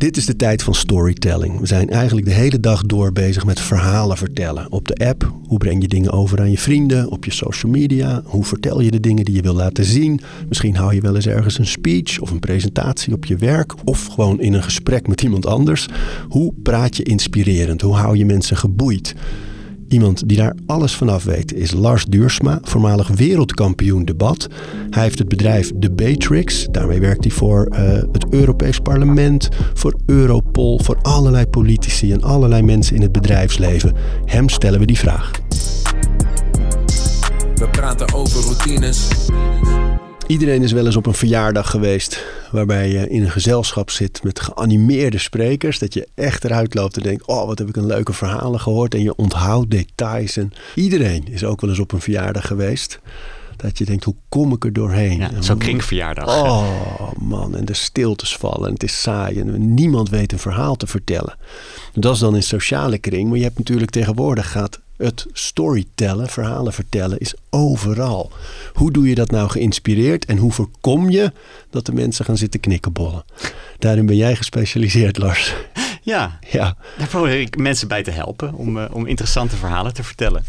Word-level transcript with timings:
Dit 0.00 0.16
is 0.16 0.26
de 0.26 0.36
tijd 0.36 0.62
van 0.62 0.74
storytelling. 0.74 1.60
We 1.60 1.66
zijn 1.66 1.90
eigenlijk 1.90 2.26
de 2.26 2.32
hele 2.32 2.60
dag 2.60 2.82
door 2.82 3.12
bezig 3.12 3.44
met 3.44 3.60
verhalen 3.60 4.16
vertellen. 4.16 4.72
Op 4.72 4.88
de 4.88 5.06
app, 5.06 5.32
hoe 5.46 5.58
breng 5.58 5.82
je 5.82 5.88
dingen 5.88 6.12
over 6.12 6.40
aan 6.40 6.50
je 6.50 6.58
vrienden? 6.58 7.10
Op 7.10 7.24
je 7.24 7.30
social 7.32 7.72
media, 7.72 8.22
hoe 8.24 8.44
vertel 8.44 8.80
je 8.80 8.90
de 8.90 9.00
dingen 9.00 9.24
die 9.24 9.34
je 9.34 9.42
wil 9.42 9.54
laten 9.54 9.84
zien? 9.84 10.20
Misschien 10.48 10.76
hou 10.76 10.94
je 10.94 11.00
wel 11.00 11.14
eens 11.14 11.26
ergens 11.26 11.58
een 11.58 11.66
speech 11.66 12.20
of 12.20 12.30
een 12.30 12.38
presentatie 12.38 13.14
op 13.14 13.24
je 13.24 13.36
werk 13.36 13.74
of 13.84 14.06
gewoon 14.06 14.40
in 14.40 14.52
een 14.52 14.62
gesprek 14.62 15.08
met 15.08 15.22
iemand 15.22 15.46
anders. 15.46 15.88
Hoe 16.28 16.52
praat 16.62 16.96
je 16.96 17.02
inspirerend? 17.02 17.80
Hoe 17.80 17.94
hou 17.94 18.16
je 18.16 18.24
mensen 18.24 18.56
geboeid? 18.56 19.14
Iemand 19.90 20.28
die 20.28 20.36
daar 20.36 20.54
alles 20.66 20.94
vanaf 20.94 21.24
weet 21.24 21.54
is 21.54 21.72
Lars 21.72 22.04
Duursma, 22.04 22.58
voormalig 22.62 23.08
wereldkampioen 23.08 24.04
debat. 24.04 24.48
Hij 24.90 25.02
heeft 25.02 25.18
het 25.18 25.28
bedrijf 25.28 25.72
Debatrix. 25.74 26.66
Daarmee 26.70 27.00
werkt 27.00 27.24
hij 27.24 27.32
voor 27.32 27.68
uh, 27.70 27.78
het 28.12 28.26
Europees 28.30 28.78
Parlement, 28.78 29.48
voor 29.74 29.94
Europol, 30.06 30.80
voor 30.82 30.98
allerlei 31.02 31.46
politici 31.46 32.12
en 32.12 32.22
allerlei 32.22 32.62
mensen 32.62 32.96
in 32.96 33.02
het 33.02 33.12
bedrijfsleven. 33.12 33.94
Hem 34.24 34.48
stellen 34.48 34.80
we 34.80 34.86
die 34.86 34.98
vraag. 34.98 35.30
We 37.54 37.68
praten 37.70 38.14
over 38.14 38.42
routines. 38.42 39.08
Iedereen 40.30 40.62
is 40.62 40.72
wel 40.72 40.86
eens 40.86 40.96
op 40.96 41.06
een 41.06 41.14
verjaardag 41.14 41.70
geweest 41.70 42.24
waarbij 42.50 42.88
je 42.88 43.08
in 43.08 43.22
een 43.22 43.30
gezelschap 43.30 43.90
zit 43.90 44.22
met 44.22 44.40
geanimeerde 44.40 45.18
sprekers. 45.18 45.78
Dat 45.78 45.94
je 45.94 46.08
echt 46.14 46.44
eruit 46.44 46.74
loopt 46.74 46.96
en 46.96 47.02
denkt, 47.02 47.26
oh 47.26 47.46
wat 47.46 47.58
heb 47.58 47.68
ik 47.68 47.76
een 47.76 47.86
leuke 47.86 48.12
verhalen 48.12 48.60
gehoord. 48.60 48.94
En 48.94 49.02
je 49.02 49.16
onthoudt 49.16 49.70
details. 49.70 50.36
En 50.36 50.52
iedereen 50.74 51.28
is 51.28 51.44
ook 51.44 51.60
wel 51.60 51.70
eens 51.70 51.78
op 51.78 51.92
een 51.92 52.00
verjaardag 52.00 52.46
geweest. 52.46 53.00
Dat 53.56 53.78
je 53.78 53.84
denkt, 53.84 54.04
hoe 54.04 54.14
kom 54.28 54.52
ik 54.52 54.64
er 54.64 54.72
doorheen? 54.72 55.18
Ja, 55.18 55.30
Zo'n 55.38 55.58
kringverjaardag. 55.58 56.26
Oh 56.26 57.12
man, 57.18 57.56
en 57.56 57.64
de 57.64 57.74
stiltes 57.74 58.36
vallen 58.36 58.66
en 58.66 58.72
het 58.72 58.82
is 58.82 59.00
saai 59.00 59.40
en 59.40 59.74
niemand 59.74 60.08
weet 60.08 60.32
een 60.32 60.38
verhaal 60.38 60.76
te 60.76 60.86
vertellen. 60.86 61.36
Dat 61.94 62.14
is 62.14 62.20
dan 62.20 62.34
in 62.34 62.42
sociale 62.42 62.98
kring, 62.98 63.28
maar 63.28 63.38
je 63.38 63.44
hebt 63.44 63.58
natuurlijk 63.58 63.90
tegenwoordig 63.90 64.50
gaat 64.50 64.80
het 65.00 65.26
storytellen, 65.32 66.28
verhalen 66.28 66.72
vertellen, 66.72 67.18
is 67.18 67.34
overal. 67.50 68.30
Hoe 68.74 68.92
doe 68.92 69.08
je 69.08 69.14
dat 69.14 69.30
nou 69.30 69.48
geïnspireerd 69.48 70.24
en 70.24 70.36
hoe 70.36 70.52
voorkom 70.52 71.10
je 71.10 71.32
dat 71.70 71.86
de 71.86 71.92
mensen 71.92 72.24
gaan 72.24 72.36
zitten 72.36 72.60
knikkenbollen? 72.60 73.24
Daarin 73.78 74.06
ben 74.06 74.16
jij 74.16 74.36
gespecialiseerd, 74.36 75.18
Lars. 75.18 75.54
Ja, 76.02 76.38
ja. 76.50 76.76
daar 76.98 77.08
probeer 77.08 77.40
ik 77.40 77.58
mensen 77.58 77.88
bij 77.88 78.02
te 78.02 78.10
helpen 78.10 78.54
om, 78.54 78.76
uh, 78.76 78.84
om 78.92 79.06
interessante 79.06 79.56
verhalen 79.56 79.94
te 79.94 80.02
vertellen. 80.02 80.44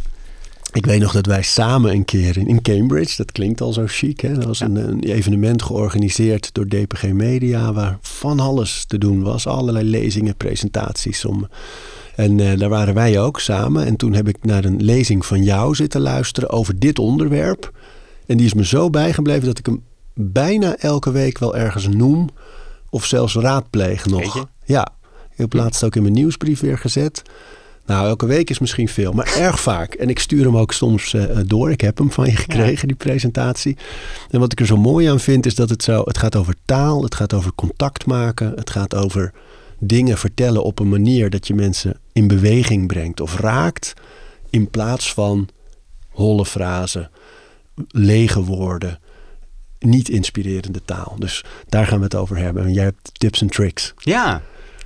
Ik 0.73 0.85
weet 0.85 0.99
nog 0.99 1.11
dat 1.11 1.25
wij 1.25 1.41
samen 1.41 1.91
een 1.91 2.05
keer 2.05 2.37
in, 2.37 2.47
in 2.47 2.61
Cambridge, 2.61 3.15
dat 3.17 3.31
klinkt 3.31 3.61
al 3.61 3.73
zo 3.73 3.83
chic, 3.87 4.19
hè? 4.19 4.33
dat 4.33 4.43
was 4.43 4.59
een, 4.59 4.75
een, 4.75 5.03
evenement 5.03 5.61
georganiseerd 5.61 6.53
door 6.53 6.67
DPG 6.67 7.03
Media, 7.03 7.73
waar 7.73 7.97
van 8.01 8.39
alles 8.39 8.85
te 8.85 8.97
doen 8.97 9.23
was. 9.23 9.47
Allerlei 9.47 9.89
lezingen, 9.89 10.35
presentaties. 10.35 11.25
Om, 11.25 11.47
en 12.15 12.37
uh, 12.37 12.57
daar 12.57 12.69
waren 12.69 12.93
wij 12.93 13.19
ook 13.19 13.39
samen. 13.39 13.85
En 13.85 13.95
toen 13.95 14.13
heb 14.13 14.27
ik 14.27 14.37
naar 14.41 14.65
een 14.65 14.83
lezing 14.83 15.25
van 15.25 15.43
jou 15.43 15.75
zitten 15.75 16.01
luisteren 16.01 16.49
over 16.49 16.79
dit 16.79 16.99
onderwerp. 16.99 17.71
En 18.25 18.37
die 18.37 18.45
is 18.45 18.53
me 18.53 18.65
zo 18.65 18.89
bijgebleven 18.89 19.45
dat 19.45 19.57
ik 19.57 19.65
hem 19.65 19.83
bijna 20.13 20.75
elke 20.75 21.11
week 21.11 21.37
wel 21.37 21.55
ergens 21.55 21.87
noem. 21.87 22.29
Of 22.89 23.05
zelfs 23.05 23.35
raadpleeg 23.35 24.05
nog. 24.05 24.47
Ja, 24.65 24.87
ik 25.31 25.37
heb 25.37 25.53
laatst 25.53 25.83
ook 25.83 25.95
in 25.95 26.01
mijn 26.01 26.13
nieuwsbrief 26.13 26.59
weer 26.59 26.77
gezet. 26.77 27.21
Nou, 27.85 28.07
elke 28.07 28.25
week 28.25 28.49
is 28.49 28.59
misschien 28.59 28.87
veel, 28.87 29.11
maar 29.11 29.35
erg 29.37 29.59
vaak. 29.59 29.93
En 29.93 30.09
ik 30.09 30.19
stuur 30.19 30.43
hem 30.43 30.57
ook 30.57 30.73
soms 30.73 31.13
uh, 31.13 31.23
door. 31.45 31.71
Ik 31.71 31.81
heb 31.81 31.97
hem 31.97 32.11
van 32.11 32.25
je 32.25 32.35
gekregen, 32.35 32.87
die 32.87 32.97
presentatie. 32.97 33.77
En 34.29 34.39
wat 34.39 34.51
ik 34.51 34.59
er 34.59 34.65
zo 34.65 34.77
mooi 34.77 35.07
aan 35.07 35.19
vind, 35.19 35.45
is 35.45 35.55
dat 35.55 35.69
het 35.69 35.83
zo... 35.83 36.01
Het 36.05 36.17
gaat 36.17 36.35
over 36.35 36.55
taal, 36.65 37.03
het 37.03 37.15
gaat 37.15 37.33
over 37.33 37.51
contact 37.55 38.05
maken. 38.05 38.53
Het 38.55 38.69
gaat 38.69 38.95
over 38.95 39.33
dingen 39.83 40.17
vertellen 40.17 40.63
op 40.63 40.79
een 40.79 40.89
manier 40.89 41.29
dat 41.29 41.47
je 41.47 41.53
mensen 41.53 41.99
in 42.13 42.27
beweging 42.27 42.87
brengt 42.87 43.21
of 43.21 43.39
raakt. 43.39 43.93
In 44.49 44.69
plaats 44.69 45.13
van 45.13 45.49
holle 46.09 46.45
frasen, 46.45 47.11
lege 47.87 48.43
woorden, 48.43 48.99
niet 49.79 50.09
inspirerende 50.09 50.81
taal. 50.85 51.15
Dus 51.19 51.43
daar 51.69 51.87
gaan 51.87 51.97
we 51.97 52.03
het 52.03 52.15
over 52.15 52.37
hebben. 52.37 52.63
En 52.63 52.73
jij 52.73 52.83
hebt 52.83 53.09
tips 53.13 53.41
en 53.41 53.49
tricks. 53.49 53.93
Ja, 53.97 54.41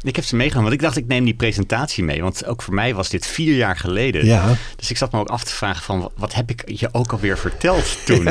ik 0.08 0.16
heb 0.16 0.26
ze 0.26 0.36
meegenomen, 0.36 0.70
want 0.70 0.82
ik 0.82 0.88
dacht 0.88 0.98
ik 0.98 1.08
neem 1.08 1.26
die 1.26 1.34
presentatie 1.34 2.04
mee. 2.04 2.22
Want 2.22 2.46
ook 2.46 2.62
voor 2.62 2.74
mij 2.74 2.96
was 2.96 3.10
dit 3.10 3.28
vier 3.28 3.56
jaar 3.56 3.78
geleden. 3.78 4.26
Ja. 4.26 4.56
Dus 4.76 4.90
ik 4.90 4.98
zat 4.98 5.12
me 5.12 5.20
ook 5.20 5.30
af 5.30 5.44
te 5.44 5.54
vragen 5.54 5.84
van, 5.84 6.12
wat 6.16 6.34
heb 6.34 6.50
ik 6.50 6.64
je 6.66 6.90
ook 6.92 7.12
alweer 7.12 7.38
verteld 7.38 8.06
toen? 8.06 8.28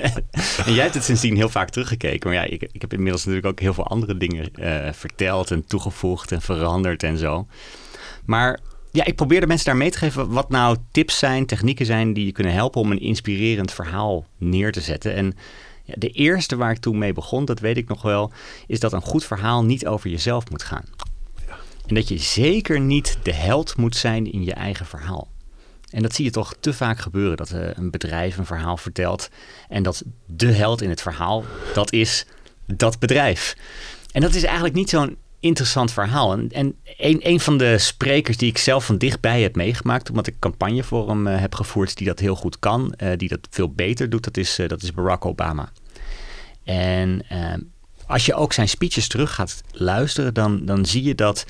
en 0.66 0.74
jij 0.74 0.82
hebt 0.82 0.94
het 0.94 1.04
sindsdien 1.04 1.36
heel 1.36 1.48
vaak 1.48 1.70
teruggekeken. 1.70 2.30
Maar 2.30 2.38
ja, 2.38 2.44
ik, 2.44 2.68
ik 2.72 2.80
heb 2.80 2.92
inmiddels 2.92 3.24
natuurlijk 3.24 3.52
ook 3.52 3.60
heel 3.60 3.74
veel 3.74 3.86
andere 3.86 4.16
dingen 4.16 4.50
uh, 4.54 4.92
verteld 4.92 5.50
en 5.50 5.66
toegevoegd 5.66 6.32
en 6.32 6.42
veranderd 6.42 7.02
en 7.02 7.18
zo. 7.18 7.46
Maar 8.24 8.60
ja, 8.92 9.04
ik 9.04 9.16
probeerde 9.16 9.46
mensen 9.46 9.66
daar 9.66 9.76
mee 9.76 9.90
te 9.90 9.98
geven 9.98 10.30
wat 10.30 10.50
nou 10.50 10.76
tips 10.90 11.18
zijn, 11.18 11.46
technieken 11.46 11.86
zijn 11.86 12.12
die 12.12 12.24
je 12.24 12.32
kunnen 12.32 12.52
helpen 12.52 12.80
om 12.80 12.90
een 12.90 13.00
inspirerend 13.00 13.72
verhaal 13.72 14.26
neer 14.38 14.72
te 14.72 14.80
zetten. 14.80 15.14
En 15.14 15.34
ja, 15.88 15.94
de 15.96 16.08
eerste 16.08 16.56
waar 16.56 16.70
ik 16.70 16.78
toen 16.78 16.98
mee 16.98 17.12
begon, 17.12 17.44
dat 17.44 17.60
weet 17.60 17.76
ik 17.76 17.88
nog 17.88 18.02
wel, 18.02 18.32
is 18.66 18.80
dat 18.80 18.92
een 18.92 19.02
goed 19.02 19.24
verhaal 19.24 19.64
niet 19.64 19.86
over 19.86 20.10
jezelf 20.10 20.50
moet 20.50 20.62
gaan. 20.62 20.84
En 21.88 21.94
dat 21.94 22.08
je 22.08 22.18
zeker 22.18 22.80
niet 22.80 23.18
de 23.22 23.32
held 23.32 23.76
moet 23.76 23.96
zijn 23.96 24.32
in 24.32 24.44
je 24.44 24.52
eigen 24.52 24.86
verhaal. 24.86 25.28
En 25.90 26.02
dat 26.02 26.14
zie 26.14 26.24
je 26.24 26.30
toch 26.30 26.54
te 26.60 26.72
vaak 26.72 26.98
gebeuren, 26.98 27.36
dat 27.36 27.50
uh, 27.50 27.68
een 27.72 27.90
bedrijf 27.90 28.36
een 28.36 28.46
verhaal 28.46 28.76
vertelt 28.76 29.28
en 29.68 29.82
dat 29.82 30.02
de 30.26 30.52
held 30.52 30.82
in 30.82 30.88
het 30.88 31.02
verhaal, 31.02 31.44
dat 31.74 31.92
is 31.92 32.26
dat 32.66 32.98
bedrijf. 32.98 33.56
En 34.12 34.20
dat 34.20 34.34
is 34.34 34.44
eigenlijk 34.44 34.74
niet 34.74 34.90
zo'n 34.90 35.16
interessant 35.40 35.92
verhaal. 35.92 36.32
En, 36.32 36.52
en 36.52 36.74
een, 36.96 37.20
een 37.22 37.40
van 37.40 37.58
de 37.58 37.78
sprekers 37.78 38.36
die 38.36 38.48
ik 38.48 38.58
zelf 38.58 38.84
van 38.84 38.98
dichtbij 38.98 39.42
heb 39.42 39.56
meegemaakt, 39.56 40.10
omdat 40.10 40.26
ik 40.26 40.38
campagne 40.38 40.82
voor 40.82 41.08
hem 41.08 41.26
uh, 41.26 41.40
heb 41.40 41.54
gevoerd 41.54 41.96
die 41.96 42.06
dat 42.06 42.18
heel 42.18 42.36
goed 42.36 42.58
kan, 42.58 42.94
uh, 43.02 43.12
die 43.16 43.28
dat 43.28 43.48
veel 43.50 43.72
beter 43.72 44.10
doet, 44.10 44.24
dat 44.24 44.36
is, 44.36 44.58
dat 44.66 44.82
is 44.82 44.92
Barack 44.92 45.24
Obama. 45.24 45.72
En 46.64 47.26
als 48.06 48.26
je 48.26 48.34
ook 48.34 48.52
zijn 48.52 48.68
speeches 48.68 49.08
terug 49.08 49.34
gaat 49.34 49.60
luisteren, 49.72 50.34
dan, 50.34 50.64
dan 50.64 50.86
zie 50.86 51.02
je 51.02 51.14
dat 51.14 51.46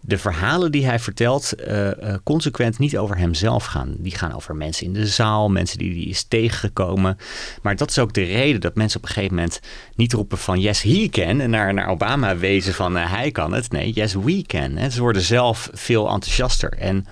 de 0.00 0.18
verhalen 0.18 0.72
die 0.72 0.86
hij 0.86 0.98
vertelt 0.98 1.52
uh, 1.68 1.86
uh, 1.86 2.14
consequent 2.24 2.78
niet 2.78 2.98
over 2.98 3.16
hemzelf 3.16 3.64
gaan. 3.64 3.94
Die 3.98 4.16
gaan 4.16 4.34
over 4.34 4.56
mensen 4.56 4.86
in 4.86 4.92
de 4.92 5.06
zaal, 5.06 5.48
mensen 5.48 5.78
die 5.78 5.92
hij 5.92 6.02
is 6.02 6.22
tegengekomen. 6.22 7.16
Maar 7.62 7.76
dat 7.76 7.90
is 7.90 7.98
ook 7.98 8.12
de 8.12 8.22
reden 8.22 8.60
dat 8.60 8.74
mensen 8.74 9.00
op 9.00 9.06
een 9.06 9.14
gegeven 9.14 9.34
moment 9.34 9.60
niet 9.94 10.12
roepen 10.12 10.38
van 10.38 10.60
yes, 10.60 10.82
he 10.82 11.08
can. 11.10 11.40
En 11.40 11.50
naar, 11.50 11.74
naar 11.74 11.88
Obama 11.88 12.36
wezen 12.36 12.74
van 12.74 12.96
uh, 12.96 13.12
hij 13.12 13.30
kan 13.30 13.52
het. 13.52 13.72
Nee, 13.72 13.92
yes, 13.92 14.14
we 14.14 14.42
can. 14.46 14.76
En 14.76 14.92
ze 14.92 15.00
worden 15.00 15.22
zelf 15.22 15.70
veel 15.72 16.08
enthousiaster. 16.08 16.72
En 16.72 17.06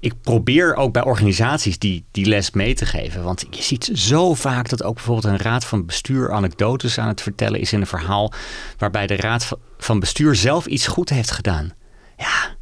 ik 0.00 0.14
probeer 0.20 0.74
ook 0.74 0.92
bij 0.92 1.04
organisaties 1.04 1.78
die, 1.78 2.04
die 2.10 2.26
les 2.26 2.50
mee 2.50 2.74
te 2.74 2.86
geven. 2.86 3.22
Want 3.22 3.46
je 3.50 3.62
ziet 3.62 3.90
zo 3.94 4.34
vaak 4.34 4.68
dat 4.68 4.82
ook 4.82 4.94
bijvoorbeeld 4.94 5.34
een 5.34 5.38
raad 5.38 5.64
van 5.64 5.86
bestuur 5.86 6.32
anekdotes 6.32 6.98
aan 6.98 7.08
het 7.08 7.22
vertellen 7.22 7.60
is 7.60 7.72
in 7.72 7.80
een 7.80 7.86
verhaal. 7.86 8.32
waarbij 8.78 9.06
de 9.06 9.16
raad 9.16 9.48
van 9.78 10.00
bestuur 10.00 10.34
zelf 10.34 10.66
iets 10.66 10.86
goed 10.86 11.08
heeft 11.08 11.30
gedaan. 11.30 11.72
Ja, 12.20 12.56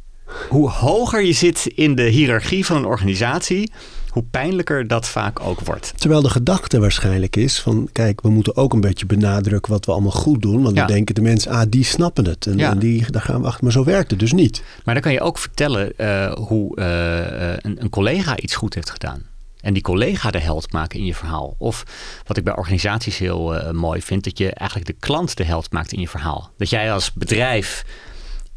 hoe 0.49 0.69
hoger 0.69 1.23
je 1.23 1.33
zit 1.33 1.65
in 1.65 1.95
de 1.95 2.03
hiërarchie 2.03 2.65
van 2.65 2.77
een 2.77 2.85
organisatie, 2.85 3.71
hoe 4.09 4.23
pijnlijker 4.23 4.87
dat 4.87 5.07
vaak 5.07 5.39
ook 5.39 5.59
wordt. 5.59 5.93
Terwijl 5.95 6.21
de 6.21 6.29
gedachte 6.29 6.79
waarschijnlijk 6.79 7.35
is 7.35 7.59
van, 7.59 7.89
kijk, 7.91 8.21
we 8.21 8.29
moeten 8.29 8.55
ook 8.55 8.73
een 8.73 8.81
beetje 8.81 9.05
benadrukken 9.05 9.71
wat 9.71 9.85
we 9.85 9.91
allemaal 9.91 10.11
goed 10.11 10.41
doen. 10.41 10.61
Want 10.61 10.75
ja. 10.75 10.85
dan 10.85 10.95
denken 10.95 11.15
de 11.15 11.21
mensen, 11.21 11.51
ah, 11.51 11.61
die 11.69 11.83
snappen 11.83 12.25
het. 12.25 12.45
En, 12.45 12.57
ja. 12.57 12.71
en, 12.71 12.79
die, 12.79 13.11
daar 13.11 13.21
gaan 13.21 13.41
we 13.41 13.47
achter. 13.47 13.63
Maar 13.63 13.71
zo 13.71 13.83
werkt 13.83 14.09
het 14.09 14.19
dus 14.19 14.33
niet. 14.33 14.63
Maar 14.83 14.93
dan 14.93 15.03
kan 15.03 15.13
je 15.13 15.21
ook 15.21 15.37
vertellen 15.37 15.93
uh, 15.97 16.31
hoe 16.33 16.79
uh, 16.79 17.53
een, 17.61 17.81
een, 17.81 17.89
collega 17.89 18.37
iets 18.37 18.55
goed 18.55 18.73
heeft 18.73 18.89
gedaan. 18.89 19.21
En 19.61 19.73
die 19.73 19.81
collega 19.83 20.31
de 20.31 20.39
held 20.39 20.71
maken 20.71 20.99
in 20.99 21.05
je 21.05 21.15
verhaal. 21.15 21.55
Of 21.57 21.83
wat 22.25 22.37
ik 22.37 22.43
bij 22.43 22.55
organisaties 22.55 23.17
heel 23.17 23.55
eh, 23.55 23.71
mooi 23.71 24.01
vind, 24.01 24.23
dat 24.23 24.37
je 24.37 24.51
eigenlijk 24.51 24.89
de 24.89 24.95
klant 24.99 25.37
de 25.37 25.43
held 25.43 25.71
maakt 25.71 25.91
in 25.91 25.99
je 25.99 26.07
verhaal. 26.07 26.51
Dat 26.57 26.69
jij 26.69 26.93
als 26.93 27.13
bedrijf 27.13 27.85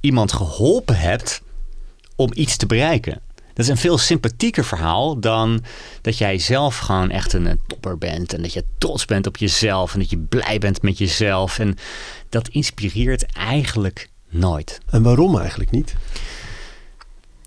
iemand 0.02 0.32
geholpen 0.32 0.96
hebt 0.96 1.42
om 2.16 2.30
iets 2.34 2.56
te 2.56 2.66
bereiken. 2.66 3.20
Dat 3.54 3.64
is 3.64 3.68
een 3.68 3.76
veel 3.76 3.98
sympathieker 3.98 4.64
verhaal 4.64 5.20
dan 5.20 5.64
dat 6.00 6.18
jij 6.18 6.38
zelf 6.38 6.78
gewoon 6.78 7.10
echt 7.10 7.32
een, 7.32 7.60
topper 7.66 7.98
bent. 7.98 8.32
En 8.32 8.42
dat 8.42 8.52
je 8.52 8.64
trots 8.78 9.04
bent 9.04 9.26
op 9.26 9.36
jezelf 9.36 9.92
en 9.92 9.98
dat 9.98 10.10
je 10.10 10.18
blij 10.18 10.58
bent 10.58 10.82
met 10.82 10.98
jezelf. 10.98 11.58
En 11.58 11.76
dat 12.28 12.48
inspireert 12.48 13.26
eigenlijk 13.32 14.08
nooit. 14.28 14.80
En 14.90 15.02
waarom 15.02 15.38
eigenlijk 15.38 15.70
niet? 15.70 15.94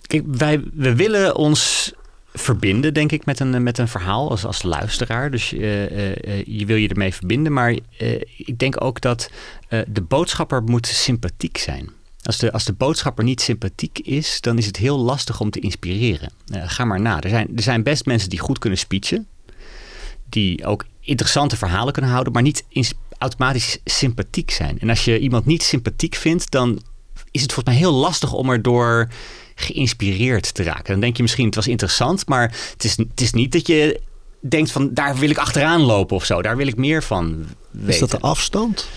Kijk, 0.01 0.23
wij 0.27 0.63
we 0.73 0.95
willen 0.95 1.35
ons 1.35 1.93
verbinden, 2.33 2.93
denk 2.93 3.11
ik, 3.11 3.25
met 3.25 3.39
een, 3.39 3.63
met 3.63 3.77
een 3.77 3.87
verhaal 3.87 4.29
als, 4.29 4.45
als 4.45 4.63
luisteraar. 4.63 5.31
Dus 5.31 5.53
uh, 5.53 5.61
je 6.45 6.65
wil 6.65 6.75
je 6.75 6.87
ermee 6.87 7.13
verbinden. 7.13 7.53
Maar 7.53 7.77
ik 8.37 8.57
denk 8.57 8.83
ook 8.83 9.01
dat 9.01 9.29
de 9.87 10.01
boodschapper 10.01 10.63
moet 10.63 10.87
sympathiek 10.87 11.57
zijn. 11.57 11.89
Als 12.25 12.37
de, 12.37 12.51
als 12.51 12.63
de 12.63 12.73
boodschapper 12.73 13.23
niet 13.23 13.41
sympathiek 13.41 13.99
is, 13.99 14.41
dan 14.41 14.57
is 14.57 14.65
het 14.65 14.77
heel 14.77 14.97
lastig 14.97 15.39
om 15.39 15.49
te 15.49 15.59
inspireren. 15.59 16.31
ga 16.51 16.85
maar 16.85 17.01
na. 17.01 17.21
Er 17.21 17.29
zijn, 17.29 17.47
er 17.55 17.63
zijn 17.63 17.83
best 17.83 18.05
mensen 18.05 18.29
die 18.29 18.39
goed 18.39 18.59
kunnen 18.59 18.79
speechen. 18.79 19.27
Die 20.29 20.65
ook 20.65 20.85
interessante 20.99 21.57
verhalen 21.57 21.93
kunnen 21.93 22.11
houden, 22.11 22.33
maar 22.33 22.41
niet 22.41 22.63
automatisch 23.17 23.77
sympathiek 23.83 24.51
zijn. 24.51 24.79
En 24.79 24.89
als 24.89 25.05
je 25.05 25.19
iemand 25.19 25.45
niet 25.45 25.63
sympathiek 25.63 26.15
vindt, 26.15 26.51
dan 26.51 26.81
is 27.31 27.41
het 27.41 27.53
volgens 27.53 27.75
mij 27.75 27.85
heel 27.85 27.93
lastig 27.99 28.33
om 28.33 28.49
erdoor 28.49 29.09
geïnspireerd 29.55 30.53
te 30.53 30.63
raken. 30.63 30.91
Dan 30.91 30.99
denk 30.99 31.17
je 31.17 31.21
misschien, 31.21 31.45
het 31.45 31.55
was 31.55 31.67
interessant, 31.67 32.27
maar 32.27 32.55
het 32.71 32.83
is, 32.83 32.97
het 32.97 33.21
is 33.21 33.33
niet 33.33 33.51
dat 33.51 33.67
je 33.67 34.01
denkt 34.39 34.71
van, 34.71 34.93
daar 34.93 35.15
wil 35.15 35.29
ik 35.29 35.37
achteraan 35.37 35.81
lopen 35.81 36.15
of 36.15 36.25
zo. 36.25 36.41
Daar 36.41 36.57
wil 36.57 36.67
ik 36.67 36.75
meer 36.75 37.03
van 37.03 37.45
weten. 37.71 37.89
Is 37.89 37.99
dat 37.99 38.11
de 38.11 38.19
afstand? 38.19 38.87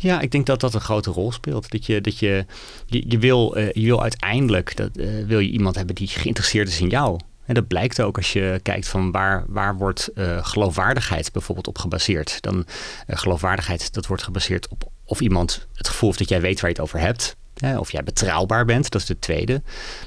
Ja, 0.00 0.20
ik 0.20 0.30
denk 0.30 0.46
dat 0.46 0.60
dat 0.60 0.74
een 0.74 0.80
grote 0.80 1.10
rol 1.10 1.32
speelt. 1.32 1.70
Dat 1.70 1.86
je, 1.86 2.00
dat 2.00 2.18
je, 2.18 2.46
je, 2.86 3.04
je 3.08 3.18
wil, 3.18 3.58
uh, 3.58 3.72
je 3.72 3.84
wil 3.84 4.02
uiteindelijk 4.02 4.76
dat, 4.76 4.90
uh, 4.98 5.26
wil 5.26 5.38
je 5.38 5.50
iemand 5.50 5.76
hebben 5.76 5.94
die 5.94 6.08
geïnteresseerd 6.08 6.68
is 6.68 6.80
in 6.80 6.88
jou. 6.88 7.20
En 7.44 7.54
dat 7.54 7.66
blijkt 7.66 8.00
ook 8.00 8.16
als 8.16 8.32
je 8.32 8.60
kijkt 8.62 8.88
van 8.88 9.10
waar, 9.10 9.44
waar 9.48 9.76
wordt 9.76 10.10
uh, 10.14 10.46
geloofwaardigheid 10.46 11.32
bijvoorbeeld 11.32 11.66
op 11.66 11.78
gebaseerd. 11.78 12.40
Dan 12.40 12.66
geloofwaardigheid, 13.06 13.92
dat 13.92 14.06
wordt 14.06 14.22
gebaseerd 14.22 14.68
op 14.68 14.90
of 15.04 15.20
iemand 15.20 15.66
het 15.74 15.88
gevoel 15.88 16.08
heeft 16.08 16.20
dat 16.20 16.28
jij 16.28 16.40
weet 16.40 16.60
waar 16.60 16.70
je 16.70 16.76
het 16.76 16.84
over 16.84 16.98
hebt. 16.98 17.36
of 17.78 17.92
jij 17.92 18.02
betrouwbaar 18.02 18.64
bent, 18.64 18.90
dat 18.90 19.00
is 19.00 19.06
de 19.06 19.18
tweede. 19.18 19.62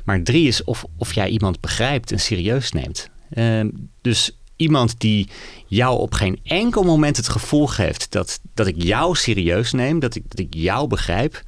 Maar 0.05 0.23
drie 0.23 0.47
is 0.47 0.63
of, 0.63 0.85
of 0.97 1.13
jij 1.13 1.29
iemand 1.29 1.59
begrijpt 1.59 2.11
en 2.11 2.19
serieus 2.19 2.71
neemt. 2.71 3.09
Ehm, 3.29 3.69
dus 4.01 4.37
iemand 4.61 4.99
die 4.99 5.27
jou 5.67 5.99
op 5.99 6.13
geen 6.13 6.39
enkel 6.43 6.83
moment 6.83 7.17
het 7.17 7.29
gevoel 7.29 7.67
geeft 7.67 8.11
dat, 8.11 8.39
dat 8.53 8.67
ik 8.67 8.83
jou 8.83 9.15
serieus 9.15 9.71
neem, 9.71 9.99
dat 9.99 10.15
ik, 10.15 10.23
dat 10.27 10.39
ik 10.39 10.53
jou 10.53 10.87
begrijp, 10.87 11.43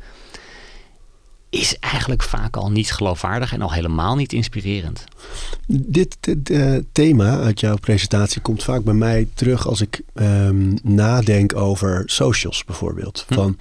is 1.49 1.79
eigenlijk 1.79 2.23
vaak 2.23 2.57
al 2.57 2.71
niet 2.71 2.91
geloofwaardig 2.91 3.53
en 3.53 3.61
al 3.61 3.71
helemaal 3.71 4.15
niet 4.15 4.33
inspirerend. 4.33 5.03
Dit, 5.67 6.17
eh, 6.43 6.75
thema 6.91 7.39
uit 7.39 7.59
jouw 7.59 7.75
presentatie 7.75 8.41
komt 8.41 8.63
vaak 8.63 8.83
bij 8.83 8.93
mij 8.93 9.27
terug 9.33 9.67
als 9.67 9.81
ik 9.81 10.01
um, 10.13 10.77
nadenk 10.83 11.55
over 11.55 12.03
socials 12.05 12.63
bijvoorbeeld. 12.65 13.25
Hm. 13.27 13.33
Van, 13.33 13.57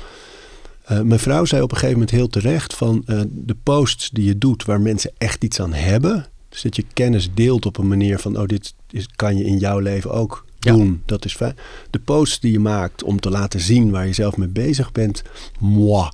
uh, 0.91 1.01
mijn 1.01 1.21
vrouw 1.21 1.45
zei 1.45 1.63
op 1.63 1.71
een 1.71 1.77
gegeven 1.77 1.99
moment 1.99 2.17
heel 2.17 2.29
terecht 2.29 2.75
van 2.75 3.03
uh, 3.07 3.21
de 3.31 3.57
posts 3.63 4.11
die 4.11 4.25
je 4.25 4.39
doet 4.39 4.65
waar 4.65 4.81
mensen 4.81 5.13
echt 5.19 5.45
iets 5.45 5.61
aan 5.61 5.73
hebben. 5.73 6.27
Dus 6.49 6.63
dat 6.63 6.77
je 6.77 6.85
kennis 6.93 7.29
deelt 7.35 7.67
op 7.67 7.79
een 7.79 7.89
manier 7.89 8.19
van, 8.19 8.39
oh, 8.39 8.47
dit 8.47 8.75
is, 8.93 9.09
kan 9.17 9.37
je 9.37 9.45
in 9.45 9.59
jouw 9.59 9.79
leven 9.79 10.11
ook 10.11 10.45
doen. 10.59 11.03
Dat 11.07 11.25
is 11.25 11.37
fijn. 11.37 11.57
De 11.91 11.99
posts 11.99 12.41
die 12.41 12.53
je 12.53 12.59
maakt 12.59 13.03
om 13.03 13.21
te 13.21 13.31
laten 13.31 13.61
zien 13.61 13.91
waar 13.91 14.07
je 14.07 14.13
zelf 14.13 14.37
mee 14.37 14.49
bezig 14.49 14.93
bent, 14.93 15.23
moi, 15.59 16.11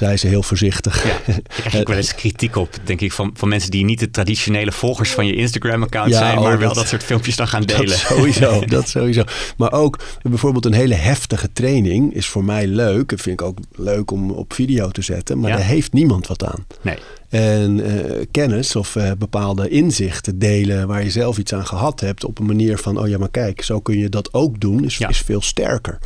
zei 0.00 0.16
ze 0.16 0.26
heel 0.26 0.42
voorzichtig. 0.42 1.04
Ja, 1.04 1.34
ik 1.34 1.42
krijg 1.56 1.74
ik 1.74 1.88
wel 1.88 1.96
eens 1.96 2.14
kritiek 2.14 2.56
op, 2.56 2.76
denk 2.84 3.00
ik, 3.00 3.12
van, 3.12 3.30
van 3.34 3.48
mensen 3.48 3.70
die 3.70 3.84
niet 3.84 3.98
de 3.98 4.10
traditionele 4.10 4.72
volgers 4.72 5.10
van 5.10 5.26
je 5.26 5.34
Instagram-account 5.34 6.14
zijn, 6.14 6.40
maar 6.40 6.52
oh, 6.52 6.58
wel 6.58 6.74
dat 6.74 6.88
soort 6.88 7.04
filmpjes 7.04 7.36
dan 7.36 7.48
gaan 7.48 7.62
delen. 7.62 7.86
Dat 7.86 7.96
sowieso, 7.96 8.64
dat 8.66 8.88
sowieso. 8.88 9.24
Maar 9.56 9.72
ook 9.72 9.98
bijvoorbeeld 10.22 10.64
een 10.64 10.72
hele 10.72 10.94
heftige 10.94 11.52
training 11.52 12.14
is 12.14 12.26
voor 12.26 12.44
mij 12.44 12.66
leuk. 12.66 13.08
Dat 13.08 13.20
vind 13.20 13.40
ik 13.40 13.46
ook 13.46 13.58
leuk 13.76 14.10
om 14.10 14.30
op 14.30 14.52
video 14.52 14.90
te 14.90 15.02
zetten, 15.02 15.38
maar 15.38 15.50
daar 15.50 15.66
heeft 15.66 15.92
niemand 15.92 16.26
wat 16.26 16.44
aan. 16.44 16.66
Nee. 16.80 16.98
En 17.28 17.78
uh, 17.78 18.24
kennis 18.30 18.76
of 18.76 18.94
uh, 18.94 19.10
bepaalde 19.18 19.68
inzichten 19.68 20.38
delen 20.38 20.86
waar 20.86 21.02
je 21.02 21.10
zelf 21.10 21.38
iets 21.38 21.54
aan 21.54 21.66
gehad 21.66 22.00
hebt 22.00 22.24
op 22.24 22.38
een 22.38 22.46
manier 22.46 22.78
van, 22.78 22.98
oh 22.98 23.08
ja, 23.08 23.18
maar 23.18 23.30
kijk, 23.30 23.62
zo 23.62 23.80
kun 23.80 23.98
je 23.98 24.08
dat 24.08 24.34
ook 24.34 24.60
doen, 24.60 24.84
is, 24.84 24.98
is 24.98 25.18
veel 25.18 25.42
sterker. 25.42 25.98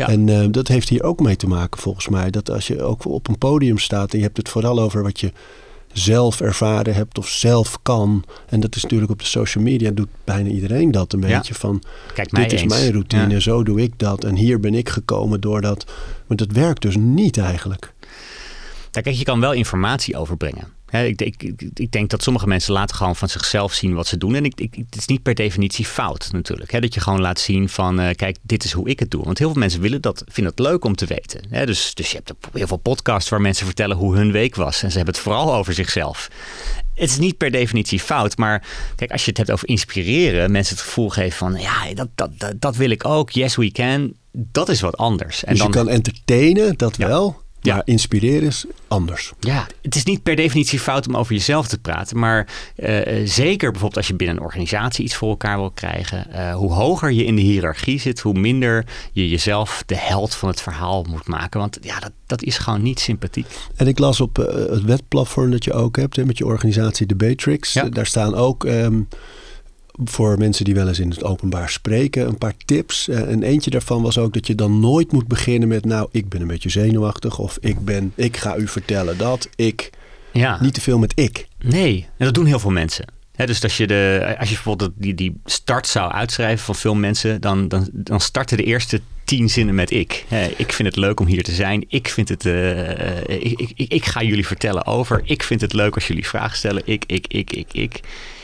Ja. 0.00 0.08
En 0.08 0.26
uh, 0.26 0.46
dat 0.50 0.68
heeft 0.68 0.88
hier 0.88 1.02
ook 1.02 1.20
mee 1.20 1.36
te 1.36 1.46
maken 1.46 1.80
volgens 1.80 2.08
mij. 2.08 2.30
Dat 2.30 2.50
als 2.50 2.66
je 2.66 2.82
ook 2.82 3.04
op 3.04 3.28
een 3.28 3.38
podium 3.38 3.78
staat 3.78 4.12
en 4.12 4.18
je 4.18 4.24
hebt 4.24 4.36
het 4.36 4.48
vooral 4.48 4.80
over 4.80 5.02
wat 5.02 5.20
je 5.20 5.32
zelf 5.92 6.40
ervaren 6.40 6.94
hebt 6.94 7.18
of 7.18 7.28
zelf 7.28 7.78
kan. 7.82 8.24
En 8.48 8.60
dat 8.60 8.76
is 8.76 8.82
natuurlijk 8.82 9.10
op 9.10 9.18
de 9.18 9.24
social 9.24 9.64
media 9.64 9.90
doet 9.90 10.08
bijna 10.24 10.48
iedereen 10.48 10.90
dat 10.90 11.12
een 11.12 11.20
beetje 11.20 11.54
van. 11.54 11.82
Kijk, 12.14 12.34
dit 12.34 12.52
is 12.52 12.64
mijn 12.64 12.92
routine, 12.92 13.28
ja. 13.28 13.40
zo 13.40 13.62
doe 13.62 13.80
ik 13.80 13.92
dat. 13.96 14.24
En 14.24 14.34
hier 14.34 14.60
ben 14.60 14.74
ik 14.74 14.88
gekomen 14.88 15.40
door 15.40 15.60
dat. 15.60 15.84
Maar 16.26 16.36
dat 16.36 16.52
werkt 16.52 16.82
dus 16.82 16.96
niet 16.96 17.38
eigenlijk. 17.38 17.92
Kijk, 18.90 19.08
je 19.08 19.24
kan 19.24 19.40
wel 19.40 19.52
informatie 19.52 20.16
overbrengen. 20.16 20.68
Ik, 20.90 21.22
ik, 21.22 21.42
ik, 21.74 21.92
denk 21.92 22.10
dat 22.10 22.22
sommige 22.22 22.46
mensen 22.46 22.72
laten 22.72 22.96
gewoon 22.96 23.16
van 23.16 23.28
zichzelf 23.28 23.72
zien 23.72 23.94
wat 23.94 24.06
ze 24.06 24.16
doen. 24.16 24.34
En 24.34 24.44
ik, 24.44 24.58
het 24.58 24.96
is 24.96 25.06
niet 25.06 25.22
per 25.22 25.34
definitie 25.34 25.84
fout 25.84 26.28
natuurlijk. 26.32 26.80
dat 26.80 26.94
je 26.94 27.00
gewoon 27.00 27.20
laat 27.20 27.40
zien 27.40 27.68
van, 27.68 28.00
uh, 28.00 28.10
kijk, 28.10 28.36
dit 28.42 28.64
is 28.64 28.72
hoe 28.72 28.88
ik 28.88 28.98
het 28.98 29.10
doe. 29.10 29.24
Want 29.24 29.38
heel 29.38 29.50
veel 29.50 29.60
mensen 29.60 29.80
willen 29.80 30.00
dat, 30.00 30.24
vinden 30.28 30.52
het 30.56 30.62
leuk 30.62 30.84
om 30.84 30.94
te 30.94 31.06
weten. 31.06 31.66
dus, 31.66 31.94
dus 31.94 32.10
je 32.10 32.16
hebt 32.16 32.32
heel 32.52 32.66
veel 32.66 32.76
podcasts 32.76 33.30
waar 33.30 33.40
mensen 33.40 33.66
vertellen 33.66 33.96
hoe 33.96 34.16
hun 34.16 34.32
week 34.32 34.54
was. 34.54 34.82
En 34.82 34.90
ze 34.90 34.96
hebben 34.96 35.14
het 35.14 35.22
vooral 35.22 35.54
over 35.54 35.74
zichzelf. 35.74 36.28
Het 36.94 37.10
is 37.10 37.18
niet 37.18 37.36
per 37.36 37.50
definitie 37.50 38.00
fout. 38.00 38.36
Maar 38.36 38.66
kijk, 38.96 39.10
als 39.10 39.24
je 39.24 39.28
het 39.28 39.38
hebt 39.38 39.50
over 39.50 39.68
inspireren, 39.68 40.50
mensen 40.50 40.76
het 40.76 40.84
gevoel 40.84 41.08
geven 41.08 41.38
van, 41.38 41.60
ja, 41.60 41.94
dat, 41.94 42.08
dat, 42.14 42.30
dat, 42.38 42.60
dat 42.60 42.76
wil 42.76 42.90
ik 42.90 43.04
ook. 43.04 43.30
Yes, 43.30 43.56
we 43.56 43.70
can. 43.70 44.14
Dat 44.32 44.68
is 44.68 44.80
wat 44.80 44.96
anders. 44.96 45.44
En 45.44 45.50
dus 45.50 45.62
dan, 45.62 45.68
je 45.68 45.74
kan 45.74 45.88
entertainen, 45.88 46.76
dat 46.76 46.96
wel. 46.96 47.42
Ja. 47.60 47.74
Maar 47.74 47.82
inspireren 47.84 48.48
is 48.48 48.64
anders. 48.88 49.32
Ja, 49.40 49.66
het 49.82 49.94
is 49.94 50.04
niet 50.04 50.22
per 50.22 50.36
definitie 50.36 50.78
fout 50.78 51.08
om 51.08 51.16
over 51.16 51.32
jezelf 51.32 51.68
te 51.68 51.78
praten. 51.78 52.18
Maar 52.18 52.48
uh, 52.76 52.98
zeker 53.24 53.70
bijvoorbeeld 53.70 53.96
als 53.96 54.06
je 54.06 54.14
binnen 54.14 54.36
een 54.36 54.42
organisatie 54.42 55.04
iets 55.04 55.14
voor 55.14 55.28
elkaar 55.28 55.56
wil 55.56 55.70
krijgen. 55.70 56.26
Uh, 56.32 56.54
hoe 56.54 56.72
hoger 56.72 57.12
je 57.12 57.24
in 57.24 57.36
de 57.36 57.42
hiërarchie 57.42 58.00
zit, 58.00 58.20
hoe 58.20 58.38
minder 58.38 58.86
je 59.12 59.28
jezelf 59.28 59.82
de 59.86 59.96
held 59.96 60.34
van 60.34 60.48
het 60.48 60.60
verhaal 60.60 61.06
moet 61.08 61.28
maken. 61.28 61.60
Want 61.60 61.78
ja, 61.80 61.98
dat, 61.98 62.12
dat 62.26 62.42
is 62.42 62.58
gewoon 62.58 62.82
niet 62.82 63.00
sympathiek. 63.00 63.46
En 63.76 63.86
ik 63.86 63.98
las 63.98 64.20
op 64.20 64.38
uh, 64.38 64.46
het 64.46 64.82
webplatform 64.82 65.50
dat 65.50 65.64
je 65.64 65.72
ook 65.72 65.96
hebt 65.96 66.16
hè, 66.16 66.24
met 66.24 66.38
je 66.38 66.46
organisatie 66.46 67.06
de 67.06 67.16
Batrix. 67.16 67.72
Ja. 67.72 67.88
Daar 67.88 68.06
staan 68.06 68.34
ook... 68.34 68.64
Um, 68.64 69.08
voor 70.04 70.38
mensen 70.38 70.64
die 70.64 70.74
wel 70.74 70.88
eens 70.88 70.98
in 70.98 71.10
het 71.10 71.24
openbaar 71.24 71.68
spreken, 71.68 72.26
een 72.26 72.38
paar 72.38 72.54
tips. 72.64 73.08
Eh, 73.08 73.30
en 73.30 73.42
eentje 73.42 73.70
daarvan 73.70 74.02
was 74.02 74.18
ook 74.18 74.32
dat 74.34 74.46
je 74.46 74.54
dan 74.54 74.80
nooit 74.80 75.12
moet 75.12 75.26
beginnen 75.26 75.68
met, 75.68 75.84
nou, 75.84 76.08
ik 76.12 76.28
ben 76.28 76.40
een 76.40 76.46
beetje 76.46 76.68
zenuwachtig 76.68 77.38
of 77.38 77.58
ik 77.60 77.84
ben, 77.84 78.12
ik 78.14 78.36
ga 78.36 78.56
u 78.56 78.68
vertellen 78.68 79.18
dat, 79.18 79.48
ik. 79.56 79.90
Ja. 80.32 80.58
Niet 80.60 80.74
te 80.74 80.80
veel 80.80 80.98
met 80.98 81.12
ik. 81.14 81.46
Nee, 81.60 82.06
en 82.16 82.24
dat 82.24 82.34
doen 82.34 82.46
heel 82.46 82.58
veel 82.58 82.70
mensen. 82.70 83.04
dus 83.36 83.62
als 83.62 83.76
je, 83.76 83.86
de, 83.86 84.34
als 84.38 84.48
je 84.48 84.54
bijvoorbeeld 84.54 84.92
die, 84.94 85.14
die 85.14 85.40
start 85.44 85.86
zou 85.86 86.12
uitschrijven 86.12 86.64
van 86.64 86.74
veel 86.74 86.94
mensen, 86.94 87.40
dan, 87.40 87.68
dan, 87.68 87.88
dan 87.92 88.20
starten 88.20 88.56
de 88.56 88.64
eerste 88.64 89.00
tien 89.24 89.50
zinnen 89.50 89.74
met 89.74 89.90
ik. 89.90 90.24
ik 90.56 90.72
vind 90.72 90.88
het 90.88 90.96
leuk 90.96 91.20
om 91.20 91.26
hier 91.26 91.42
te 91.42 91.52
zijn. 91.54 91.84
Ik 91.88 92.08
vind 92.08 92.28
het. 92.28 92.44
Uh, 92.44 93.18
ik, 93.20 93.60
ik, 93.74 93.92
ik, 93.92 94.04
ga 94.04 94.22
jullie 94.22 94.46
vertellen 94.46 94.86
over. 94.86 95.20
Ik 95.24 95.42
vind 95.42 95.60
het 95.60 95.72
leuk 95.72 95.94
als 95.94 96.06
jullie 96.06 96.26
vragen 96.26 96.56
stellen. 96.56 96.82
Ik, 96.84 97.04
ik, 97.06 97.26
ik, 97.26 97.52
ik, 97.52 97.72
ik. 97.72 98.00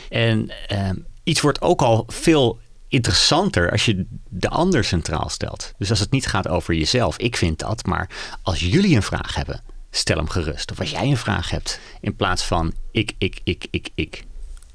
En 0.09 0.51
uh, 0.71 0.89
iets 1.27 1.41
wordt 1.41 1.61
ook 1.61 1.81
al 1.81 2.03
veel 2.07 2.59
interessanter 2.87 3.71
als 3.71 3.85
je 3.85 4.05
de 4.29 4.49
ander 4.49 4.83
centraal 4.83 5.29
stelt. 5.29 5.73
Dus 5.77 5.89
als 5.89 5.99
het 5.99 6.11
niet 6.11 6.27
gaat 6.27 6.47
over 6.47 6.73
jezelf, 6.73 7.17
ik 7.17 7.37
vind 7.37 7.59
dat, 7.59 7.85
maar 7.85 8.09
als 8.41 8.59
jullie 8.59 8.95
een 8.95 9.03
vraag 9.03 9.35
hebben, 9.35 9.61
stel 9.91 10.17
hem 10.17 10.29
gerust. 10.29 10.71
Of 10.71 10.79
als 10.79 10.91
jij 10.91 11.07
een 11.07 11.17
vraag 11.17 11.49
hebt, 11.49 11.79
in 12.01 12.15
plaats 12.15 12.43
van 12.43 12.73
ik, 12.91 13.13
ik, 13.17 13.39
ik, 13.43 13.67
ik, 13.69 13.89
ik. 13.95 14.23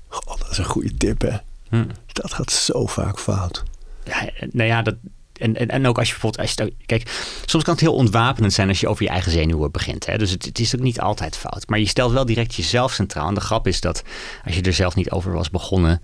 God, 0.08 0.38
dat 0.38 0.50
is 0.50 0.58
een 0.58 0.64
goede 0.64 0.96
tip, 0.96 1.20
hè? 1.20 1.36
Hm. 1.68 1.84
Dat 2.06 2.32
gaat 2.32 2.50
zo 2.50 2.86
vaak 2.86 3.18
fout. 3.18 3.62
Ja, 4.04 4.30
nou 4.50 4.68
ja, 4.68 4.82
dat, 4.82 4.94
en, 5.32 5.56
en, 5.56 5.68
en 5.68 5.86
ook 5.86 5.98
als 5.98 6.06
je 6.06 6.12
bijvoorbeeld, 6.12 6.42
als 6.42 6.66
je, 6.66 6.74
kijk, 6.86 7.10
soms 7.46 7.64
kan 7.64 7.72
het 7.72 7.82
heel 7.82 7.94
ontwapenend 7.94 8.52
zijn 8.52 8.68
als 8.68 8.80
je 8.80 8.88
over 8.88 9.02
je 9.02 9.10
eigen 9.10 9.32
zenuwen 9.32 9.70
begint. 9.70 10.06
Hè? 10.06 10.18
Dus 10.18 10.30
het, 10.30 10.44
het, 10.44 10.58
is 10.58 10.76
ook 10.76 10.82
niet 10.82 11.00
altijd 11.00 11.36
fout. 11.36 11.68
Maar 11.68 11.78
je 11.78 11.86
stelt 11.86 12.12
wel 12.12 12.26
direct 12.26 12.54
jezelf 12.54 12.92
centraal. 12.92 13.28
En 13.28 13.34
de 13.34 13.40
grap 13.40 13.66
is 13.66 13.80
dat 13.80 14.02
als 14.44 14.54
je 14.54 14.62
er 14.62 14.72
zelf 14.72 14.94
niet 14.94 15.10
over 15.10 15.32
was 15.32 15.50
begonnen, 15.50 16.02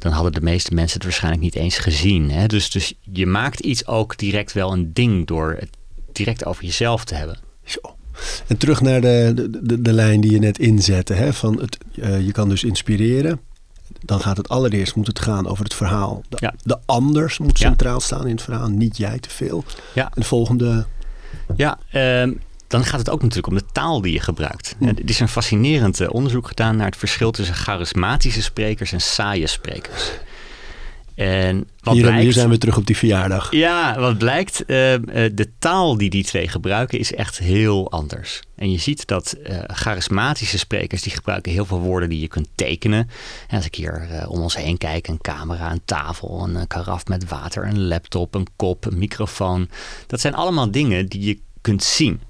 dan 0.00 0.12
hadden 0.12 0.32
de 0.32 0.40
meeste 0.40 0.74
mensen 0.74 0.94
het 0.94 1.04
waarschijnlijk 1.04 1.42
niet 1.42 1.54
eens 1.54 1.78
gezien. 1.78 2.30
Hè? 2.30 2.46
Dus, 2.46 2.70
dus 2.70 2.94
je 3.00 3.26
maakt 3.26 3.60
iets 3.60 3.86
ook 3.86 4.18
direct 4.18 4.52
wel 4.52 4.72
een 4.72 4.92
ding 4.92 5.26
door 5.26 5.56
het 5.58 5.70
direct 6.12 6.44
over 6.44 6.64
jezelf 6.64 7.04
te 7.04 7.14
hebben. 7.14 7.38
Zo. 7.64 7.78
En 8.46 8.56
terug 8.56 8.80
naar 8.80 9.00
de, 9.00 9.48
de, 9.62 9.82
de, 9.82 9.92
lijn 9.92 10.20
die 10.20 10.30
je 10.30 10.38
net 10.38 10.58
inzette. 10.58 11.12
Hè? 11.12 11.32
Van 11.32 11.60
het, 11.60 11.78
uh, 11.94 12.26
je 12.26 12.32
kan 12.32 12.48
dus 12.48 12.64
inspireren. 12.64 13.40
dan 14.04 14.20
gaat 14.20 14.36
het 14.36 14.48
allereerst 14.48 14.94
moet 14.94 15.06
het 15.06 15.20
gaan 15.20 15.46
over 15.48 15.64
het 15.64 15.74
verhaal. 15.74 16.22
De, 16.28 16.36
Ja. 16.40 16.54
de 16.62 16.78
anders 16.86 17.38
moet 17.38 17.58
Ja. 17.58 17.66
centraal 17.68 18.00
staan 18.00 18.24
in 18.26 18.30
het 18.34 18.42
verhaal, 18.42 18.68
niet 18.68 18.96
jij 18.96 19.18
te 19.18 19.30
veel. 19.30 19.64
Ja. 19.94 20.04
En 20.04 20.20
de 20.20 20.26
volgende, 20.26 20.86
Ja, 21.56 21.78
ehm, 21.90 22.32
dan 22.70 22.84
gaat 22.84 22.98
het 22.98 23.10
ook 23.10 23.22
natuurlijk 23.22 23.46
om 23.46 23.58
de 23.58 23.72
taal 23.72 24.00
die 24.00 24.12
je 24.12 24.20
gebruikt. 24.20 24.76
En 24.80 24.88
Er 24.88 25.08
is 25.08 25.20
een 25.20 25.28
fascinerend 25.28 26.00
eh, 26.00 26.08
onderzoek 26.10 26.48
gedaan 26.48 26.76
naar 26.76 26.86
het 26.86 26.96
verschil 26.96 27.30
tussen 27.30 27.54
charismatische 27.54 28.42
sprekers 28.42 28.92
en 28.92 29.00
saaie 29.00 29.46
sprekers. 29.46 30.10
En 31.14 31.68
wat 31.80 31.94
hier, 31.94 32.02
blijkt, 32.02 32.22
hier 32.22 32.32
zijn 32.32 32.48
we 32.48 32.58
terug 32.58 32.76
op 32.76 32.86
die 32.86 32.96
verjaardag. 32.96 33.52
Ja, 33.52 33.98
wat 33.98 34.18
blijkt, 34.18 34.64
eh, 34.64 34.94
eh, 34.94 35.32
de 35.34 35.48
taal 35.58 35.96
die 35.96 36.10
die 36.10 36.24
twee 36.24 36.48
gebruiken 36.48 36.98
is 36.98 37.14
echt 37.14 37.38
heel 37.38 37.90
anders. 37.90 38.40
En 38.56 38.70
je 38.70 38.78
ziet 38.78 39.06
dat 39.06 39.36
charismatische 39.66 40.58
sprekers 40.58 41.02
die 41.02 41.12
gebruiken 41.12 41.52
heel 41.52 41.64
veel 41.64 41.80
woorden 41.80 42.08
die 42.08 42.20
je 42.20 42.28
kunt 42.28 42.48
tekenen. 42.54 43.10
En 43.48 43.56
als 43.56 43.66
ik 43.66 43.74
hier 43.74 44.24
om 44.28 44.40
ons 44.40 44.56
heen 44.56 44.78
kijk, 44.78 45.08
een 45.08 45.20
camera, 45.20 45.70
een 45.70 45.84
tafel, 45.84 46.48
een 46.48 46.66
karaf 46.66 47.06
met 47.06 47.28
water, 47.28 47.66
een 47.66 47.86
laptop, 47.86 48.34
een 48.34 48.46
kop, 48.56 48.84
een 48.84 48.98
microfoon. 48.98 49.68
Dat 50.06 50.20
zijn 50.20 50.34
allemaal 50.34 50.70
dingen 50.70 51.06
die 51.06 51.22
je 51.22 51.38
kunt 51.60 51.82
zien, 51.82 52.20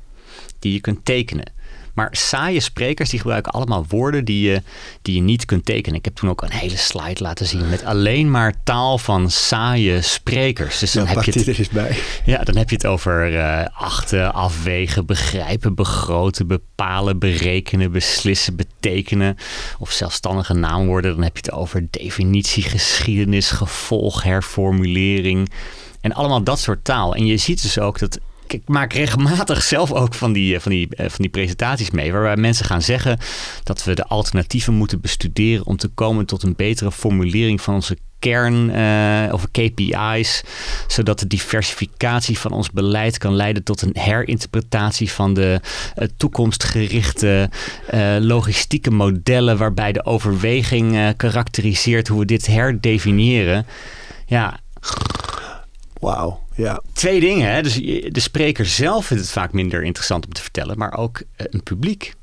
die 0.61 0.73
je 0.73 0.81
kunt 0.81 1.05
tekenen. 1.05 1.53
Maar 1.95 2.09
saaie 2.13 2.61
sprekers 2.61 3.11
die 3.11 3.19
gebruiken 3.19 3.53
allemaal 3.53 3.85
woorden 3.89 4.25
die 4.25 4.51
je, 4.51 4.63
die 5.03 5.15
je 5.15 5.21
niet 5.21 5.45
kunt 5.45 5.65
tekenen. 5.65 5.99
Ik 5.99 6.05
heb 6.05 6.15
toen 6.15 6.31
ook 6.31 6.43
een 6.43 6.51
hele 6.51 6.77
slide 6.77 7.23
laten 7.23 7.47
zien 7.47 7.69
met 7.69 7.85
alleen 7.85 8.31
maar 8.31 8.55
taal 8.65 8.99
van 8.99 9.31
saaie 9.31 10.03
sprekers. 10.03 10.79
Dus 10.79 10.93
dan 10.93 11.05
Dan 11.05 11.15
heb 11.15 11.25
je 11.25 11.39
het, 11.39 11.49
er 11.49 11.59
eens 11.59 11.69
bij. 11.69 11.97
ja, 12.25 12.43
dan 12.43 12.57
heb 12.57 12.71
je 12.71 12.77
het 12.77 12.87
over 12.87 13.39
eh, 13.39 13.67
achten, 13.75 14.35
afwegen, 14.35 15.07
begrijpen, 15.07 15.75
begroten, 15.75 16.47
bepalen, 16.47 17.19
berekenen, 17.19 17.93
beslissen, 17.93 18.57
betekenen. 18.57 19.37
Of 19.79 19.91
zelfstandige 19.91 20.55
naamwoorden. 20.55 21.15
Dan 21.15 21.23
heb 21.23 21.37
je 21.37 21.43
het 21.45 21.53
over 21.53 21.87
definitie, 21.91 22.63
geschiedenis, 22.63 23.51
gevolg, 23.51 24.23
herformulering. 24.23 25.51
En 26.01 26.13
allemaal 26.13 26.43
dat 26.43 26.61
soort 26.61 26.85
taal. 26.85 27.15
En 27.15 27.27
je 27.27 27.37
ziet 27.37 27.63
dus 27.63 27.79
ook 27.79 27.99
dat. 27.99 28.19
Ik 28.53 28.69
maak 28.69 28.93
regelmatig 28.93 29.63
zelf 29.75 29.93
ook 29.93 30.15
van 30.15 30.33
die, 30.33 30.55
eh, 30.55 30.61
van, 30.61 30.71
die, 30.71 30.89
eh, 30.97 31.09
van 31.09 31.19
die 31.19 31.29
presentaties 31.29 31.91
mee. 31.91 32.13
Waarbij 32.13 32.37
mensen 32.37 32.65
gaan 32.65 32.83
zeggen 32.83 33.19
dat 33.63 33.85
we 33.85 33.95
de 33.95 34.05
alternatieven 34.05 34.75
moeten 34.75 35.01
bestuderen. 35.01 35.67
om 35.67 35.77
te 35.77 35.89
komen 35.89 36.27
tot 36.27 36.43
een 36.43 36.55
betere 36.57 36.93
formulering 36.93 37.61
van 37.61 37.75
onze 37.75 37.99
kern 38.19 38.71
eh, 38.71 39.33
of 39.33 39.51
KPI's. 39.51 40.43
Zodat 40.87 41.19
de 41.19 41.27
diversificatie 41.27 42.39
van 42.39 42.53
ons 42.53 42.71
beleid 42.71 43.19
kan 43.19 43.35
leiden 43.35 43.63
tot 43.63 43.83
een 43.83 43.97
herinterpretatie 43.99 45.11
van 45.11 45.35
de 45.35 45.61
toekomstgerichte 46.17 47.51
logistieke 48.21 48.91
modellen. 48.91 49.59
Waarbij 49.59 49.93
de 49.93 50.05
overweging 50.05 51.17
karakteriseert 51.17 52.09
hoe 52.09 52.19
we 52.19 52.27
dit 52.27 52.47
herdefiniëren. 52.47 53.67
Ja, 54.27 54.61
Wauw, 56.01 56.41
ja. 56.61 56.83
twee 56.93 57.21
dingen. 57.21 57.53
Hè? 57.53 57.63
Dus 57.63 57.75
de 58.13 58.21
spreker 58.21 58.67
zelf 58.67 59.07
vindt 59.07 59.23
het 59.23 59.33
vaak 59.33 59.53
minder 59.53 59.83
interessant 59.83 60.27
om 60.27 60.33
te 60.33 60.43
vertellen, 60.43 60.79
maar 60.79 60.99
ook 60.99 61.23
eh, 61.37 61.47
een 61.51 61.63
publiek 61.63 62.15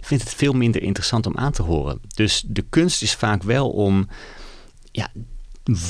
vindt 0.00 0.24
het 0.24 0.34
veel 0.34 0.52
minder 0.52 0.82
interessant 0.82 1.26
om 1.26 1.36
aan 1.36 1.52
te 1.52 1.62
horen. 1.62 2.00
Dus 2.14 2.44
de 2.46 2.64
kunst 2.68 3.02
is 3.02 3.14
vaak 3.14 3.42
wel 3.42 3.70
om 3.70 4.08
ja, 4.92 5.10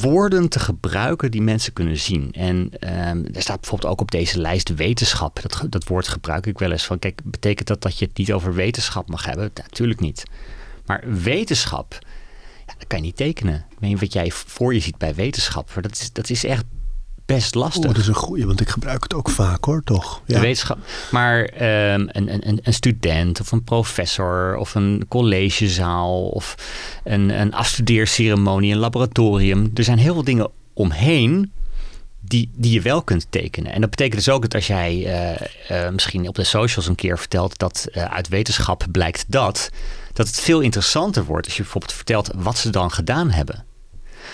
woorden 0.01 0.49
te 0.49 0.59
gebruiken 0.59 1.31
die 1.31 1.43
mensen 1.43 1.73
kunnen 1.73 1.99
zien. 1.99 2.33
En 2.33 2.71
ehm, 2.79 3.25
er 3.33 3.43
staat 3.43 3.61
bijvoorbeeld 3.61 3.93
ook 3.93 4.01
op 4.01 4.11
deze 4.11 4.41
lijst 4.41 4.75
wetenschap. 4.75 5.43
Dat, 5.43 5.67
dat 5.69 5.85
woord 5.85 6.09
gebruik 6.09 6.47
ik 6.47 6.59
wel 6.59 6.71
eens 6.71 6.85
van. 6.85 6.99
Kijk, 6.99 7.21
betekent 7.25 7.69
dat 7.69 7.83
dat 7.83 7.99
je 7.99 8.05
het 8.05 8.17
niet 8.17 8.33
over 8.33 8.55
wetenschap 8.55 9.09
mag 9.09 9.25
hebben? 9.25 9.51
Natuurlijk 9.55 10.01
niet. 10.01 10.23
Maar 10.87 11.05
wetenschap, 11.23 11.99
dat 12.67 12.87
kan 12.87 12.99
je 12.99 13.05
niet 13.05 13.17
tekenen. 13.17 13.67
Ik 13.81 13.99
wat 13.99 14.13
jij 14.13 14.31
voor 14.31 14.75
je 14.75 14.81
ziet 14.81 14.99
bij 14.99 15.15
wetenschap. 15.15 15.71
Dat 15.81 15.93
is, 15.93 16.13
dat 16.13 16.31
is 16.31 16.45
echt 16.45 16.65
best 17.35 17.55
lastig. 17.55 17.83
Oh, 17.83 17.89
dat 17.89 18.03
is 18.03 18.09
een 18.09 18.15
goeie, 18.15 18.47
want 18.47 18.61
ik 18.61 18.69
gebruik 18.69 19.03
het 19.03 19.15
ook 19.15 19.29
vaak 19.31 19.65
hoor, 19.65 19.83
toch? 19.85 20.21
De 20.27 20.35
Ja. 20.35 20.41
wetenschap. 20.41 20.79
Maar 21.11 21.45
ehm, 21.45 22.07
een, 22.09 22.49
een, 22.49 22.61
een 22.63 22.75
student 22.75 23.41
of 23.41 23.53
een 23.53 23.65
professor 23.65 24.57
of 24.57 24.75
een 24.75 25.05
collegezaal 25.09 26.29
of 26.29 26.55
een, 27.05 27.41
een 27.41 27.55
afstudeerceremonie, 27.55 28.73
een 28.73 28.79
laboratorium. 28.79 29.71
Er 29.75 29.85
zijn 29.85 29.99
heel 29.99 30.13
veel 30.13 30.25
dingen 30.25 30.51
omheen 30.73 31.53
die, 32.21 32.51
die 32.55 32.73
je 32.73 32.81
wel 32.81 33.03
kunt 33.03 33.27
tekenen. 33.31 33.73
En 33.73 33.81
dat 33.81 33.91
betekent 33.91 34.25
dus 34.25 34.35
ook 34.35 34.43
dat 34.43 34.55
als 34.55 34.67
jij 34.67 35.07
eh, 35.07 35.85
eh, 35.87 35.93
misschien 35.93 36.29
op 36.29 36.35
de 36.35 36.45
socials 36.45 36.87
een 36.87 36.95
keer 36.95 37.19
vertelt 37.19 37.59
dat 37.59 37.89
eh, 37.93 38.05
uit 38.05 38.29
wetenschap 38.29 38.85
blijkt 38.93 39.25
dat, 39.29 39.71
dat 40.13 40.27
het 40.27 40.41
veel 40.41 40.61
interessanter 40.61 41.25
wordt 41.25 41.47
als 41.47 41.57
je 41.57 41.63
bijvoorbeeld 41.63 41.93
vertelt 41.93 42.31
wat 42.37 42.59
ze 42.59 42.71
dan 42.71 42.91
gedaan 42.91 43.31
hebben. 43.31 43.65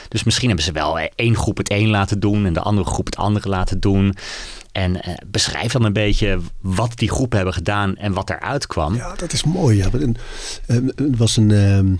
Dus 0.08 0.24
misschien 0.24 0.46
hebben 0.46 0.64
ze 0.66 0.72
wel 0.72 0.98
eh, 0.98 1.06
één 1.14 1.36
groep 1.36 1.56
het 1.56 1.70
een 1.70 1.88
laten 1.88 2.20
doen 2.20 2.46
en 2.46 2.52
de 2.52 2.60
andere 2.60 2.86
groep 2.88 3.06
het 3.06 3.16
andere 3.16 3.48
laten 3.48 3.80
doen. 3.80 4.14
En 4.72 5.02
eh, 5.02 5.14
beschrijf 5.26 5.72
dan 5.72 5.84
een 5.84 5.92
beetje 5.92 6.38
wat 6.60 6.92
die 6.96 7.10
groepen 7.10 7.36
hebben 7.36 7.54
gedaan 7.54 7.96
en 7.96 8.12
wat 8.12 8.30
eruit 8.30 8.66
kwam. 8.66 8.94
Ja, 8.94 9.14
dat 9.14 9.32
is 9.32 9.44
mooi. 9.44 9.76
Ja. 9.76 9.88
Eh, 10.66 10.76
Er 10.76 11.16
was 11.16 11.36
een, 11.36 11.50
ehm, 11.50 11.94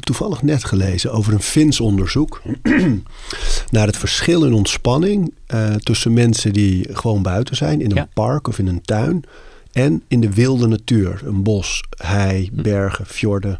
toevallig 0.00 0.42
net 0.42 0.64
gelezen 0.64 1.12
over 1.12 1.32
een 1.32 1.42
Fins 1.42 1.80
onderzoek 1.80 2.42
naar 3.70 3.86
het 3.86 3.96
verschil 3.96 4.44
in 4.44 4.52
ontspanning 4.52 5.34
tussen 5.82 6.12
mensen 6.12 6.52
die 6.52 6.88
gewoon 6.92 7.22
buiten 7.22 7.56
zijn, 7.56 7.80
in 7.80 7.90
een 7.90 7.96
Ja. 7.96 8.08
park 8.14 8.48
of 8.48 8.58
in 8.58 8.66
een 8.66 8.82
tuin, 8.82 9.24
en 9.72 10.02
in 10.08 10.20
de 10.20 10.32
wilde 10.32 10.66
natuur. 10.66 11.20
Een 11.24 11.42
bos, 11.42 11.82
hei, 12.04 12.50
Hm. 12.54 12.62
bergen, 12.62 13.06
fjorden, 13.06 13.58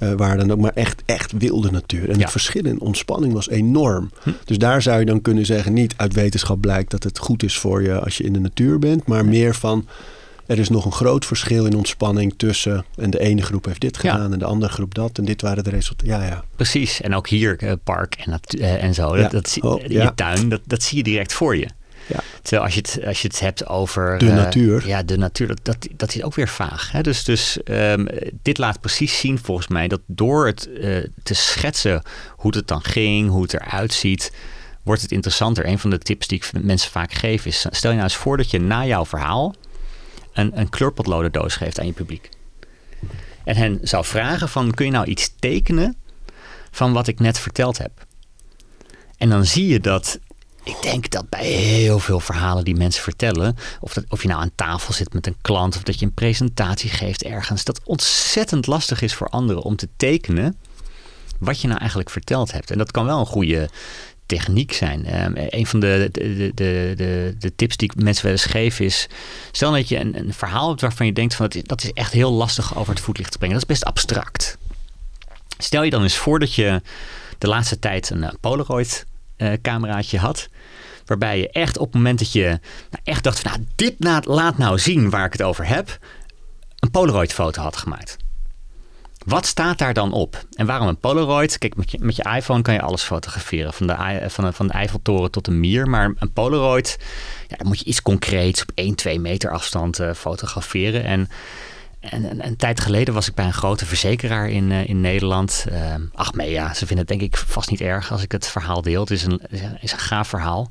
eh, 0.00 0.12
waar 0.12 0.36
dan 0.36 0.50
ook 0.52 0.58
maar 0.60 0.72
echt, 0.74 1.02
echt 1.06 1.32
wilde 1.32 1.70
natuur. 1.70 2.08
En 2.08 2.14
Ja. 2.14 2.20
het 2.22 2.30
verschil 2.30 2.64
in 2.64 2.80
ontspanning 2.80 3.32
was 3.32 3.48
enorm. 3.48 4.10
Hm. 4.22 4.30
Dus 4.44 4.58
daar 4.58 4.82
zou 4.82 4.98
je 4.98 5.04
dan 5.06 5.22
kunnen 5.22 5.46
zeggen, 5.46 5.72
niet 5.72 5.94
uit 5.96 6.14
wetenschap 6.14 6.60
blijkt 6.60 6.90
dat 6.90 7.02
het 7.02 7.18
goed 7.18 7.42
is 7.42 7.58
voor 7.58 7.82
je 7.82 8.00
als 8.00 8.16
je 8.16 8.24
in 8.24 8.32
de 8.32 8.40
natuur 8.40 8.78
bent, 8.78 9.06
maar 9.06 9.24
meer 9.24 9.54
van 9.54 9.86
er 10.46 10.58
is 10.58 10.68
nog 10.68 10.84
een 10.84 10.92
groot 10.92 11.26
verschil 11.26 11.66
in 11.66 11.76
ontspanning 11.76 12.34
tussen. 12.36 12.84
En 12.96 13.10
de 13.10 13.18
ene 13.20 13.42
groep 13.42 13.64
heeft 13.64 13.80
dit 13.80 13.98
Ja. 14.02 14.12
gedaan 14.12 14.32
en 14.32 14.38
de 14.38 14.44
andere 14.44 14.72
groep 14.72 14.94
dat. 14.94 15.18
En 15.18 15.24
dit 15.24 15.42
waren 15.42 15.64
de 15.64 15.70
resultaten. 15.70 16.06
Ja, 16.14 16.24
ja. 16.24 16.44
Precies. 16.56 17.00
En 17.00 17.14
ook 17.14 17.28
hier, 17.28 17.56
eh, 17.58 17.72
park 17.84 18.14
en, 18.14 18.40
eh, 18.58 18.82
en 18.82 18.94
zo. 18.94 19.16
Ja. 19.16 19.22
Dat, 19.22 19.30
dat, 19.32 19.58
Oh, 19.60 19.80
ja. 19.86 20.02
je 20.02 20.14
tuin, 20.14 20.48
dat, 20.48 20.60
dat 20.66 20.82
zie 20.82 20.96
je 20.96 21.02
direct 21.04 21.32
voor 21.32 21.56
je. 21.56 21.68
Ja. 22.10 22.20
Terwijl 22.42 22.62
als 22.62 22.74
je 22.74 22.80
het, 22.80 23.06
als 23.06 23.22
je 23.22 23.28
het 23.28 23.40
hebt 23.40 23.66
over... 23.66 24.18
De 24.18 24.28
eh, 24.28 24.34
natuur. 24.34 24.86
Ja, 24.86 25.02
de 25.02 25.18
natuur. 25.18 25.46
Dat, 25.46 25.60
dat, 25.62 25.88
dat 25.96 26.14
is 26.14 26.22
ook 26.22 26.34
weer 26.34 26.48
vaag. 26.48 26.92
Hè? 26.92 27.00
Dus, 27.00 27.24
dus 27.24 27.62
ehm, 27.62 28.06
dit 28.42 28.58
laat 28.58 28.80
precies 28.80 29.18
zien 29.18 29.38
volgens 29.38 29.68
mij 29.68 29.88
dat 29.88 30.00
door 30.06 30.46
het 30.46 30.72
eh, 30.72 31.04
te 31.22 31.34
schetsen 31.34 32.02
hoe 32.36 32.56
het 32.56 32.68
dan 32.68 32.82
ging, 32.82 33.30
hoe 33.30 33.42
het 33.42 33.54
eruit 33.54 33.92
ziet, 33.92 34.32
wordt 34.82 35.02
het 35.02 35.12
interessanter. 35.12 35.66
Een 35.66 35.78
van 35.78 35.90
de 35.90 35.98
tips 35.98 36.26
die 36.26 36.38
ik 36.38 36.62
mensen 36.62 36.90
vaak 36.90 37.12
geef 37.12 37.46
is, 37.46 37.66
stel 37.70 37.90
je 37.90 37.96
nou 37.96 38.08
eens 38.08 38.16
voor 38.16 38.36
dat 38.36 38.50
je 38.50 38.60
na 38.60 38.86
jouw 38.86 39.06
verhaal 39.06 39.54
een, 40.32 40.58
een 40.58 40.68
kleurpotloden 40.68 41.32
doos 41.32 41.56
geeft 41.56 41.80
aan 41.80 41.86
je 41.86 41.92
publiek. 41.92 42.28
En 43.44 43.56
hen 43.56 43.78
zou 43.82 44.04
vragen 44.04 44.48
van, 44.48 44.74
kun 44.74 44.84
je 44.84 44.92
nou 44.92 45.06
iets 45.06 45.34
tekenen 45.38 45.96
van 46.70 46.92
wat 46.92 47.06
ik 47.06 47.20
net 47.20 47.38
verteld 47.38 47.78
heb? 47.78 48.06
En 49.16 49.28
dan 49.28 49.44
zie 49.44 49.66
je 49.66 49.80
dat, 49.80 50.18
ik 50.70 50.82
denk 50.82 51.10
dat 51.10 51.28
bij 51.28 51.44
heel 51.44 51.98
veel 51.98 52.20
verhalen 52.20 52.64
die 52.64 52.76
mensen 52.76 53.02
vertellen, 53.02 53.56
of, 53.80 53.92
dat, 53.92 54.04
of 54.08 54.22
je 54.22 54.28
nou 54.28 54.40
aan 54.40 54.50
tafel 54.54 54.92
zit 54.92 55.12
met 55.12 55.26
een 55.26 55.36
klant 55.40 55.76
of 55.76 55.82
dat 55.82 55.98
je 55.98 56.06
een 56.06 56.14
presentatie 56.14 56.90
geeft 56.90 57.22
ergens, 57.22 57.64
dat 57.64 57.80
ontzettend 57.84 58.66
lastig 58.66 59.02
is 59.02 59.14
voor 59.14 59.28
anderen 59.28 59.62
om 59.62 59.76
te 59.76 59.88
tekenen 59.96 60.56
wat 61.38 61.60
je 61.60 61.66
nou 61.66 61.78
eigenlijk 61.78 62.10
verteld 62.10 62.52
hebt. 62.52 62.70
En 62.70 62.78
dat 62.78 62.90
kan 62.90 63.04
wel 63.04 63.20
een 63.20 63.26
goede 63.26 63.70
techniek 64.26 64.72
zijn. 64.72 65.06
Ehm, 65.06 65.32
een 65.34 65.66
van 65.66 65.80
de, 65.80 66.08
de, 66.12 66.52
de, 66.54 66.92
de, 66.96 67.34
de 67.38 67.54
tips 67.56 67.76
die 67.76 67.90
ik 67.92 68.02
mensen 68.02 68.24
wel 68.24 68.32
eens 68.32 68.44
geef 68.44 68.80
is... 68.80 69.06
stel 69.52 69.72
dat 69.72 69.88
je 69.88 69.98
een, 69.98 70.18
een 70.18 70.34
verhaal 70.34 70.68
hebt 70.68 70.80
waarvan 70.80 71.06
je 71.06 71.12
denkt... 71.12 71.34
Van, 71.34 71.46
dat, 71.46 71.54
is, 71.54 71.62
dat 71.62 71.82
is 71.82 71.92
echt 71.92 72.12
heel 72.12 72.32
lastig 72.32 72.76
over 72.76 72.94
het 72.94 73.02
voetlicht 73.02 73.32
te 73.32 73.38
brengen. 73.38 73.54
Dat 73.54 73.68
is 73.68 73.74
best 73.74 73.84
abstract. 73.84 74.58
Stel 75.58 75.82
je 75.82 75.90
dan 75.90 76.02
eens 76.02 76.16
voor 76.16 76.38
dat 76.38 76.54
je 76.54 76.82
de 77.38 77.48
laatste 77.48 77.78
tijd 77.78 78.10
een 78.10 78.24
eh, 78.24 78.32
Polaroid 78.40 79.06
eh, 79.40 79.52
cameraatje 79.62 80.18
had... 80.18 80.48
waarbij 81.04 81.38
je 81.38 81.50
echt 81.50 81.78
op 81.78 81.86
het 81.86 81.94
moment 81.94 82.18
dat 82.18 82.32
je 82.32 82.46
nou, 82.90 83.02
echt 83.04 83.24
dacht... 83.24 83.40
Van, 83.40 83.50
nou, 83.50 83.64
dit 83.76 83.94
laat 84.26 84.58
nou 84.58 84.78
zien 84.78 85.10
waar 85.10 85.24
ik 85.26 85.32
het 85.32 85.42
over 85.42 85.66
heb... 85.66 85.98
een 86.78 86.90
Polaroid 86.90 87.32
foto 87.32 87.62
had 87.62 87.76
gemaakt. 87.76 88.16
Wat 89.24 89.46
staat 89.46 89.78
daar 89.78 89.94
dan 89.94 90.12
op? 90.12 90.44
En 90.52 90.66
waarom 90.66 90.88
een 90.88 90.98
Polaroid? 90.98 91.58
Kijk, 91.58 91.76
met 91.76 91.90
je, 91.90 91.98
met 92.00 92.16
je 92.16 92.30
iPhone 92.36 92.62
kan 92.62 92.74
je 92.74 92.80
alles 92.80 93.02
fotograferen. 93.02 93.72
Van 93.72 93.86
de, 93.86 93.92
I- 93.92 94.28
van, 94.30 94.44
de, 94.44 94.52
van 94.52 94.66
de 94.66 94.72
Eiffeltoren 94.72 95.30
tot 95.30 95.44
de 95.44 95.50
Mier. 95.50 95.88
Maar 95.88 96.12
een 96.18 96.32
Polaroid, 96.32 96.98
ja, 97.48 97.56
dan 97.56 97.66
moet 97.66 97.78
je 97.78 97.84
iets 97.84 98.02
concreets 98.02 98.62
op 98.62 98.70
1, 98.74 98.94
2 98.94 99.20
meter 99.20 99.50
afstand 99.50 99.98
eh, 99.98 100.12
fotograferen. 100.12 101.04
En, 101.04 101.28
en, 102.00 102.24
en 102.24 102.46
een 102.46 102.56
tijd 102.56 102.80
geleden 102.80 103.14
was 103.14 103.28
ik 103.28 103.34
bij 103.34 103.44
een 103.44 103.52
grote 103.52 103.86
verzekeraar 103.86 104.48
in, 104.48 104.72
eh, 104.72 104.88
in 104.88 105.00
Nederland. 105.00 105.64
Uh, 105.72 105.94
Achmea, 106.14 106.74
ze 106.74 106.86
vinden 106.86 106.98
het 106.98 107.08
denk 107.08 107.20
ik 107.20 107.36
vast 107.36 107.70
niet 107.70 107.80
erg 107.80 108.12
als 108.12 108.22
ik 108.22 108.32
het 108.32 108.48
verhaal 108.48 108.82
deel. 108.82 109.00
Het 109.00 109.10
is 109.10 109.22
een, 109.22 109.40
is 109.80 109.92
een 109.92 109.98
gaaf 109.98 110.28
verhaal. 110.28 110.70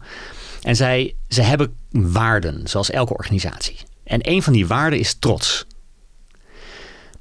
En 0.61 0.75
zij, 0.75 1.15
ze 1.27 1.41
hebben 1.41 1.75
waarden, 1.91 2.67
zoals 2.67 2.89
elke 2.89 3.13
organisatie. 3.13 3.77
En 4.03 4.19
een 4.29 4.43
van 4.43 4.53
die 4.53 4.67
waarden 4.67 4.99
is 4.99 5.13
trots. 5.13 5.65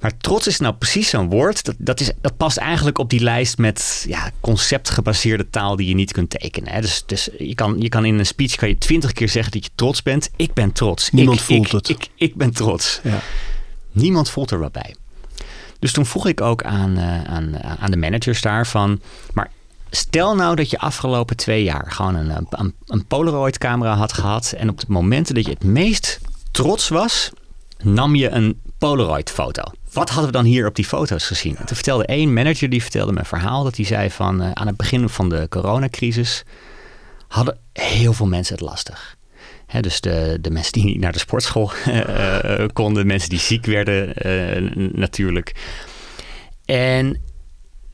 Maar 0.00 0.16
trots 0.16 0.46
is 0.46 0.58
nou 0.58 0.74
precies 0.74 1.08
zo'n 1.08 1.28
woord. 1.28 1.64
Dat, 1.64 1.74
dat, 1.78 2.00
is, 2.00 2.12
dat 2.20 2.36
past 2.36 2.56
eigenlijk 2.56 2.98
op 2.98 3.10
die 3.10 3.20
lijst 3.20 3.58
met 3.58 4.04
ja, 4.08 4.30
conceptgebaseerde 4.40 5.50
taal 5.50 5.76
die 5.76 5.88
je 5.88 5.94
niet 5.94 6.12
kunt 6.12 6.30
tekenen. 6.30 6.72
Hè. 6.72 6.80
Dus, 6.80 7.02
dus 7.06 7.28
je, 7.38 7.54
kan, 7.54 7.76
je 7.80 7.88
kan 7.88 8.04
in 8.04 8.18
een 8.18 8.26
speech 8.26 8.54
kan 8.54 8.68
je 8.68 8.78
twintig 8.78 9.12
keer 9.12 9.28
zeggen 9.28 9.52
dat 9.52 9.64
je 9.64 9.70
trots 9.74 10.02
bent. 10.02 10.30
Ik 10.36 10.54
ben 10.54 10.72
trots. 10.72 11.10
Niemand 11.10 11.38
ik, 11.38 11.44
voelt 11.44 11.66
ik, 11.66 11.72
het. 11.72 11.88
Ik, 11.88 12.08
ik 12.14 12.34
ben 12.34 12.52
trots. 12.52 13.00
Ja. 13.02 13.20
Niemand 13.92 14.30
voelt 14.30 14.50
er 14.50 14.58
wat 14.58 14.72
bij. 14.72 14.94
Dus 15.78 15.92
toen 15.92 16.06
vroeg 16.06 16.26
ik 16.26 16.40
ook 16.40 16.62
aan, 16.62 16.96
eh, 16.96 17.24
aan, 17.24 17.62
aan 17.62 17.90
de 17.90 17.96
managers 17.96 18.40
daarvan. 18.40 19.00
Maar 19.32 19.50
stel 19.90 20.34
nou 20.34 20.56
dat 20.56 20.70
je 20.70 20.78
afgelopen 20.78 21.36
twee 21.36 21.62
jaar 21.62 21.90
gewoon 21.92 22.14
een, 22.14 22.46
een, 22.50 22.74
een 22.86 23.06
Polaroid 23.06 23.58
camera 23.58 23.94
had 23.94 24.12
gehad. 24.12 24.54
En 24.56 24.68
op 24.68 24.78
het 24.78 24.88
moment 24.88 25.34
dat 25.34 25.44
je 25.44 25.50
het 25.50 25.64
meest 25.64 26.20
trots 26.50 26.88
was, 26.88 27.30
nam 27.78 28.14
je 28.14 28.28
een 28.28 28.60
Polaroid 28.78 29.30
foto. 29.30 29.62
Wat 29.92 30.08
hadden 30.08 30.26
we 30.26 30.36
dan 30.36 30.44
hier 30.44 30.66
op 30.66 30.74
die 30.74 30.84
foto's 30.84 31.26
gezien? 31.26 31.54
Toen 31.54 31.66
vertelde 31.66 32.06
één 32.06 32.32
manager, 32.32 32.70
die 32.70 32.82
vertelde 32.82 33.18
een 33.18 33.24
verhaal. 33.24 33.64
Dat 33.64 33.76
hij 33.76 33.84
zei 33.84 34.10
van 34.10 34.42
eh, 34.42 34.50
aan 34.52 34.66
het 34.66 34.76
begin 34.76 35.08
van 35.08 35.28
de 35.28 35.46
coronacrisis 35.48 36.44
hadden 37.28 37.58
heel 37.72 38.12
veel 38.12 38.26
mensen 38.26 38.54
het 38.54 38.64
lastig. 38.64 39.16
Dus 39.80 40.00
de, 40.00 40.38
de 40.40 40.50
mensen 40.50 40.72
die 40.72 40.84
niet 40.84 41.00
naar 41.00 41.12
de 41.12 41.18
sportschool 41.18 41.70
eh, 41.84 42.62
eh, 42.62 42.68
konden, 42.72 43.06
mensen 43.06 43.30
die 43.30 43.38
ziek 43.38 43.66
werden 43.66 44.14
eh, 44.14 44.62
natuurlijk. 44.92 45.54
En 46.64 47.20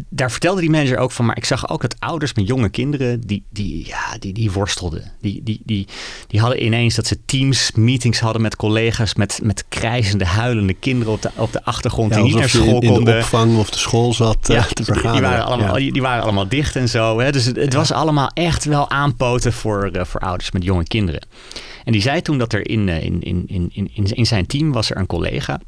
daar 0.08 0.30
vertelde 0.30 0.60
die 0.60 0.70
manager 0.70 0.98
ook 0.98 1.10
van, 1.12 1.24
maar 1.26 1.36
ik 1.36 1.44
zag 1.44 1.68
ook 1.68 1.80
dat 1.80 1.96
ouders 1.98 2.34
met 2.34 2.46
jonge 2.46 2.68
kinderen, 2.68 3.20
die, 3.20 3.44
die, 3.50 3.86
ja, 3.86 4.18
die, 4.18 4.32
die 4.32 4.50
worstelden. 4.52 5.12
Die, 5.20 5.40
die, 5.42 5.60
die, 5.64 5.86
die 6.26 6.40
hadden 6.40 6.64
ineens 6.64 6.94
dat 6.94 7.06
ze 7.06 7.18
teams, 7.24 7.70
meetings 7.74 8.20
hadden 8.20 8.42
met 8.42 8.56
collega's, 8.56 9.14
met, 9.14 9.40
met 9.42 9.64
krijzende, 9.68 10.24
huilende 10.24 10.74
kinderen 10.74 11.12
op 11.12 11.22
de, 11.22 11.30
op 11.36 11.52
de 11.52 11.64
achtergrond 11.64 12.10
Ja, 12.14 12.16
die 12.16 12.24
niet 12.24 12.34
naar 12.34 12.48
school 12.48 12.80
in, 12.82 12.88
konden. 12.88 13.14
de 13.14 13.20
opvang 13.20 13.58
of 13.58 13.70
de 13.70 13.78
school 13.78 14.12
zat 14.14 14.48
eh, 14.50 14.64
te 14.64 14.74
die, 14.74 14.84
vergaderen. 14.84 15.12
die, 15.12 15.22
waren 15.30 15.44
allemaal, 15.44 15.78
Ja. 15.78 15.92
die 15.92 16.02
waren 16.02 16.22
allemaal 16.22 16.48
dicht 16.48 16.76
en 16.76 16.88
zo. 16.88 17.18
Hè? 17.20 17.32
Dus 17.32 17.44
het, 17.44 17.56
het 17.56 17.74
was 17.74 17.92
allemaal 17.92 18.28
echt 18.28 18.64
wel 18.64 18.90
aanpoten 18.90 19.52
voor, 19.52 19.84
eh, 19.92 20.04
voor 20.04 20.20
ouders 20.20 20.50
met 20.50 20.64
jonge 20.64 20.84
kinderen. 20.84 21.26
En 21.84 21.92
die 21.92 22.02
zei 22.02 22.22
toen 22.22 22.38
dat 22.38 22.52
er 22.52 22.68
in, 22.68 22.88
eh, 22.88 23.02
in, 23.04 23.22
in, 23.22 23.44
in, 23.46 23.70
in, 23.94 24.06
in 24.14 24.26
zijn 24.26 24.46
team 24.46 24.72
was 24.72 24.90
er 24.90 24.96
een 24.96 25.06
collega. 25.06 25.60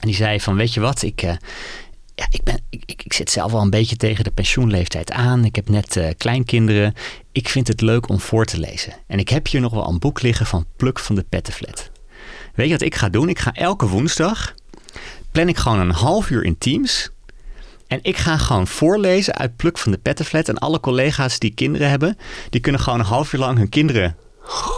En 0.00 0.06
die 0.06 0.14
zei 0.16 0.40
van, 0.40 0.56
weet 0.56 0.74
je 0.74 0.80
wat, 0.80 1.02
ik, 1.02 1.22
ja, 2.20 2.26
ik, 2.30 2.42
ben, 2.42 2.60
ik, 2.70 3.02
ik, 3.04 3.12
zit 3.12 3.30
zelf 3.30 3.52
al 3.52 3.60
een 3.60 3.70
beetje 3.70 3.96
tegen 3.96 4.24
de 4.24 4.30
pensioenleeftijd 4.30 5.12
aan. 5.12 5.44
Ik 5.44 5.54
heb 5.54 5.68
net 5.68 5.96
eh, 5.96 6.08
kleinkinderen. 6.16 6.94
Ik 7.32 7.48
vind 7.48 7.68
het 7.68 7.80
leuk 7.80 8.08
om 8.08 8.20
voor 8.20 8.44
te 8.44 8.58
lezen. 8.58 8.92
En 9.06 9.18
ik 9.18 9.28
heb 9.28 9.48
hier 9.48 9.60
nog 9.60 9.72
wel 9.72 9.88
een 9.88 9.98
boek 9.98 10.22
liggen 10.22 10.46
van 10.46 10.66
Pluk 10.76 10.98
van 10.98 11.14
de 11.14 11.24
Pettenflat. 11.28 11.90
Weet 12.54 12.66
je 12.66 12.72
wat 12.72 12.82
ik 12.82 12.94
ga 12.94 13.08
doen? 13.08 13.28
Ik 13.28 13.38
ga 13.38 13.52
elke 13.52 13.86
woensdag, 13.86 14.54
plan 15.30 15.48
ik 15.48 15.56
gewoon 15.56 15.78
een 15.78 15.90
half 15.90 16.30
uur 16.30 16.44
in 16.44 16.58
Teams... 16.58 17.10
En 17.86 17.98
ik 18.02 18.16
ga 18.16 18.36
gewoon 18.36 18.66
voorlezen 18.66 19.34
uit 19.34 19.56
Pluk 19.56 19.78
van 19.78 19.92
de 19.92 19.98
Pettenflat. 19.98 20.48
En 20.48 20.58
alle 20.58 20.80
collega's 20.80 21.38
die 21.38 21.54
kinderen 21.54 21.88
hebben, 21.88 22.18
die 22.50 22.60
kunnen 22.60 22.80
gewoon 22.80 22.98
een 22.98 23.04
half 23.04 23.32
uur 23.32 23.40
lang 23.40 23.58
hun 23.58 23.68
kinderen 23.68 24.16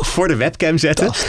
voor 0.01 0.29
de 0.29 0.37
webcam 0.37 0.79
zetten. 0.79 1.13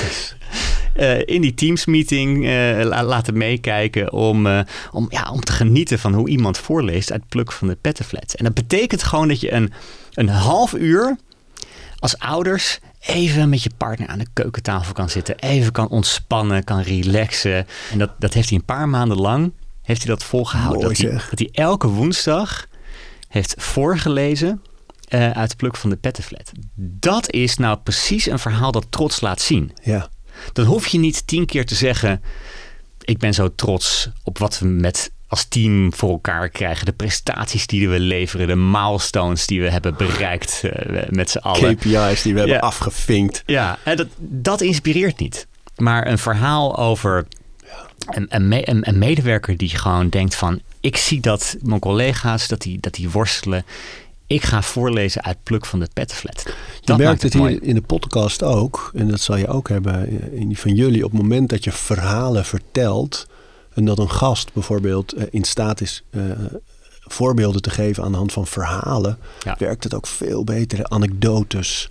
Eh, 0.94 1.20
in 1.26 1.42
die 1.42 1.54
Teams 1.54 1.86
meeting 1.86 2.46
eh, 2.46 2.86
la- 2.86 3.04
laten 3.04 3.38
meekijken 3.38 4.12
om, 4.12 4.48
eh, 4.48 4.60
om, 4.92 5.06
ja, 5.10 5.32
om 5.32 5.42
te 5.42 5.52
genieten 5.52 6.00
van 6.00 6.14
hoe 6.14 6.30
iemand 6.30 6.58
voorleest 6.58 7.12
uit 7.12 7.28
Pluk 7.28 7.52
van 7.52 7.68
de 7.68 7.78
Pettenflat. 7.82 8.34
En 8.34 8.44
dat 8.44 8.54
betekent 8.54 9.04
gewoon 9.04 9.28
dat 9.28 9.42
je 9.42 9.52
een, 9.52 9.74
een 10.14 10.30
half 10.30 10.74
uur 10.74 11.18
als 12.00 12.18
ouders 12.20 12.80
even 13.00 13.50
met 13.50 13.64
je 13.64 13.72
partner 13.78 14.08
aan 14.08 14.20
de 14.20 14.28
keukentafel 14.34 14.94
kan 14.94 15.10
zitten. 15.10 15.40
Even 15.40 15.72
kan 15.72 15.88
ontspannen, 15.88 16.64
kan 16.64 16.82
relaxen. 16.82 17.68
En 17.92 17.98
dat, 17.98 18.10
dat 18.20 18.34
heeft 18.34 18.50
hij 18.50 18.58
een 18.58 18.66
paar 18.66 18.90
maanden 18.90 19.18
lang 19.18 19.54
heeft 19.84 20.04
hij 20.04 20.14
dat 20.14 20.24
volgehouden. 20.24 20.82
Mooi 20.82 20.94
dat, 20.94 21.04
hij, 21.04 21.12
zeg. 21.12 21.30
dat 21.30 21.40
hij 21.40 21.50
elke 21.52 21.88
woensdag 21.88 22.68
heeft 23.28 23.54
voorgelezen 23.58 24.62
eh, 25.14 25.32
uit 25.32 25.58
Pluk 25.58 25.78
van 25.78 25.90
de 25.90 25.96
Pettenflat. 25.96 26.52
Dat 26.76 27.32
is 27.32 27.58
nou 27.58 27.78
precies 27.78 28.26
een 28.26 28.40
verhaal 28.40 28.72
dat 28.72 28.86
trots 28.90 29.22
laat 29.22 29.42
zien. 29.42 29.72
Ja. 29.84 30.08
Dan 30.54 30.66
hoef 30.66 30.88
je 30.88 30.98
niet 31.00 31.28
tien 31.28 31.46
keer 31.46 31.66
te 31.66 31.76
zeggen: 31.76 32.22
Ik 33.02 33.18
ben 33.18 33.34
zo 33.34 33.56
trots 33.56 34.10
op 34.24 34.38
wat 34.38 34.60
we 34.60 34.66
met 34.66 35.12
als 35.28 35.44
team 35.46 35.94
voor 35.94 36.10
elkaar 36.10 36.50
krijgen. 36.50 36.86
De 36.86 36.92
prestaties 36.92 37.68
die 37.68 37.90
we 37.90 38.00
leveren, 38.00 38.48
de 38.48 38.56
milestones 38.56 39.46
die 39.48 39.62
we 39.62 39.70
hebben 39.70 39.96
bereikt 39.98 40.62
eh, 40.64 41.02
met 41.10 41.30
z'n 41.30 41.38
allen. 41.38 41.76
KPI's 41.76 42.22
die 42.22 42.34
we 42.34 42.40
hebben 42.40 42.62
afgevinkt. 42.62 43.44
Ja, 43.46 43.78
en 43.84 43.98
dat, 43.98 44.08
dat 44.18 44.62
inspireert 44.62 45.20
niet. 45.20 45.48
Maar 45.76 46.08
een 46.08 46.18
verhaal 46.18 46.78
over 46.78 47.28
een, 48.06 48.26
een, 48.30 48.48
me- 48.48 48.70
een, 48.70 48.88
een 48.90 48.98
medewerker 48.98 49.58
die 49.58 49.70
gewoon 49.78 50.10
denkt 50.10 50.36
van... 50.36 50.62
ik 50.80 50.98
zie 50.98 51.20
dat 51.20 51.56
mijn 51.62 51.80
collega's, 51.80 52.48
dat 52.48 52.62
die, 52.62 52.78
dat 52.80 52.94
die 52.94 53.10
worstelen. 53.10 53.66
Ik 54.28 54.44
ga 54.44 54.62
voorlezen 54.62 55.24
uit 55.24 55.38
Pluk 55.44 55.66
van 55.66 55.80
de 55.80 55.88
Pettenflat. 55.94 56.42
Je 56.46 56.54
Dat 56.84 56.98
merkt 56.98 57.12
maakt 57.12 57.34
het 57.34 57.34
hier 57.34 57.64
in 57.64 57.76
de 57.76 57.82
podcast 57.82 58.44
ook, 58.44 58.92
en 58.96 59.08
dat 59.08 59.20
zal 59.20 59.36
je 59.36 59.48
ook 59.48 59.70
hebben 59.70 60.10
in 60.32 60.48
die 60.48 60.60
van 60.60 60.76
jullie, 60.76 61.06
op 61.06 61.12
het 61.12 61.22
moment 61.22 61.50
dat 61.50 61.64
je 61.64 61.72
verhalen 61.72 62.46
vertelt 62.46 63.28
en 63.74 63.86
dat 63.86 64.00
een 64.00 64.10
gast 64.10 64.54
bijvoorbeeld 64.54 65.14
eh, 65.14 65.24
in 65.30 65.44
staat 65.44 65.82
is 65.82 66.04
eh, 66.10 66.22
voorbeelden 67.00 67.62
te 67.62 67.70
geven 67.70 68.04
aan 68.04 68.12
de 68.12 68.18
hand 68.18 68.32
van 68.34 68.48
verhalen, 68.48 69.18
Ja. 69.44 69.56
werkt 69.60 69.84
het 69.84 69.94
ook 69.94 70.08
veel 70.08 70.44
beter. 70.44 70.84
Anekdotes. 70.86 71.90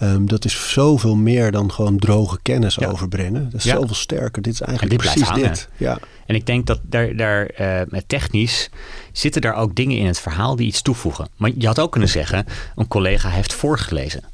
Ehm, 0.00 0.26
dat 0.26 0.44
is 0.44 0.72
zoveel 0.72 1.16
meer 1.16 1.50
dan 1.52 1.72
gewoon 1.72 1.98
droge 1.98 2.38
kennis 2.42 2.74
Ja. 2.74 2.88
overbrengen. 2.88 3.44
Dat 3.44 3.54
is 3.54 3.64
Ja. 3.64 3.74
zoveel 3.76 3.94
sterker. 3.94 4.42
Dit 4.42 4.52
is 4.52 4.60
En 4.60 4.66
eigenlijk 4.66 5.02
dit 5.02 5.12
precies 5.12 5.34
dit. 5.42 5.68
Ja. 5.76 5.98
En 6.26 6.34
ik 6.34 6.46
denk 6.46 6.66
dat 6.66 6.80
daar, 6.82 7.16
daar 7.16 7.46
eh, 7.46 8.00
technisch 8.06 8.70
zitten 9.12 9.40
daar 9.40 9.54
ook 9.54 9.74
dingen 9.74 9.96
in 9.98 10.06
het 10.06 10.20
verhaal 10.20 10.56
die 10.56 10.66
iets 10.66 10.82
toevoegen. 10.82 11.28
Maar 11.36 11.50
je 11.58 11.66
had 11.66 11.80
ook 11.80 11.90
kunnen 11.92 12.08
zeggen, 12.10 12.46
een 12.76 12.88
collega 12.88 13.28
heeft 13.28 13.52
voorgelezen. 13.52 14.24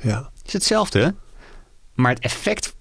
Ja. 0.00 0.30
Het 0.38 0.46
is 0.46 0.52
hetzelfde, 0.52 1.14
maar 1.94 2.14
het 2.14 2.22
effect 2.22 2.74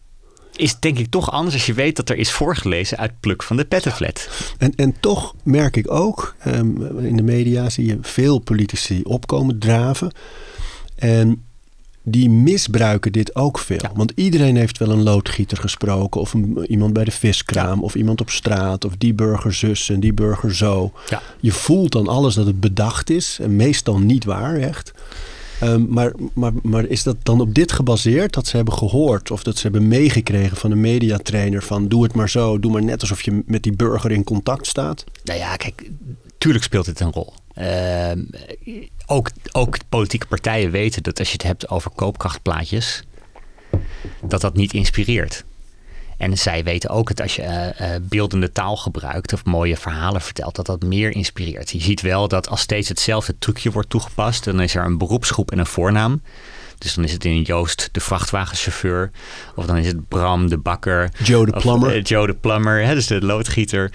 is 0.56 0.80
denk 0.80 0.98
ik 1.00 1.10
toch 1.10 1.32
anders 1.32 1.56
als 1.56 1.66
je 1.66 1.74
weet 1.74 1.96
dat 1.96 2.10
er 2.10 2.18
is 2.18 2.32
voorgelezen 2.32 2.98
uit 2.98 3.20
Pluk 3.20 3.44
van 3.44 3.58
de 3.58 3.66
Pettenflat. 3.66 4.30
En, 4.58 4.76
en 4.76 4.96
toch 5.00 5.36
merk 5.44 5.76
ik 5.76 5.92
ook, 5.92 6.36
ehm, 6.40 6.98
in 7.06 7.16
de 7.16 7.24
media 7.24 7.70
zie 7.70 7.86
je 7.86 7.98
veel 8.02 8.40
politici 8.40 9.02
opkomen 9.04 9.60
draven. 9.60 10.12
En 10.96 11.46
die 12.10 12.30
misbruiken 12.30 13.12
dit 13.12 13.36
ook 13.36 13.60
veel. 13.60 13.80
Ja. 13.82 13.92
Want 13.96 14.12
iedereen 14.16 14.56
heeft 14.56 14.78
wel 14.78 14.90
een 14.90 15.04
loodgieter 15.04 15.58
gesproken. 15.58 16.22
Of 16.22 16.34
een, 16.34 16.66
iemand 16.68 16.94
bij 16.94 17.04
de 17.04 17.12
viskraam. 17.12 17.84
Of 17.84 17.96
iemand 17.96 18.22
op 18.22 18.30
straat. 18.30 18.86
Of 18.86 18.96
die 18.98 19.14
burger 19.14 19.54
zus 19.54 19.90
en 19.90 20.00
die 20.00 20.14
burger 20.14 20.56
zo. 20.56 20.92
Ja. 21.10 21.22
Je 21.40 21.52
voelt 21.52 21.92
dan 21.92 22.08
alles 22.08 22.36
dat 22.36 22.46
het 22.46 22.60
bedacht 22.60 23.10
is. 23.10 23.38
En 23.42 23.56
meestal 23.56 24.00
niet 24.00 24.24
waar, 24.24 24.56
echt. 24.56 24.94
Ehm, 25.60 25.86
maar, 25.90 26.14
maar, 26.34 26.52
maar 26.64 26.86
is 26.86 27.04
dat 27.04 27.18
dan 27.24 27.42
op 27.42 27.54
dit 27.54 27.72
gebaseerd? 27.72 28.34
Dat 28.34 28.48
ze 28.48 28.56
hebben 28.56 28.74
gehoord 28.74 29.32
of 29.32 29.44
dat 29.44 29.56
ze 29.56 29.62
hebben 29.62 29.88
meegekregen 29.88 30.58
van 30.58 30.72
een 30.72 30.82
mediatrainer 30.82 31.64
van 31.64 31.88
doe 31.88 32.04
het 32.04 32.14
maar 32.14 32.30
zo, 32.30 32.60
doe 32.60 32.72
maar 32.72 32.84
net 32.84 33.02
alsof 33.02 33.22
je 33.22 33.44
met 33.46 33.64
die 33.64 33.76
burger 33.76 34.12
in 34.12 34.24
contact 34.24 34.68
staat? 34.68 35.04
Nou 35.24 35.40
ja, 35.40 35.56
kijk, 35.56 35.92
tuurlijk 36.38 36.64
speelt 36.64 36.86
het 36.86 37.00
een 37.00 37.12
rol. 37.12 37.34
Ehm, 37.58 38.20
ook, 39.06 39.30
ook 39.52 39.78
politieke 39.90 40.28
partijen 40.28 40.72
weten 40.72 41.04
dat 41.04 41.20
als 41.20 41.28
je 41.28 41.34
het 41.34 41.44
hebt 41.44 41.70
over 41.70 41.92
koopkrachtplaatjes, 41.92 43.04
dat 44.22 44.42
dat 44.42 44.56
niet 44.56 44.74
inspireert. 44.74 45.44
En 46.18 46.38
zij 46.38 46.64
weten 46.64 46.90
ook 46.90 47.08
dat 47.08 47.22
als 47.22 47.36
je 47.36 47.42
eh, 47.42 47.96
eh, 47.96 48.02
beeldende 48.02 48.52
taal 48.52 48.78
gebruikt 48.78 49.34
of 49.34 49.46
mooie 49.46 49.78
verhalen 49.78 50.22
vertelt, 50.22 50.56
dat 50.56 50.66
dat 50.66 50.84
meer 50.84 51.12
inspireert. 51.12 51.70
Je 51.72 51.82
ziet 51.82 52.02
wel 52.02 52.28
dat 52.28 52.50
als 52.50 52.62
steeds 52.62 52.90
hetzelfde 52.90 53.36
trucje 53.40 53.72
wordt 53.72 53.90
toegepast, 53.90 54.44
dan 54.44 54.60
is 54.62 54.76
er 54.76 54.86
een 54.86 54.98
beroepsgroep 54.98 55.52
en 55.52 55.60
een 55.60 55.66
voornaam. 55.66 56.22
Dus 56.78 56.94
dan 56.94 57.04
is 57.04 57.12
het 57.12 57.26
in 57.26 57.42
Joost 57.42 57.90
de 57.92 58.00
vrachtwagenchauffeur. 58.00 59.12
Of 59.56 59.66
dan 59.66 59.78
is 59.78 59.88
het 59.88 60.08
Bram 60.08 60.50
de 60.50 60.58
bakker. 60.58 61.10
Joe 61.24 61.46
de 61.46 61.54
Of, 61.56 61.62
plumber. 61.62 61.96
eh, 61.96 62.04
Joe 62.04 62.28
de 62.28 62.34
plumber, 62.34 62.84
hè, 62.86 62.94
dus 62.94 63.08
de 63.08 63.22
loodgieter. 63.22 63.92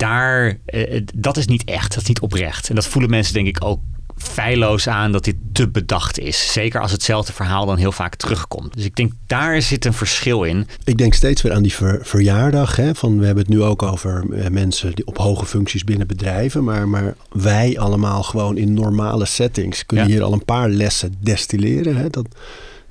Daar, 0.00 0.58
eh, 0.66 1.00
dat 1.14 1.36
is 1.36 1.46
niet 1.46 1.64
echt, 1.64 1.88
dat 1.94 2.02
is 2.02 2.08
niet 2.08 2.20
oprecht. 2.20 2.68
En 2.68 2.74
dat 2.74 2.86
voelen 2.86 3.10
mensen 3.10 3.34
denk 3.34 3.46
ik 3.46 3.64
ook 3.64 3.80
feilloos 4.16 4.88
aan 4.88 5.12
dat 5.12 5.24
dit 5.24 5.36
te 5.52 5.68
bedacht 5.68 6.18
is. 6.18 6.52
Zeker 6.52 6.80
als 6.80 6.92
hetzelfde 6.92 7.32
verhaal 7.32 7.66
dan 7.66 7.76
heel 7.76 7.92
vaak 7.92 8.14
terugkomt. 8.14 8.74
Dus 8.74 8.84
ik 8.84 8.96
denk 8.96 9.12
daar 9.26 9.62
zit 9.62 9.84
een 9.84 9.92
verschil 9.92 10.42
in. 10.44 10.66
Ik 10.84 10.98
denk 10.98 11.14
steeds 11.14 11.42
weer 11.42 11.52
aan 11.52 11.62
die 11.62 11.72
ver- 11.74 11.98
verjaardag. 12.02 12.76
Hè, 12.76 12.94
van, 12.94 13.18
we 13.18 13.24
hebben 13.26 13.44
het 13.44 13.52
nu 13.52 13.62
ook 13.62 13.82
over 13.82 14.26
eh, 14.32 14.50
mensen 14.50 14.94
die 14.94 15.06
op 15.06 15.18
hoge 15.18 15.46
functies 15.46 15.84
binnen 15.84 16.06
bedrijven. 16.06 16.64
Maar, 16.64 16.88
maar 16.88 17.14
wij 17.32 17.78
allemaal 17.78 18.22
gewoon 18.22 18.56
in 18.56 18.74
normale 18.74 19.24
settings 19.26 19.86
kunnen 19.86 20.06
Ja. 20.06 20.12
hier 20.12 20.22
al 20.22 20.32
een 20.32 20.44
paar 20.44 20.68
lessen 20.68 21.14
destilleren. 21.20 21.96
Hè, 21.96 22.10
dat, 22.10 22.26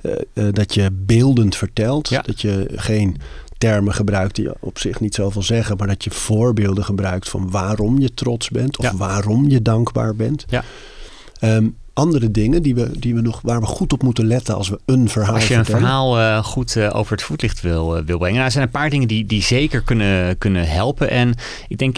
eh, 0.00 0.44
dat 0.52 0.74
je 0.74 0.88
beeldend 0.92 1.56
vertelt. 1.56 2.08
Ja. 2.08 2.20
Dat 2.22 2.40
je 2.40 2.66
geen 2.74 3.16
termen 3.60 3.94
gebruikt 3.94 4.34
die 4.36 4.50
op 4.60 4.78
zich 4.78 5.00
niet 5.00 5.14
zoveel 5.14 5.42
zeggen. 5.42 5.76
Maar 5.76 5.86
dat 5.86 6.04
je 6.04 6.10
voorbeelden 6.10 6.84
gebruikt 6.84 7.28
van 7.28 7.50
waarom 7.50 7.98
je 7.98 8.14
trots 8.14 8.48
bent. 8.48 8.78
Of 8.78 8.84
Ja. 8.84 8.96
waarom 8.96 9.48
je 9.48 9.62
dankbaar 9.62 10.14
bent. 10.16 10.44
Ja. 10.48 10.64
Ehm, 11.40 11.68
andere 11.92 12.30
dingen 12.30 12.62
die 12.62 12.74
we, 12.74 12.98
die 12.98 13.14
we 13.14 13.20
nog, 13.20 13.40
waar 13.42 13.60
we 13.60 13.66
goed 13.66 13.92
op 13.92 14.02
moeten 14.02 14.26
letten 14.26 14.54
als 14.54 14.68
we 14.68 14.80
een 14.86 15.08
verhaal 15.08 15.34
Als 15.34 15.48
je 15.48 15.54
een 15.54 15.64
vertellen? 15.64 15.80
verhaal 15.88 16.18
eh, 16.18 16.44
goed 16.44 16.76
eh, 16.76 16.90
over 16.96 17.12
het 17.12 17.22
voetlicht 17.22 17.60
wil, 17.60 17.96
eh, 17.96 18.04
wil 18.04 18.16
brengen. 18.18 18.34
Nou, 18.34 18.46
er 18.46 18.52
zijn 18.52 18.64
een 18.64 18.70
paar 18.70 18.90
dingen 18.90 19.08
die, 19.08 19.26
die 19.26 19.42
zeker 19.42 19.82
kunnen, 19.82 20.38
kunnen 20.38 20.68
helpen. 20.68 21.10
En 21.10 21.34
ik 21.68 21.78
denk, 21.78 21.96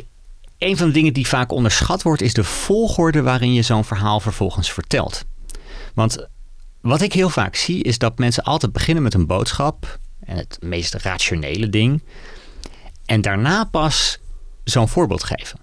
een 0.58 0.76
van 0.76 0.86
de 0.86 0.92
dingen 0.92 1.12
die 1.12 1.26
vaak 1.26 1.52
onderschat 1.52 2.02
wordt, 2.02 2.22
is 2.22 2.34
de 2.34 2.44
volgorde 2.44 3.22
waarin 3.22 3.52
je 3.52 3.62
zo'n 3.62 3.84
verhaal 3.84 4.20
vervolgens 4.20 4.72
vertelt. 4.72 5.24
Want 5.94 6.26
wat 6.80 7.00
ik 7.00 7.12
heel 7.12 7.28
vaak 7.30 7.54
zie, 7.56 7.82
is 7.82 7.98
dat 7.98 8.18
mensen 8.18 8.42
altijd 8.42 8.72
beginnen 8.72 9.02
met 9.02 9.14
een 9.14 9.26
boodschap. 9.26 9.98
En 10.32 10.38
het 10.38 10.58
meest 10.60 10.94
rationele 10.94 11.68
ding. 11.68 12.02
En 13.04 13.20
daarna 13.20 13.64
pas 13.64 14.18
zo'n 14.64 14.88
voorbeeld 14.88 15.24
geven. 15.24 15.58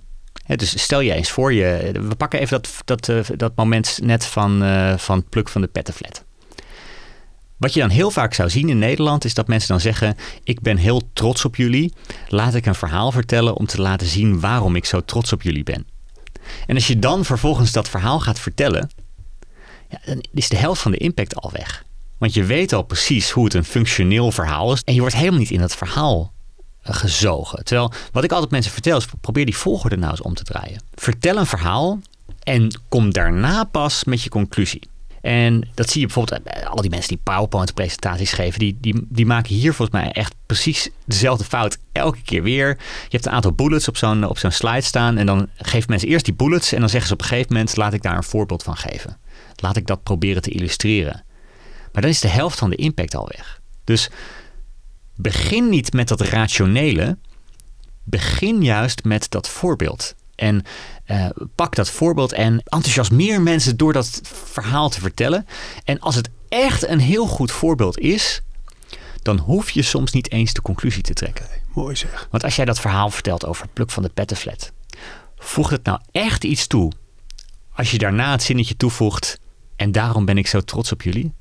Dus 0.56 0.82
stel 0.82 1.00
je 1.00 1.14
eens 1.14 1.32
voor, 1.32 1.54
je, 1.54 1.92
we 1.94 2.16
pakken 2.16 2.40
even 2.40 2.62
dat, 2.62 2.82
dat, 2.86 3.10
eh, 3.10 3.38
dat 3.38 3.56
moment 3.56 4.00
net 4.02 4.26
van, 4.26 4.64
eh, 4.64 4.98
van 4.98 5.24
pluk 5.30 5.50
van 5.50 5.62
de 5.62 5.68
pettenflat. 5.68 6.24
Wat 7.58 7.74
je 7.74 7.80
dan 7.80 7.90
heel 7.90 8.12
vaak 8.12 8.34
zou 8.34 8.50
zien 8.50 8.70
in 8.70 8.80
Nederland 8.80 9.26
is 9.26 9.34
dat 9.34 9.48
mensen 9.48 9.70
dan 9.70 9.80
zeggen: 9.80 10.16
Ik 10.44 10.62
ben 10.62 10.78
heel 10.78 11.02
trots 11.14 11.46
op 11.46 11.56
jullie. 11.56 11.94
Laat 12.28 12.56
ik 12.56 12.66
een 12.66 12.76
verhaal 12.76 13.12
vertellen 13.12 13.56
om 13.56 13.66
te 13.66 13.82
laten 13.82 14.08
zien 14.08 14.40
waarom 14.40 14.76
ik 14.76 14.86
zo 14.86 15.02
trots 15.06 15.34
op 15.34 15.42
jullie 15.42 15.64
ben. 15.64 15.88
En 16.68 16.76
als 16.76 16.88
je 16.88 17.00
dan 17.00 17.26
vervolgens 17.26 17.72
dat 17.72 17.90
verhaal 17.90 18.20
gaat 18.20 18.40
vertellen, 18.40 18.90
ja, 19.90 20.00
dan 20.06 20.24
is 20.34 20.50
de 20.50 20.58
helft 20.58 20.82
van 20.82 20.92
de 20.92 20.98
impact 20.98 21.36
al 21.36 21.52
weg. 21.52 21.84
Want 22.20 22.34
je 22.34 22.44
weet 22.44 22.74
al 22.74 22.84
precies 22.84 23.32
hoe 23.32 23.44
het 23.44 23.54
een 23.54 23.64
functioneel 23.64 24.32
verhaal 24.32 24.74
is. 24.74 24.82
En 24.84 24.94
je 24.94 25.00
wordt 25.00 25.16
helemaal 25.16 25.40
niet 25.40 25.52
in 25.52 25.60
dat 25.60 25.76
verhaal 25.76 26.34
eh, 26.82 26.96
gezogen. 26.96 27.64
Terwijl 27.64 27.92
wat 28.12 28.24
ik 28.24 28.32
altijd 28.32 28.52
mensen 28.52 28.72
vertel 28.72 28.98
is: 28.98 29.08
probeer 29.22 29.46
die 29.46 29.58
volgorde 29.58 29.98
nou 29.98 30.12
eens 30.12 30.22
om 30.22 30.34
te 30.34 30.44
draaien. 30.44 30.84
Vertel 30.94 31.38
een 31.38 31.46
verhaal 31.46 32.00
en 32.44 32.80
kom 32.90 33.14
daarna 33.14 33.64
pas 33.64 34.04
met 34.04 34.22
je 34.22 34.30
conclusie. 34.30 34.82
En 35.22 35.68
dat 35.74 35.90
zie 35.90 36.00
je 36.02 36.06
bijvoorbeeld 36.06 36.44
bij 36.44 36.66
al 36.66 36.82
die 36.82 36.90
mensen 36.90 37.10
die 37.10 37.20
PowerPoint-presentaties 37.24 38.32
geven. 38.32 38.60
Die, 38.60 38.78
die, 38.82 39.06
die 39.10 39.26
maken 39.26 39.56
hier 39.56 39.74
volgens 39.74 40.02
mij 40.02 40.12
echt 40.12 40.36
precies 40.46 40.90
dezelfde 41.06 41.44
fout 41.44 41.78
elke 41.92 42.22
keer 42.22 42.44
weer. 42.44 42.68
Je 42.78 43.08
hebt 43.10 43.26
een 43.26 43.32
aantal 43.32 43.52
bullets 43.52 43.88
op 43.88 43.98
zo'n, 43.98 44.24
op 44.24 44.38
zo'n 44.38 44.52
slide 44.52 44.82
staan. 44.82 45.18
En 45.18 45.26
dan 45.26 45.48
geven 45.58 45.90
mensen 45.90 46.10
eerst 46.10 46.26
die 46.26 46.34
bullets. 46.34 46.74
En 46.74 46.80
dan 46.80 46.90
zeggen 46.90 47.08
ze 47.08 47.14
op 47.14 47.22
een 47.22 47.28
gegeven 47.28 47.54
moment: 47.54 47.78
laat 47.78 47.94
ik 47.94 48.02
daar 48.02 48.18
een 48.18 48.24
voorbeeld 48.24 48.64
van 48.64 48.78
geven. 48.78 49.18
Laat 49.56 49.76
ik 49.76 49.88
dat 49.88 50.04
proberen 50.04 50.42
te 50.42 50.52
illustreren. 50.52 51.24
Maar 51.92 52.02
dan 52.02 52.12
is 52.12 52.20
de 52.20 52.28
helft 52.28 52.58
van 52.60 52.70
de 52.70 52.76
impact 52.76 53.16
al 53.16 53.30
weg. 53.36 53.62
Dus 53.84 54.10
begin 55.16 55.70
niet 55.70 55.94
met 55.94 56.08
dat 56.08 56.22
rationele. 56.22 57.18
Begin 58.04 58.64
juist 58.64 59.04
met 59.04 59.30
dat 59.30 59.50
voorbeeld. 59.50 60.16
En 60.36 60.64
uh, 61.08 61.30
pak 61.56 61.76
dat 61.76 61.90
voorbeeld 61.90 62.34
en 62.34 62.62
enthousiasmeer 62.64 63.42
mensen 63.42 63.78
door 63.78 63.94
dat 63.94 64.22
verhaal 64.24 64.90
te 64.90 65.00
vertellen. 65.00 65.46
En 65.84 66.00
als 66.00 66.16
het 66.16 66.30
echt 66.50 66.88
een 66.88 67.00
heel 67.00 67.28
goed 67.28 67.52
voorbeeld 67.52 68.00
is, 68.00 68.42
dan 69.22 69.38
hoef 69.38 69.70
je 69.70 69.82
soms 69.82 70.12
niet 70.12 70.32
eens 70.32 70.54
de 70.54 70.62
conclusie 70.62 71.04
te 71.04 71.14
trekken. 71.14 71.46
Nee, 71.50 71.60
mooi 71.74 71.96
zeg. 71.96 72.28
Want 72.32 72.44
als 72.44 72.56
jij 72.56 72.66
dat 72.66 72.80
verhaal 72.80 73.10
vertelt 73.10 73.46
over 73.46 73.64
het 73.64 73.74
pluk 73.74 73.92
van 73.92 74.04
de 74.04 74.10
pettenflat, 74.10 74.72
voegt 75.38 75.72
het 75.72 75.84
nou 75.84 76.00
echt 76.12 76.44
iets 76.44 76.68
toe 76.68 76.92
als 77.80 77.92
je 77.92 77.98
daarna 77.98 78.32
het 78.32 78.44
zinnetje 78.44 78.78
toevoegt 78.78 79.40
en 79.76 79.92
daarom 79.92 80.26
ben 80.26 80.38
ik 80.38 80.48
zo 80.48 80.62
trots 80.62 80.92
op 80.92 81.02
jullie? 81.02 81.34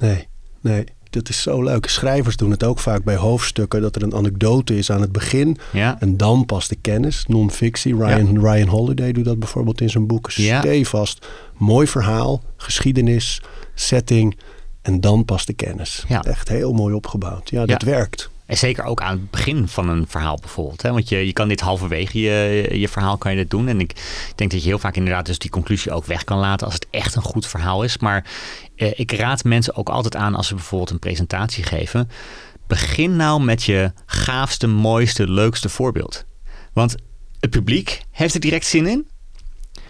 Nee, 0.00 0.28
nee. 0.60 0.84
Dat 1.10 1.28
is 1.28 1.42
zo 1.42 1.62
leuk. 1.62 1.86
Schrijvers 1.86 2.36
doen 2.36 2.50
het 2.50 2.64
ook 2.64 2.78
vaak 2.78 3.04
bij 3.04 3.16
hoofdstukken. 3.16 3.80
Dat 3.80 3.96
er 3.96 4.02
een 4.02 4.14
anekdote 4.14 4.78
is 4.78 4.90
aan 4.90 5.00
het 5.00 5.12
begin. 5.12 5.56
Ja. 5.72 5.96
En 6.00 6.16
dan 6.16 6.46
pas 6.46 6.68
de 6.68 6.76
kennis. 6.76 7.24
Non-fictie. 7.26 7.96
Ryan, 7.96 8.46
Ryan 8.46 8.68
Holiday 8.68 9.12
doet 9.12 9.24
dat 9.24 9.38
bijvoorbeeld 9.38 9.80
in 9.80 9.90
zijn 9.90 10.06
boeken. 10.06 10.42
Ja. 10.42 10.60
Stevast. 10.60 11.26
Mooi 11.56 11.86
verhaal. 11.86 12.42
Geschiedenis. 12.56 13.42
Setting. 13.74 14.38
En 14.82 15.00
dan 15.00 15.24
pas 15.24 15.46
de 15.46 15.52
kennis. 15.52 16.04
Ja. 16.08 16.22
Echt 16.22 16.48
heel 16.48 16.72
mooi 16.72 16.94
opgebouwd. 16.94 17.50
Ja, 17.50 17.66
dat 17.66 17.82
werkt. 17.82 18.30
En 18.50 18.56
zeker 18.56 18.84
ook 18.84 19.00
aan 19.00 19.12
het 19.12 19.30
begin 19.30 19.68
van 19.68 19.88
een 19.88 20.04
verhaal 20.08 20.38
bijvoorbeeld. 20.40 20.82
Hè? 20.82 20.92
Want 20.92 21.08
je, 21.08 21.26
je 21.26 21.32
kan 21.32 21.48
dit 21.48 21.60
halverwege 21.60 22.20
je, 22.20 22.68
je 22.72 22.88
verhaal 22.88 23.16
kan 23.18 23.30
je 23.30 23.36
dit 23.36 23.50
doen. 23.50 23.68
En 23.68 23.80
ik 23.80 23.94
denk 24.34 24.50
dat 24.50 24.62
je 24.62 24.68
heel 24.68 24.78
vaak 24.78 24.96
inderdaad 24.96 25.26
dus 25.26 25.38
die 25.38 25.50
conclusie 25.50 25.92
ook 25.92 26.04
weg 26.04 26.24
kan 26.24 26.38
laten 26.38 26.66
als 26.66 26.74
het 26.74 26.86
echt 26.90 27.14
een 27.14 27.22
goed 27.22 27.46
verhaal 27.46 27.82
is. 27.82 27.98
Maar 27.98 28.24
eh, 28.80 28.92
ik 28.96 29.12
raad 29.12 29.44
mensen 29.44 29.76
ook 29.76 29.88
altijd 29.88 30.16
aan 30.16 30.34
als 30.34 30.46
ze 30.46 30.54
bijvoorbeeld 30.54 30.90
een 30.90 30.98
presentatie 30.98 31.64
geven. 31.64 32.08
Begin 32.66 33.16
nou 33.16 33.42
met 33.42 33.62
je 33.62 33.92
gaafste, 34.06 34.66
mooiste, 34.66 35.30
leukste 35.30 35.68
voorbeeld. 35.68 36.24
Want 36.72 36.94
het 37.40 37.50
publiek 37.50 38.02
heeft 38.10 38.34
er 38.34 38.40
direct 38.40 38.66
zin 38.66 38.86
in. 38.86 39.08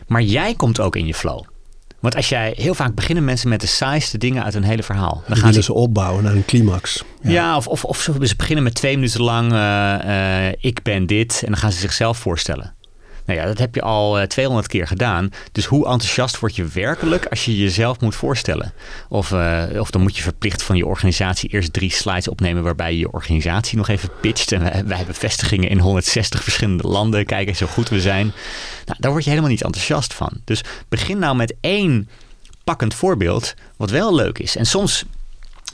Maar 0.07 0.22
jij 0.22 0.55
komt 0.55 0.81
ook 0.81 0.96
in 0.96 1.07
je 1.07 1.14
flow. 1.14 1.44
Want 2.00 2.16
als 2.16 2.29
jij 2.29 2.55
heel 2.57 2.74
vaak 2.74 2.94
beginnen 2.94 3.24
mensen 3.24 3.48
met 3.48 3.61
de 3.61 3.66
saaiste 3.66 4.18
dingen 4.18 4.44
uit 4.44 4.55
een 4.55 4.62
hele 4.62 4.83
verhaal. 4.83 5.22
Dan 5.26 5.37
gaan 5.37 5.53
ze 5.53 5.72
opbouwen 5.72 6.24
naar 6.24 6.35
een 6.35 6.44
climax. 6.44 7.05
ja, 7.22 7.57
of, 7.57 7.66
of, 7.66 7.85
of 7.85 8.00
ze 8.00 8.26
ze 8.26 8.37
beginnen 8.37 8.64
met 8.64 8.74
twee 8.74 8.94
minuten 8.94 9.22
lang 9.22 9.53
eh, 9.53 10.48
eh, 10.48 10.55
ik 10.61 10.83
ben 10.83 11.07
dit 11.07 11.40
en 11.42 11.50
dan 11.50 11.61
gaan 11.61 11.72
ze 11.72 11.79
zichzelf 11.79 12.18
voorstellen. 12.18 12.74
Nou 13.31 13.43
ja, 13.43 13.49
dat 13.49 13.59
heb 13.59 13.75
je 13.75 13.83
al 13.83 14.19
eh, 14.19 14.27
200 14.27 14.66
keer 14.66 14.87
gedaan. 14.87 15.31
Dus 15.53 15.64
hoe 15.64 15.87
enthousiast 15.87 16.38
word 16.38 16.57
je 16.57 16.64
werkelijk 16.64 17.27
als 17.27 17.45
je 17.45 17.57
jezelf 17.57 18.01
moet 18.01 18.14
voorstellen? 18.14 18.73
Of, 19.09 19.33
eh, 19.33 19.64
of 19.79 19.90
dan 19.90 20.03
moet 20.03 20.16
je 20.16 20.23
verplicht 20.23 20.62
van 20.62 20.77
je 20.77 20.87
organisatie 20.87 21.51
eerst 21.51 21.73
drie 21.73 21.90
slides 21.90 22.29
opnemen 22.29 22.62
waarbij 22.62 22.93
je 22.93 22.99
je 22.99 23.12
organisatie 23.12 23.77
nog 23.77 23.88
even 23.88 24.11
pitcht. 24.21 24.53
En 24.53 24.61
wij, 24.61 24.85
wij 24.87 24.97
hebben 24.97 25.14
vestigingen 25.14 25.69
in 25.69 25.79
160 25.79 26.43
verschillende 26.43 26.88
landen. 26.88 27.27
Kijk 27.27 27.49
eens 27.49 27.59
hoe 27.59 27.69
goed 27.69 27.88
we 27.88 28.01
zijn. 28.01 28.33
Nou, 28.87 28.99
daar 29.01 29.11
word 29.11 29.25
je 29.25 29.31
helemaal 29.31 29.51
niet 29.51 29.62
enthousiast 29.62 30.14
van. 30.14 30.40
Dus 30.45 30.64
begin 30.88 31.19
nou 31.19 31.37
met 31.37 31.55
één 31.61 32.09
pakkend 32.64 32.95
voorbeeld 32.95 33.55
wat 33.77 33.90
wel 33.90 34.14
leuk 34.14 34.38
is. 34.38 34.57
En 34.57 34.66
soms 34.66 35.05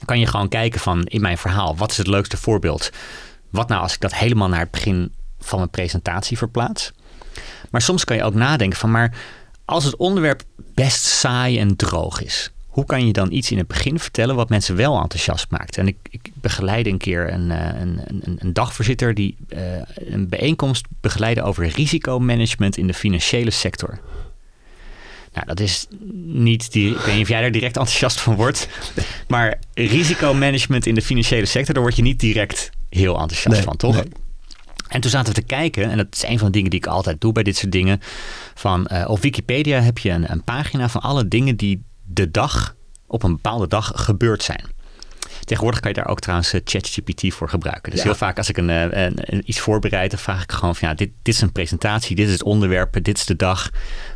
kan 0.05 0.19
je 0.19 0.27
gewoon 0.27 0.49
kijken 0.49 0.81
van 0.81 1.05
in 1.05 1.21
mijn 1.21 1.39
verhaal, 1.39 1.77
wat 1.77 1.91
is 1.91 1.97
het 1.97 2.07
leukste 2.07 2.37
voorbeeld? 2.37 2.91
Wat 3.51 3.69
nou 3.69 3.83
als 3.83 3.95
ik 3.95 4.01
dat 4.01 4.15
helemaal 4.15 4.49
naar 4.49 4.61
het 4.61 4.71
begin 4.71 5.13
van 5.39 5.59
mijn 5.59 5.71
presentatie 5.71 6.39
verplaats? 6.39 6.93
Maar 7.71 7.83
soms 7.83 8.05
kan 8.05 8.17
je 8.17 8.23
ook 8.25 8.35
nadenken 8.35 8.79
van, 8.79 8.91
maar 8.91 9.17
als 9.65 9.85
het 9.85 9.97
onderwerp 9.97 10.43
best 10.75 11.05
saai 11.05 11.59
en 11.59 11.77
droog 11.77 12.23
is, 12.23 12.51
hoe 12.67 12.85
kan 12.85 13.07
je 13.07 13.13
dan 13.13 13.33
iets 13.33 13.51
in 13.51 13.59
het 13.59 13.67
begin 13.67 13.99
vertellen 13.99 14.35
wat 14.35 14.49
mensen 14.49 14.77
wel 14.77 15.01
enthousiast 15.01 15.51
maakt? 15.51 15.79
En 15.79 15.87
ik, 15.87 15.97
ik 16.11 16.31
begeleide 16.35 16.91
een 16.91 16.99
keer 16.99 17.33
een, 17.33 17.51
eh, 17.51 17.81
een, 17.81 18.01
een, 18.07 18.37
een 18.39 18.53
dagvoorzitter 18.53 19.15
die 19.15 19.37
uh, 19.49 19.61
een 19.95 20.29
bijeenkomst 20.29 20.87
begeleidde 21.01 21.43
over 21.43 21.67
risicomanagement 21.69 22.77
in 22.77 22.87
de 22.87 22.95
financiële 22.95 23.51
sector. 23.51 23.99
Nou, 25.33 25.47
dat 25.47 25.61
is 25.61 25.87
niet 26.25 26.73
die. 26.73 26.91
Ik 26.91 26.99
weet 27.01 27.15
niet 27.15 27.23
of 27.23 27.29
jij 27.29 27.41
daar 27.41 27.51
direct 27.51 27.77
enthousiast 27.77 28.21
van 28.21 28.35
wordt. 28.35 28.69
Maar 29.29 29.59
risicomanagement 29.75 30.87
in 30.87 30.95
de 30.95 31.03
financiële 31.03 31.47
sector, 31.47 31.75
daar 31.75 31.83
word 31.83 31.97
je 31.97 32.03
niet 32.03 32.21
direct 32.21 32.71
heel 32.89 33.13
enthousiast 33.21 33.57
Nee, 33.57 33.63
van, 33.63 33.77
toch? 33.77 33.95
nee. 33.95 34.13
En 34.89 35.01
toen 35.01 35.11
zaten 35.11 35.35
we 35.35 35.41
te 35.41 35.47
kijken, 35.47 35.91
en 35.91 35.97
dat 35.97 36.07
is 36.11 36.23
een 36.23 36.39
van 36.39 36.47
de 36.47 36.53
dingen 36.53 36.71
die 36.71 36.79
ik 36.79 36.87
altijd 36.87 37.21
doe 37.21 37.33
bij 37.33 37.43
dit 37.43 37.57
soort 37.57 37.73
dingen. 37.73 38.01
Van 38.55 38.89
uh, 38.93 39.05
op 39.09 39.21
Wikipedia 39.21 39.81
heb 39.81 39.99
je 39.99 40.11
een, 40.11 40.31
een 40.31 40.45
pagina 40.45 40.89
van 40.89 41.01
alle 41.01 41.29
dingen 41.29 41.57
die 41.57 41.83
de 42.05 42.31
dag, 42.31 42.75
op 43.07 43.23
een 43.23 43.33
bepaalde 43.33 43.69
dag, 43.69 43.93
gebeurd 43.95 44.43
zijn. 44.43 44.65
Tegenwoordig 45.45 45.81
kan 45.81 45.91
je 45.91 45.97
daar 45.97 46.09
ook 46.09 46.21
trouwens 46.21 46.55
uh, 46.55 46.61
ChatGPT 46.65 47.35
voor 47.35 47.49
gebruiken. 47.49 47.91
Dus 47.91 48.01
Ja. 48.01 48.07
heel 48.07 48.17
vaak 48.17 48.39
als 48.39 48.49
ik 48.49 48.57
een, 48.57 48.69
uh, 48.69 48.83
een, 48.83 49.13
een- 49.15 49.43
iets 49.45 49.61
voorbereid, 49.61 50.11
dan 50.11 50.21
vraag 50.21 50.43
ik 50.43 50.53
gewoon 50.53 50.77
van 50.77 50.89
ja, 50.89 50.95
dit, 50.95 51.11
dit 51.23 51.35
is 51.35 51.41
een 51.41 51.53
presentatie, 51.53 52.17
dit 52.17 52.27
is 52.27 52.33
het 52.33 52.43
onderwerp, 52.43 53.05
dit 53.05 53.17
is 53.19 53.25
de 53.25 53.37
dag. 53.37 53.71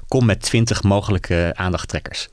Kom 0.09 0.25
met 0.27 0.41
20 0.43 0.83
mogelijke 0.83 1.53
aandachttrekkers. 1.57 2.29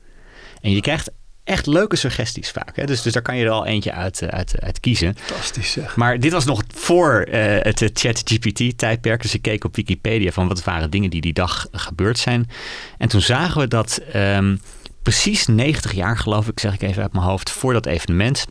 En 0.60 0.70
je 0.70 0.80
krijgt 0.80 1.10
echt 1.44 1.66
leuke 1.66 1.96
suggesties 1.96 2.50
vaak. 2.50 2.76
Hè? 2.76 2.84
Dus, 2.84 3.02
dus 3.02 3.12
daar 3.12 3.22
kan 3.22 3.36
je 3.36 3.44
er 3.44 3.50
al 3.50 3.66
eentje 3.66 3.92
uit, 3.92 4.22
uit, 4.30 4.60
uit 4.60 4.80
kiezen. 4.80 5.16
Fantastisch 5.18 5.70
zeg. 5.72 5.96
Maar 5.96 6.18
dit 6.20 6.32
was 6.32 6.44
nog 6.44 6.62
voor 6.88 7.20
eh, 7.20 7.62
het 7.62 7.82
eh, 7.82 7.88
ChatGPT-tijdperk. 7.92 9.22
Dus 9.22 9.34
ik 9.34 9.42
keek 9.42 9.64
op 9.64 9.76
Wikipedia 9.76 10.30
van 10.30 10.48
wat 10.48 10.64
waren 10.64 10.90
dingen 10.90 11.10
die 11.10 11.20
die 11.20 11.32
dag 11.32 11.66
gebeurd 11.72 12.18
zijn. 12.18 12.50
En 12.98 13.08
toen 13.08 13.20
zagen 13.20 13.60
we 13.60 13.68
dat 13.68 14.00
ehm, 14.12 14.56
precies 15.02 15.46
90 15.46 15.92
jaar, 15.92 16.18
geloof 16.18 16.48
ik, 16.48 16.60
zeg 16.60 16.74
ik 16.74 16.82
even 16.82 17.02
uit 17.02 17.12
mijn 17.12 17.24
hoofd, 17.24 17.50
voor 17.50 17.72
dat 17.72 17.86
evenement, 17.86 18.46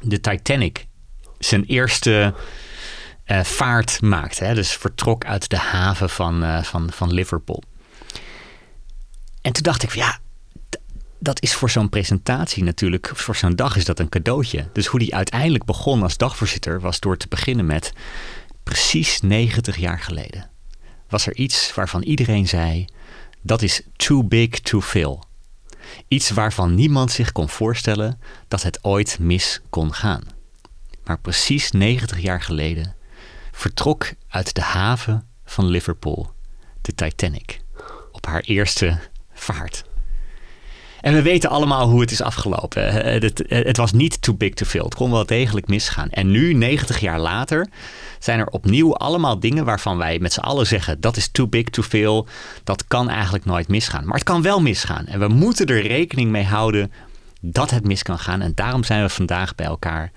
de 0.00 0.20
Titanic 0.20 0.86
zijn 1.38 1.64
eerste 1.64 2.34
eh, 3.24 3.40
vaart 3.40 4.00
maakte. 4.00 4.44
Hè? 4.44 4.54
Dus 4.54 4.72
vertrok 4.72 5.24
uit 5.24 5.50
de 5.50 5.58
haven 5.58 6.10
van, 6.10 6.64
van, 6.64 6.92
van 6.92 7.12
Liverpool. 7.12 7.62
En 9.42 9.52
toen 9.52 9.62
dacht 9.62 9.82
ik, 9.82 9.90
van, 9.90 10.02
ja, 10.02 10.18
dat 11.22 11.42
is 11.42 11.54
voor 11.54 11.70
zo'n 11.70 11.88
presentatie 11.88 12.64
natuurlijk, 12.64 13.10
voor 13.14 13.36
zo'n 13.36 13.56
dag 13.56 13.76
is 13.76 13.84
dat 13.84 13.98
een 13.98 14.08
cadeautje. 14.08 14.68
Dus 14.72 14.86
hoe 14.86 15.00
die 15.00 15.14
uiteindelijk 15.14 15.64
begon 15.64 16.02
als 16.02 16.16
dagvoorzitter 16.16 16.80
was 16.80 17.00
door 17.00 17.16
te 17.16 17.28
beginnen 17.28 17.66
met 17.66 17.92
precies 18.62 19.20
90 19.20 19.76
jaar 19.76 19.98
geleden. 19.98 20.50
Was 21.08 21.26
er 21.26 21.36
iets 21.36 21.74
waarvan 21.74 22.02
iedereen 22.02 22.48
zei, 22.48 22.84
dat 23.40 23.62
is 23.62 23.82
too 23.96 24.24
big 24.24 24.48
to 24.48 24.80
fail. 24.80 25.24
Iets 26.08 26.30
waarvan 26.30 26.74
niemand 26.74 27.10
zich 27.10 27.32
kon 27.32 27.48
voorstellen 27.48 28.20
dat 28.48 28.62
het 28.62 28.84
ooit 28.84 29.18
mis 29.18 29.60
kon 29.70 29.94
gaan. 29.94 30.22
Maar 31.04 31.18
precies 31.18 31.70
90 31.70 32.20
jaar 32.20 32.42
geleden 32.42 32.94
vertrok 33.52 34.12
uit 34.28 34.54
de 34.54 34.62
haven 34.62 35.28
van 35.44 35.66
Liverpool 35.66 36.32
de 36.80 36.94
Titanic 36.94 37.60
op 38.12 38.26
haar 38.26 38.40
eerste 38.40 38.98
vaart. 39.32 39.84
En 41.02 41.14
we 41.14 41.22
weten 41.22 41.50
allemaal 41.50 41.88
hoe 41.88 42.00
het 42.00 42.10
is 42.10 42.22
afgelopen. 42.22 42.88
Eh, 42.88 43.20
Het, 43.20 43.42
het 43.48 43.76
was 43.76 43.92
niet 43.92 44.22
too 44.22 44.34
big 44.34 44.54
to 44.54 44.66
fail. 44.66 44.84
Het 44.84 44.94
kon 44.94 45.10
wel 45.10 45.26
degelijk 45.26 45.68
misgaan. 45.68 46.10
En 46.10 46.30
nu, 46.30 46.52
90 46.52 47.00
jaar 47.00 47.18
later, 47.18 47.66
zijn 48.18 48.38
er 48.38 48.46
opnieuw 48.46 48.94
allemaal 48.94 49.40
dingen 49.40 49.64
waarvan 49.64 49.96
wij 49.96 50.18
met 50.18 50.32
z'n 50.32 50.40
allen 50.40 50.66
zeggen: 50.66 51.00
dat 51.00 51.16
is 51.16 51.28
too 51.28 51.46
big 51.46 51.64
to 51.64 51.82
fail. 51.82 52.26
Dat 52.64 52.84
kan 52.86 53.08
eigenlijk 53.08 53.44
nooit 53.44 53.68
misgaan. 53.68 54.04
Maar 54.04 54.14
het 54.14 54.24
kan 54.24 54.42
wel 54.42 54.60
misgaan. 54.60 55.06
En 55.06 55.18
we 55.20 55.28
moeten 55.28 55.66
er 55.66 55.86
rekening 55.86 56.30
mee 56.30 56.44
houden 56.44 56.92
dat 57.40 57.70
het 57.70 57.86
mis 57.86 58.02
kan 58.02 58.18
gaan. 58.18 58.40
En 58.40 58.52
daarom 58.54 58.84
zijn 58.84 59.02
we 59.02 59.08
vandaag 59.08 59.54
bij 59.54 59.66
elkaar 59.66 60.12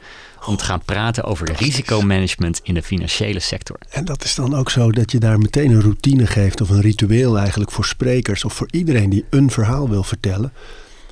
om 0.48 0.56
te 0.58 0.64
gaan 0.66 0.82
praten 0.86 1.24
over 1.24 1.52
risicomanagement 1.58 2.60
in 2.64 2.74
de 2.74 2.84
financiële 2.84 3.40
sector. 3.40 3.76
En 3.90 4.06
dat 4.06 4.24
is 4.24 4.36
dan 4.36 4.56
ook 4.56 4.70
zo 4.70 4.92
dat 4.92 5.12
je 5.12 5.20
daar 5.20 5.38
meteen 5.38 5.72
een 5.72 5.82
routine 5.82 6.28
geeft 6.28 6.62
of 6.62 6.70
een 6.70 6.82
ritueel 6.82 7.38
eigenlijk 7.38 7.72
voor 7.72 7.86
sprekers 7.86 8.44
of 8.46 8.54
voor 8.54 8.68
iedereen 8.72 9.10
die 9.10 9.26
een 9.30 9.50
verhaal 9.52 9.90
wil 9.90 10.04
vertellen. 10.04 10.54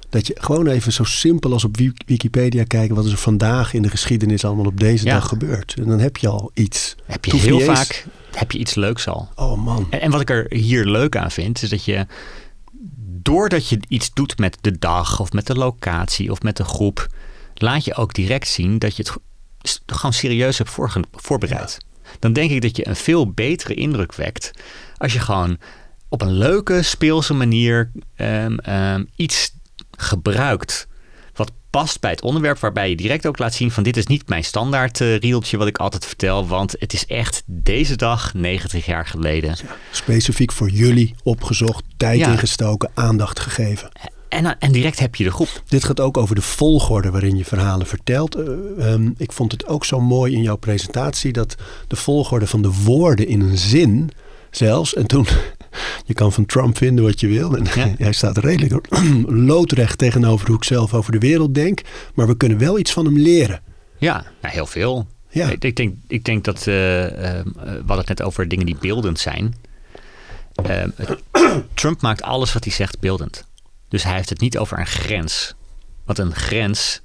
Dat 0.10 0.28
je 0.28 0.36
gewoon 0.40 0.68
even 0.68 0.94
zo 0.94 1.04
simpel 1.04 1.54
als 1.54 1.64
op 1.64 1.78
Wik- 1.78 2.04
Wikipedia 2.06 2.64
kijken 2.64 2.96
wat 2.96 3.06
is 3.06 3.12
er 3.12 3.18
vandaag 3.18 3.74
in 3.74 3.82
de 3.82 3.90
geschiedenis 3.90 4.46
allemaal 4.46 4.66
op 4.66 4.80
deze 4.80 5.06
Ja. 5.06 5.14
dag 5.14 5.28
gebeurd. 5.28 5.74
En 5.78 5.86
dan 5.86 6.00
heb 6.00 6.18
je 6.18 6.28
al 6.28 6.52
iets. 6.54 6.96
Heb 7.06 7.26
je 7.26 7.36
heel 7.38 7.60
vaak 7.60 8.06
heb 8.32 8.52
je 8.52 8.58
iets 8.58 8.76
leuks 8.76 9.08
al. 9.08 9.30
Oh 9.36 9.64
man. 9.66 9.88
En, 9.90 10.02
en 10.02 10.12
wat 10.12 10.22
ik 10.22 10.30
er 10.30 10.46
hier 10.50 10.86
leuk 10.86 11.18
aan 11.18 11.32
vind, 11.32 11.62
is 11.62 11.70
dat 11.70 11.86
je 11.86 12.06
doordat 13.22 13.70
je 13.70 13.80
iets 13.88 14.14
doet 14.14 14.38
met 14.40 14.58
de 14.62 14.80
dag 14.80 15.20
of 15.20 15.32
met 15.32 15.48
de 15.48 15.56
locatie 15.56 16.32
of 16.32 16.42
met 16.42 16.58
de 16.58 16.64
groep, 16.64 17.08
laat 17.54 17.86
je 17.86 17.96
ook 17.96 18.14
direct 18.14 18.48
zien 18.48 18.80
dat 18.80 18.96
je 18.96 19.04
het 19.04 19.18
gewoon 19.86 20.14
serieus 20.14 20.58
hebt 20.58 20.72
voorbereid. 21.12 21.78
Dan 22.20 22.34
denk 22.34 22.52
ik 22.52 22.62
dat 22.62 22.78
je 22.78 22.88
een 22.88 22.96
veel 22.96 23.32
betere 23.32 23.74
indruk 23.74 24.16
wekt 24.16 24.52
als 24.98 25.14
je 25.14 25.20
gewoon 25.20 25.58
op 26.10 26.22
een 26.22 26.34
leuke, 26.38 26.82
speelse 26.82 27.34
manier 27.34 27.92
ehm, 28.16 28.58
ehm, 28.58 29.04
iets 29.16 29.52
gebruikt 29.98 30.88
wat 31.34 31.52
past 31.70 32.00
bij 32.00 32.12
het 32.12 32.22
onderwerp, 32.22 32.60
waarbij 32.60 32.90
je 32.90 32.96
direct 32.96 33.26
ook 33.28 33.38
laat 33.38 33.54
zien 33.54 33.72
van 33.72 33.84
dit 33.84 33.98
is 33.98 34.06
niet 34.08 34.30
mijn 34.30 34.44
standaard 34.44 35.02
eh, 35.02 35.18
rieltje 35.18 35.58
wat 35.58 35.68
ik 35.68 35.78
altijd 35.78 36.06
vertel, 36.06 36.48
want 36.48 36.76
het 36.80 36.94
is 36.94 37.06
echt 37.06 37.44
deze 37.46 37.96
dag 37.96 38.34
90 38.34 38.86
jaar 38.86 39.06
geleden. 39.06 39.56
Specifiek 39.92 40.52
voor 40.52 40.70
jullie 40.70 41.16
opgezocht, 41.24 41.84
tijd 41.98 42.20
Ja. 42.20 42.32
ingestoken, 42.32 42.92
aandacht 42.94 43.40
gegeven. 43.40 43.90
En, 44.34 44.44
dan- 44.44 44.56
en 44.60 44.72
direct 44.72 45.00
heb 45.00 45.16
je 45.16 45.24
de 45.24 45.32
groep. 45.32 45.64
Dit 45.68 45.84
gaat 45.84 46.00
ook 46.00 46.18
over 46.18 46.36
de 46.36 46.42
volgorde 46.42 47.12
waarin 47.12 47.38
je 47.38 47.46
verhalen 47.46 47.88
vertelt. 47.88 48.36
Eh, 48.36 48.94
ehm, 48.94 49.10
ik 49.18 49.32
vond 49.32 49.52
het 49.52 49.68
ook 49.68 49.86
zo 49.86 50.00
mooi 50.00 50.34
in 50.34 50.42
jouw 50.42 50.56
presentatie 50.56 51.32
dat 51.34 51.56
de 51.88 51.96
volgorde 51.96 52.48
van 52.48 52.62
de 52.62 52.72
woorden 52.84 53.28
in 53.28 53.42
een 53.42 53.58
zin 53.58 54.10
zelfs. 54.52 54.94
En 54.94 55.08
toen, 55.08 55.28
je 56.06 56.14
kan 56.14 56.32
van 56.34 56.46
Trump 56.46 56.78
vinden 56.78 57.04
wat 57.04 57.20
je 57.20 57.28
wil. 57.28 57.56
En 57.58 57.66
Ja. 57.76 57.94
hij 58.04 58.14
staat 58.14 58.38
redelijk 58.38 58.88
loodrecht 59.50 59.98
tegenover 59.98 60.48
hoe 60.48 60.56
ik 60.56 60.64
zelf 60.64 60.94
over 60.94 61.12
de 61.12 61.18
wereld 61.20 61.56
denk. 61.56 61.82
Maar 62.14 62.28
we 62.28 62.38
kunnen 62.38 62.58
wel 62.58 62.80
iets 62.80 62.92
van 62.92 63.06
hem 63.06 63.18
leren. 63.18 63.62
Ja, 63.98 64.24
nou, 64.42 64.54
heel 64.54 64.66
veel. 64.66 65.08
Ja. 65.30 65.50
Ik, 65.50 65.64
ik 65.64 65.76
denk, 65.76 65.96
ik 66.08 66.24
denk 66.26 66.44
dat, 66.44 66.68
eh, 66.68 67.06
eh, 67.06 67.46
we 67.56 67.74
hadden 67.78 67.98
het 67.98 68.08
net 68.08 68.22
over 68.22 68.48
dingen 68.48 68.66
die 68.66 68.78
beeldend 68.80 69.20
zijn. 69.20 69.56
Ehm, 70.56 70.90
Trump 71.74 72.02
maakt 72.02 72.22
alles 72.22 72.54
wat 72.54 72.64
hij 72.64 72.74
zegt 72.74 73.00
beeldend. 73.00 73.46
Dus 73.94 74.04
hij 74.04 74.14
heeft 74.16 74.30
het 74.30 74.40
niet 74.40 74.58
over 74.58 74.80
een 74.80 74.86
grens. 74.88 75.54
Want 76.06 76.18
een 76.20 76.36
grens, 76.36 77.02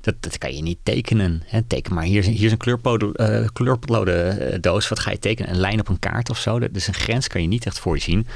dat, 0.00 0.14
dat 0.20 0.38
kan 0.38 0.54
je 0.56 0.62
niet 0.62 0.78
tekenen. 0.82 1.42
Hè? 1.46 1.62
Teken 1.62 1.94
maar, 1.94 2.04
hier 2.04 2.18
is, 2.18 2.26
hier 2.26 2.44
is 2.44 2.52
een 2.52 2.58
kleurpode- 2.58 3.12
eh, 3.12 3.48
kleurpotloden 3.52 4.52
eh, 4.52 4.58
doos. 4.60 4.88
Wat 4.88 4.98
ga 4.98 5.10
je 5.10 5.18
tekenen? 5.18 5.50
Een 5.50 5.56
lijn 5.60 5.80
op 5.80 5.88
een 5.88 5.98
kaart 5.98 6.30
of 6.30 6.38
zo? 6.38 6.58
Dat- 6.58 6.74
Dus 6.74 6.86
een 6.86 6.94
grens 6.94 7.28
kan 7.28 7.42
je 7.42 7.48
niet 7.48 7.66
echt 7.66 7.78
voor 7.78 7.94
je 7.96 8.02
zien. 8.02 8.26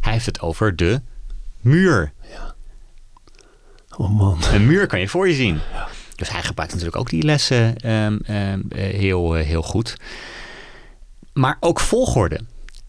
Hij 0.00 0.12
heeft 0.12 0.26
het 0.26 0.40
over 0.40 0.76
de 0.76 1.00
muur. 1.60 2.12
Oh 3.96 4.10
man. 4.18 4.38
Een 4.52 4.66
muur 4.66 4.86
kan 4.86 5.00
je 5.00 5.08
voor 5.08 5.28
je 5.28 5.34
zien. 5.34 5.58
Dus 6.14 6.30
hij 6.30 6.42
gebruikt 6.42 6.72
natuurlijk 6.72 7.00
ook 7.00 7.10
die 7.10 7.22
lessen 7.22 7.76
ehm, 7.76 8.18
ehm, 8.24 8.60
eh, 8.68 8.94
heel, 8.98 9.32
heel 9.32 9.62
goed. 9.62 9.96
Maar 11.32 11.56
ook 11.60 11.80
volgorde. 11.80 12.40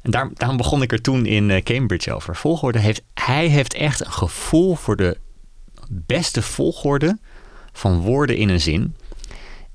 Daar, 0.10 0.30
daarom 0.34 0.58
begon 0.58 0.82
ik 0.82 0.92
er 0.92 1.02
toen 1.02 1.26
in 1.26 1.52
eh, 1.52 1.64
Cambridge 1.64 2.14
over. 2.14 2.36
Volgorde 2.36 2.80
heeft, 2.80 3.02
hij 3.14 3.48
heeft 3.48 3.74
echt 3.74 4.06
een 4.06 4.12
gevoel 4.12 4.76
voor 4.76 4.96
de 4.96 5.18
beste 5.90 6.42
volgorde 6.42 7.18
van 7.74 8.00
woorden 8.00 8.38
in 8.38 8.50
een 8.50 8.62
zin. 8.62 8.96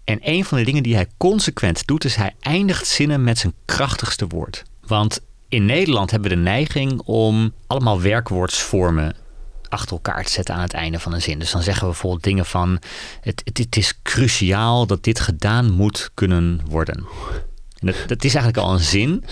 En 0.05 0.19
een 0.23 0.45
van 0.45 0.59
de 0.59 0.65
dingen 0.65 0.83
die 0.83 0.95
hij 0.95 1.07
consequent 1.17 1.87
doet, 1.87 2.05
is 2.05 2.15
hij 2.15 2.35
eindigt 2.41 2.87
zinnen 2.87 3.25
met 3.25 3.39
zijn 3.39 3.55
krachtigste 3.65 4.27
woord. 4.27 4.63
Want 4.87 5.21
in 5.49 5.65
Nederland 5.65 6.11
hebben 6.11 6.31
we 6.31 6.37
de 6.37 6.43
neiging 6.43 7.01
om 7.01 7.53
allemaal 7.67 8.01
werkwoordsvormen 8.01 9.17
achter 9.69 9.93
elkaar 9.93 10.25
te 10.25 10.33
zetten 10.33 10.55
aan 10.55 10.61
het 10.61 10.73
einde 10.73 10.99
van 10.99 11.13
een 11.13 11.23
zin. 11.23 11.39
Dus 11.39 11.51
dan 11.51 11.63
zeggen 11.63 11.83
we 11.83 11.91
bijvoorbeeld 11.91 12.23
dingen 12.23 12.47
van: 12.47 12.79
het, 13.21 13.43
het, 13.45 13.77
is 13.77 14.03
cruciaal 14.03 14.87
dat 14.87 15.05
dit 15.05 15.21
gedaan 15.21 15.71
moet 15.71 16.11
kunnen 16.15 16.61
worden. 16.69 17.07
En 17.79 17.95
dat 18.07 18.25
is 18.25 18.35
eigenlijk 18.35 18.67
al 18.67 18.73
een 18.73 18.81
zin 18.81 19.25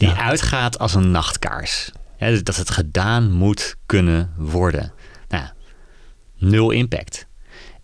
die 0.00 0.08
Ja. 0.08 0.16
uitgaat 0.16 0.78
als 0.78 0.94
een 0.94 1.10
nachtkaars. 1.10 1.90
Hè, 2.16 2.30
dus 2.30 2.42
dat 2.42 2.56
het 2.56 2.70
gedaan 2.70 3.32
moet 3.32 3.76
kunnen 3.86 4.32
worden. 4.36 4.92
Nou, 5.28 5.42
ja, 5.42 5.54
nul 6.38 6.70
impact. 6.70 7.26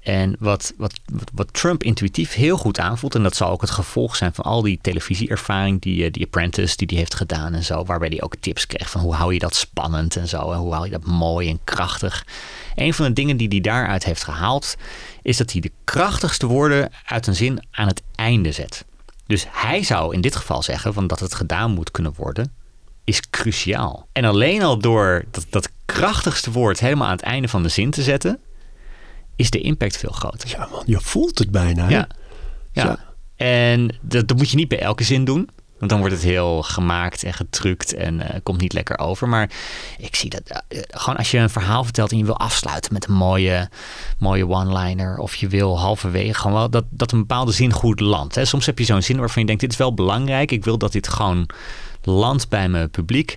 En 0.00 0.36
wat, 0.38 0.72
wat, 0.76 0.92
wat, 1.34 1.52
Trump 1.52 1.82
intuïtief 1.82 2.34
heel 2.34 2.56
goed 2.56 2.78
aanvoelt, 2.78 3.14
en 3.14 3.22
dat 3.22 3.36
zal 3.36 3.50
ook 3.50 3.60
het 3.60 3.70
gevolg 3.70 4.16
zijn 4.16 4.34
van 4.34 4.44
al 4.44 4.62
die 4.62 4.78
televisieervaring, 4.82 5.80
die, 5.80 6.04
eh, 6.04 6.12
die 6.12 6.24
Apprentice 6.24 6.76
die 6.76 6.86
hij 6.90 6.96
heeft 6.96 7.14
gedaan 7.14 7.54
en 7.54 7.64
zo, 7.64 7.84
waarbij 7.84 8.08
hij 8.08 8.22
ook 8.22 8.36
tips 8.40 8.66
kreeg 8.66 8.90
van 8.90 9.00
hoe 9.00 9.14
hou 9.14 9.32
je 9.32 9.38
dat 9.38 9.54
spannend 9.54 10.16
en 10.16 10.28
zo, 10.28 10.52
en 10.52 10.58
hoe 10.58 10.72
hou 10.72 10.84
je 10.84 10.90
dat 10.90 11.04
mooi 11.04 11.48
en 11.50 11.60
krachtig. 11.64 12.26
Een 12.74 12.94
van 12.94 13.04
de 13.06 13.12
dingen 13.12 13.36
die 13.36 13.48
hij 13.48 13.60
daaruit 13.60 14.04
heeft 14.04 14.24
gehaald, 14.24 14.76
is 15.22 15.36
dat 15.36 15.52
hij 15.52 15.60
de 15.60 15.72
krachtigste 15.84 16.46
woorden 16.46 16.92
uit 17.06 17.26
een 17.26 17.34
zin 17.36 17.66
aan 17.70 17.86
het 17.86 18.02
einde 18.14 18.52
zet. 18.52 18.84
Dus 19.26 19.46
hij 19.50 19.82
zou 19.82 20.14
in 20.14 20.20
dit 20.20 20.36
geval 20.36 20.62
zeggen 20.62 20.94
van 20.94 21.06
dat 21.06 21.20
het 21.20 21.34
gedaan 21.34 21.70
moet 21.70 21.90
kunnen 21.90 22.12
worden, 22.16 22.52
is 23.04 23.30
cruciaal. 23.30 24.08
En 24.12 24.24
alleen 24.24 24.62
al 24.62 24.78
door 24.78 25.24
dat, 25.30 25.46
dat 25.50 25.68
krachtigste 25.84 26.50
woord 26.50 26.80
helemaal 26.80 27.06
aan 27.06 27.16
het 27.16 27.24
einde 27.24 27.48
van 27.48 27.62
de 27.62 27.68
zin 27.68 27.90
te 27.90 28.02
zetten, 28.02 28.40
is 29.36 29.50
de 29.50 29.60
impact 29.60 29.96
veel 29.96 30.12
groter. 30.12 30.48
Ja 30.48 30.68
man, 30.70 30.82
je 30.86 31.00
voelt 31.00 31.38
het 31.38 31.50
bijna. 31.50 31.84
hè? 31.84 31.90
Ja. 31.90 32.08
ja. 32.72 32.86
Zo. 32.86 32.96
En 33.36 33.96
dat, 34.00 34.28
dat 34.28 34.36
moet 34.36 34.50
je 34.50 34.56
niet 34.56 34.68
bij 34.68 34.80
elke 34.80 35.04
zin 35.04 35.24
doen. 35.24 35.48
Want 35.78 35.90
dan 35.90 36.00
wordt 36.00 36.14
het 36.14 36.24
heel 36.24 36.62
gemaakt 36.62 37.22
en 37.22 37.34
getrukt 37.34 37.94
en 37.94 38.20
eh, 38.20 38.40
komt 38.42 38.60
niet 38.60 38.72
lekker 38.72 38.98
over. 38.98 39.28
Maar 39.28 39.50
ik 39.98 40.16
zie 40.16 40.30
dat 40.30 40.42
eh, 40.68 40.80
gewoon 40.88 41.16
als 41.16 41.30
je 41.30 41.38
een 41.38 41.50
verhaal 41.50 41.84
vertelt 41.84 42.10
en 42.10 42.18
je 42.18 42.24
wil 42.24 42.38
afsluiten 42.38 42.92
met 42.92 43.08
een 43.08 43.14
mooie, 43.14 43.68
mooie 44.18 44.48
one-liner. 44.48 45.18
Of 45.18 45.34
je 45.34 45.48
wil 45.48 45.78
halverwege 45.78 46.34
gewoon 46.34 46.56
wel 46.56 46.70
dat, 46.70 46.84
dat 46.90 47.12
een 47.12 47.18
bepaalde 47.18 47.52
zin 47.52 47.72
goed 47.72 48.00
landt. 48.00 48.34
Hè. 48.34 48.44
Soms 48.44 48.66
heb 48.66 48.78
je 48.78 48.84
zo'n 48.84 49.02
zin 49.02 49.18
waarvan 49.18 49.40
je 49.40 49.46
denkt, 49.46 49.62
dit 49.62 49.72
is 49.72 49.78
wel 49.78 49.94
belangrijk. 49.94 50.50
Ik 50.50 50.64
wil 50.64 50.78
dat 50.78 50.92
dit 50.92 51.08
gewoon 51.08 51.48
landt 52.02 52.48
bij 52.48 52.68
mijn 52.68 52.90
publiek. 52.90 53.36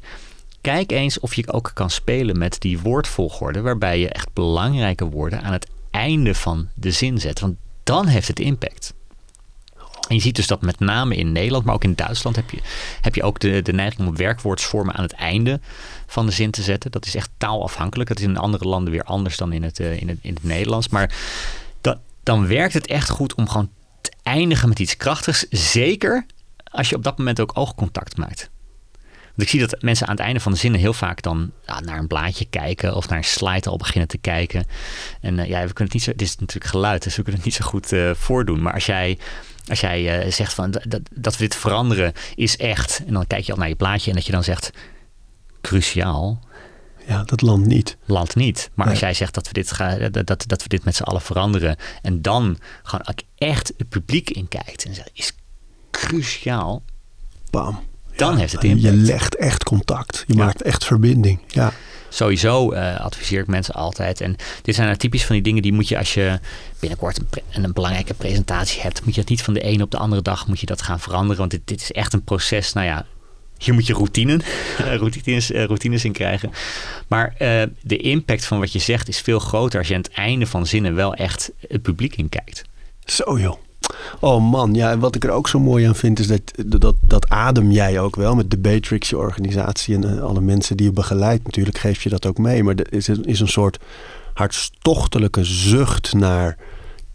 Kijk 0.61 0.91
eens 0.91 1.19
of 1.19 1.33
je 1.33 1.51
ook 1.51 1.71
kan 1.73 1.89
spelen 1.89 2.37
met 2.37 2.55
die 2.59 2.79
woordvolgorde. 2.79 3.61
Waarbij 3.61 3.99
je 3.99 4.09
echt 4.09 4.33
belangrijke 4.33 5.05
woorden 5.05 5.41
aan 5.41 5.53
het 5.53 5.67
einde 5.91 6.35
van 6.35 6.67
de 6.73 6.91
zin 6.91 7.19
zet. 7.19 7.39
Want 7.39 7.55
dan 7.83 8.07
heeft 8.07 8.27
het 8.27 8.39
impact. 8.39 8.93
En 10.09 10.15
je 10.15 10.21
ziet 10.21 10.35
dus 10.35 10.47
dat 10.47 10.61
met 10.61 10.79
name 10.79 11.15
in 11.15 11.31
Nederland, 11.31 11.65
maar 11.65 11.73
ook 11.73 11.83
in 11.83 11.95
Duitsland 11.95 12.35
heb 12.35 12.49
je, 12.49 12.59
heb 13.01 13.15
je 13.15 13.23
ook 13.23 13.39
de, 13.39 13.61
de 13.61 13.73
neiging 13.73 14.07
om 14.07 14.15
werkwoordsvormen 14.15 14.95
aan 14.95 15.03
het 15.03 15.13
einde 15.13 15.59
van 16.07 16.25
de 16.25 16.31
zin 16.31 16.51
te 16.51 16.61
zetten. 16.61 16.91
Dat 16.91 17.05
is 17.05 17.15
echt 17.15 17.29
taalafhankelijk. 17.37 18.09
Dat 18.09 18.19
is 18.19 18.25
in 18.25 18.37
andere 18.37 18.67
landen 18.67 18.91
weer 18.91 19.03
anders 19.03 19.37
dan 19.37 19.53
in 19.53 19.63
het, 19.63 19.79
eh, 19.79 20.01
in 20.01 20.07
het, 20.07 20.17
in 20.21 20.33
het 20.33 20.43
Nederlands. 20.43 20.89
Maar 20.89 21.13
dat, 21.81 21.97
dan 22.23 22.47
werkt 22.47 22.73
het 22.73 22.87
echt 22.87 23.09
goed 23.09 23.35
om 23.35 23.49
gewoon 23.49 23.69
te 24.01 24.11
eindigen 24.23 24.69
met 24.69 24.79
iets 24.79 24.97
krachtigs. 24.97 25.45
Zeker 25.49 26.25
als 26.63 26.89
je 26.89 26.95
op 26.95 27.03
dat 27.03 27.17
moment 27.17 27.39
ook 27.39 27.51
oogcontact 27.53 28.17
maakt. 28.17 28.49
Want 29.39 29.51
ik 29.51 29.59
zie 29.59 29.67
dat 29.67 29.81
mensen 29.81 30.07
aan 30.07 30.15
het 30.15 30.25
einde 30.25 30.39
van 30.39 30.51
de 30.51 30.57
zinnen 30.57 30.79
heel 30.79 30.93
vaak 30.93 31.21
dan 31.21 31.51
ja, 31.65 31.79
naar 31.79 31.97
een 31.97 32.07
blaadje 32.07 32.45
kijken 32.45 32.95
of 32.95 33.09
naar 33.09 33.17
een 33.17 33.23
slide 33.23 33.69
al 33.69 33.77
beginnen 33.77 34.07
te 34.07 34.17
kijken. 34.17 34.65
En 35.21 35.39
eh, 35.39 35.47
ja, 35.47 35.65
we 35.65 35.73
kunnen 35.73 35.83
het 35.83 35.93
niet 35.93 36.03
zo. 36.03 36.11
Het 36.11 36.21
is 36.21 36.35
natuurlijk 36.35 36.71
geluid, 36.71 37.03
dus 37.03 37.15
we 37.15 37.23
kunnen 37.23 37.41
het 37.41 37.49
niet 37.49 37.59
zo 37.59 37.65
goed 37.65 37.91
eh, 37.91 38.11
voordoen. 38.13 38.61
Maar 38.61 38.73
als 38.73 38.85
jij, 38.85 39.17
als 39.67 39.79
jij 39.79 40.19
eh, 40.21 40.31
zegt 40.31 40.53
van 40.53 40.71
dat, 40.71 40.99
dat 41.13 41.33
we 41.37 41.43
dit 41.43 41.55
veranderen 41.55 42.13
is 42.35 42.57
echt. 42.57 43.01
En 43.07 43.13
dan 43.13 43.27
kijk 43.27 43.43
je 43.45 43.51
al 43.51 43.57
naar 43.57 43.67
je 43.67 43.75
plaatje 43.75 44.09
en 44.09 44.15
dat 44.15 44.25
je 44.25 44.31
dan 44.31 44.43
zegt 44.43 44.71
cruciaal. 45.61 46.39
Ja, 47.07 47.23
dat 47.23 47.41
land 47.41 47.65
niet. 47.65 47.97
Land 48.05 48.35
niet. 48.35 48.69
Maar 48.73 48.89
als 48.89 48.99
jij 48.99 49.13
zegt 49.13 49.33
dat 49.33 49.47
we 49.47 49.53
dit 49.53 49.71
gaan, 49.71 50.11
dat, 50.11 50.27
dat, 50.27 50.43
dat 50.47 50.63
we 50.63 50.69
dit 50.69 50.83
met 50.83 50.95
z'n 50.95 51.03
allen 51.03 51.21
veranderen. 51.21 51.75
En 52.01 52.21
dan 52.21 52.57
gewoon 52.83 53.05
echt 53.37 53.73
het 53.77 53.89
publiek 53.89 54.29
in 54.29 54.47
kijkt. 54.47 54.85
En 54.85 54.93
zegt 54.95 55.09
is 55.13 55.33
cruciaal. 55.91 56.83
Bam. 57.49 57.79
Dan 58.15 58.37
heeft 58.37 58.51
het 58.53 58.61
Je 58.61 58.67
impact. 58.67 58.95
legt 58.95 59.35
echt 59.35 59.63
contact. 59.63 60.23
Je 60.27 60.35
Ja. 60.35 60.43
maakt 60.45 60.61
echt 60.61 60.85
verbinding. 60.85 61.39
Ja. 61.47 61.73
Sowieso 62.09 62.71
eh, 62.71 62.99
adviseer 62.99 63.39
ik 63.39 63.47
mensen 63.47 63.73
altijd. 63.73 64.21
En 64.21 64.35
dit 64.61 64.75
zijn 64.75 64.87
nou 64.87 64.99
typisch 64.99 65.25
van 65.25 65.35
die 65.35 65.43
dingen 65.43 65.61
die 65.61 65.73
moet 65.73 65.87
je 65.87 65.97
als 65.97 66.13
je 66.13 66.39
binnenkort 66.79 67.19
een, 67.19 67.63
een 67.63 67.73
belangrijke 67.73 68.13
presentatie 68.13 68.81
hebt, 68.81 69.05
moet 69.05 69.13
je 69.13 69.19
het 69.19 69.29
niet 69.29 69.41
van 69.41 69.53
de 69.53 69.61
ene 69.61 69.83
op 69.83 69.91
de 69.91 69.97
andere 69.97 70.21
dag 70.21 70.47
moet 70.47 70.59
je 70.59 70.65
dat 70.65 70.81
gaan 70.81 70.99
veranderen. 70.99 71.37
Want 71.37 71.51
dit, 71.51 71.61
dit 71.65 71.81
is 71.81 71.91
echt 71.91 72.13
een 72.13 72.23
proces. 72.23 72.73
Nou 72.73 72.87
ja, 72.87 73.05
hier 73.57 73.73
moet 73.73 73.87
je 73.87 73.93
routine, 73.93 74.39
routines, 74.99 75.51
eh, 75.51 75.63
routines 75.63 76.05
in 76.05 76.11
krijgen. 76.11 76.51
Maar 77.07 77.35
eh, 77.37 77.63
de 77.81 77.97
impact 77.97 78.45
van 78.45 78.59
wat 78.59 78.71
je 78.71 78.79
zegt 78.79 79.07
is 79.07 79.19
veel 79.19 79.39
groter 79.39 79.79
als 79.79 79.87
je 79.87 79.95
aan 79.95 80.01
het 80.01 80.11
einde 80.11 80.47
van 80.47 80.65
zinnen 80.65 80.95
wel 80.95 81.13
echt 81.13 81.51
het 81.67 81.81
publiek 81.81 82.15
in 82.15 82.29
kijkt. 82.29 82.63
Zo 83.05 83.39
joh. 83.39 83.57
Oh 84.19 84.51
man, 84.51 84.73
ja, 84.73 84.91
en 84.91 84.99
wat 84.99 85.15
ik 85.15 85.23
er 85.23 85.29
ook 85.31 85.47
zo 85.47 85.59
mooi 85.59 85.85
aan 85.87 85.95
vind 85.95 86.19
is 86.19 86.27
dat, 86.27 86.41
dat, 86.65 86.95
dat 87.07 87.29
adem 87.29 87.71
jij 87.71 87.99
ook 87.99 88.15
wel 88.15 88.35
met 88.35 88.51
de 88.51 88.57
Batrix, 88.57 89.09
je 89.09 89.17
organisatie 89.17 89.95
en 89.95 90.17
eh, 90.17 90.23
alle 90.23 90.41
mensen 90.41 90.77
die 90.77 90.85
je 90.85 90.91
begeleidt. 90.93 91.43
Natuurlijk 91.43 91.77
geef 91.77 92.03
je 92.03 92.09
dat 92.09 92.25
ook 92.25 92.37
mee, 92.37 92.63
maar 92.63 92.75
er 92.75 92.93
is, 92.93 93.07
een- 93.07 93.25
is 93.25 93.39
een 93.39 93.47
soort 93.47 93.79
hartstochtelijke 94.33 95.43
zucht 95.43 96.13
naar 96.13 96.57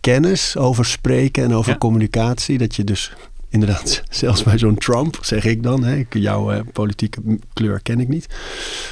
kennis 0.00 0.56
over 0.56 0.84
spreken 0.84 1.44
en 1.44 1.54
over 1.54 1.72
Ja. 1.72 1.78
communicatie. 1.78 2.58
Dat 2.58 2.74
je 2.76 2.84
dus 2.84 3.12
inderdaad, 3.54 4.02
zelfs 4.10 4.42
bij 4.42 4.58
zo'n 4.58 4.74
Trump, 4.74 5.18
zeg 5.20 5.44
ik 5.44 5.62
dan, 5.62 5.84
hè, 5.84 6.02
jouw 6.10 6.50
eh, 6.50 6.60
politieke 6.72 7.20
kleur 7.52 7.82
ken 7.82 8.00
ik 8.00 8.08
niet. 8.08 8.26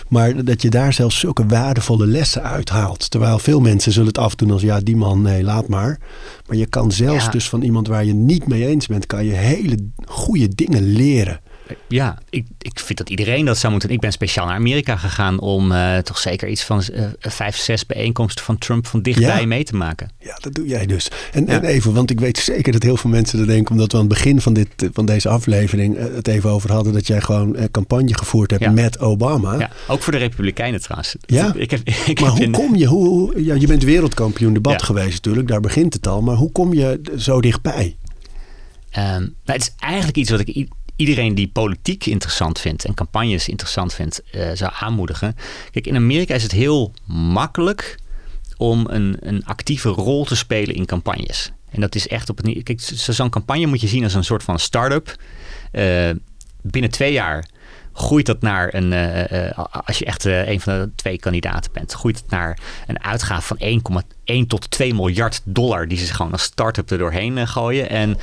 Maar 0.09 0.45
dat 0.45 0.63
je 0.63 0.71
daar 0.71 0.93
zelfs 0.93 1.19
zulke 1.19 1.47
waardevolle 1.47 2.07
lessen 2.07 2.43
uithaalt. 2.43 3.11
Terwijl 3.11 3.39
veel 3.39 3.61
mensen 3.61 3.93
zullen 3.93 4.09
het 4.09 4.19
afdoen 4.19 4.51
als 4.51 4.63
ja, 4.63 4.81
die 4.81 4.97
man, 4.97 5.23
nee, 5.23 5.43
laat 5.45 5.69
maar. 5.69 5.99
Maar 6.47 6.57
je 6.57 6.67
kan 6.67 6.93
zelfs 6.93 7.25
Ja. 7.25 7.31
dus 7.31 7.49
van 7.49 7.63
iemand 7.63 7.87
waar 7.87 8.05
je 8.05 8.15
niet 8.15 8.47
mee 8.47 8.67
eens 8.67 8.87
bent, 8.87 9.07
kan 9.07 9.25
je 9.25 9.33
hele 9.33 9.77
goede 10.07 10.49
dingen 10.49 10.83
leren. 10.83 11.41
Ja, 11.89 12.19
ik, 12.31 12.47
ik 12.59 12.79
vind 12.79 12.99
dat 12.99 13.11
iedereen 13.11 13.45
dat 13.45 13.59
zou 13.59 13.73
moeten. 13.73 13.91
Ik 13.91 14.01
ben 14.01 14.13
speciaal 14.13 14.47
naar 14.47 14.55
Amerika 14.55 14.97
gegaan 14.97 15.41
om 15.41 15.73
eh, 15.73 15.99
toch 15.99 16.19
zeker 16.19 16.49
iets 16.49 16.63
van 16.65 16.83
eh, 16.83 17.05
vijf, 17.21 17.57
zes 17.57 17.87
bijeenkomsten 17.87 18.45
van 18.45 18.59
Trump 18.59 18.87
van 18.87 19.03
dichtbij 19.03 19.41
Ja. 19.41 19.47
mee 19.47 19.65
te 19.65 19.75
maken. 19.77 20.11
Ja, 20.19 20.39
dat 20.41 20.55
doe 20.55 20.67
jij 20.67 20.87
dus. 20.87 21.09
En, 21.33 21.47
Ja. 21.47 21.53
en 21.53 21.65
even, 21.65 21.93
want 21.95 22.11
ik 22.11 22.21
weet 22.21 22.39
zeker 22.39 22.73
dat 22.73 22.83
heel 22.83 22.97
veel 22.97 23.11
mensen 23.11 23.39
er 23.41 23.47
denken, 23.47 23.73
omdat 23.73 23.93
we 23.93 23.99
aan 23.99 24.05
het 24.05 24.13
begin 24.13 24.41
van, 24.41 24.53
dit, 24.53 24.69
van 24.93 25.07
deze 25.07 25.29
aflevering 25.29 25.97
eh, 25.97 26.05
het 26.15 26.29
even 26.29 26.51
over 26.51 26.73
hadden, 26.73 26.93
dat 26.93 27.07
jij 27.07 27.21
gewoon 27.21 27.57
campagne 27.71 28.15
gevoerd 28.17 28.51
hebt 28.51 28.63
Ja. 28.63 28.71
met 28.71 28.99
Obama. 28.99 29.59
Ja, 29.59 29.71
ook 29.89 30.03
voor 30.03 30.13
de 30.13 30.19
Republikeinen 30.19 30.81
trouwens. 30.81 31.17
Ja? 31.27 31.53
Ik 31.57 31.71
heb, 31.71 31.81
ik 32.07 32.21
Maar 32.21 32.29
heb 32.29 32.37
hoe 32.39 32.47
in- 32.47 32.53
kom 32.53 32.77
je, 32.77 32.87
hoe, 32.87 33.09
hoe- 33.09 33.45
ja, 33.45 33.55
je 33.55 33.67
bent 33.67 33.83
wereldkampioen 33.83 34.53
debat 34.53 34.83
geweest 34.83 35.13
natuurlijk, 35.15 35.49
daar 35.49 35.61
begint 35.61 35.95
het 35.95 36.07
al. 36.07 36.23
Maar 36.23 36.37
hoe 36.37 36.53
kom 36.53 36.75
je 36.75 37.01
zo 37.19 37.41
dichtbij? 37.41 37.97
Ehm, 38.91 39.21
nou, 39.21 39.31
het 39.45 39.61
is 39.63 39.75
eigenlijk 39.79 40.17
iets 40.17 40.31
wat 40.31 40.41
ik 40.41 40.69
iedereen 40.97 41.35
die 41.35 41.49
politiek 41.49 42.07
interessant 42.07 42.59
vindt 42.59 42.85
en 42.85 42.95
campagnes 42.95 43.49
interessant 43.49 43.95
vindt, 43.95 44.23
eh, 44.31 44.51
zou 44.55 44.73
aanmoedigen. 44.81 45.37
Kijk, 45.71 45.87
in 45.87 45.97
Amerika 45.97 46.35
is 46.35 46.43
het 46.43 46.53
heel 46.53 46.93
makkelijk 47.07 47.99
om 48.57 48.87
een, 48.91 49.17
een 49.21 49.45
actieve 49.45 49.89
rol 49.89 50.25
te 50.25 50.37
spelen 50.37 50.75
in 50.75 50.87
campagnes. 50.87 51.51
En 51.71 51.81
dat 51.81 51.95
is 51.95 52.09
echt 52.09 52.29
op 52.29 52.37
het. 52.37 52.63
Kijk, 52.63 52.81
zo- 52.81 53.13
zo'n 53.13 53.31
campagne 53.31 53.67
moet 53.67 53.81
je 53.81 53.89
zien 53.89 54.05
als 54.05 54.15
een 54.15 54.25
soort 54.25 54.43
van 54.43 54.59
start-up. 54.59 55.17
Eh, 55.73 56.11
binnen 56.63 56.91
twee 56.91 57.13
jaar 57.13 57.49
groeit 57.93 58.27
dat 58.27 58.41
naar 58.41 58.75
een. 58.75 58.93
eh, 58.93 59.59
als 59.87 59.99
je 59.99 60.05
echt 60.05 60.25
een 60.25 60.61
van 60.61 60.79
de 60.79 60.91
twee 60.97 61.19
kandidaten 61.19 61.73
bent, 61.73 61.93
groeit 61.93 62.17
het 62.19 62.31
naar 62.31 62.59
een 62.87 63.03
uitgave 63.03 63.43
van 63.47 63.57
1,1 63.61 64.47
tot 64.47 64.71
2 64.71 64.95
miljard 64.95 65.41
dollar. 65.45 65.89
die 65.89 65.99
ze 65.99 66.15
gewoon 66.15 66.33
als 66.33 66.43
start-up 66.43 66.91
er 66.91 66.99
doorheen 66.99 67.49
gooien. 67.49 67.89
En 67.91 68.17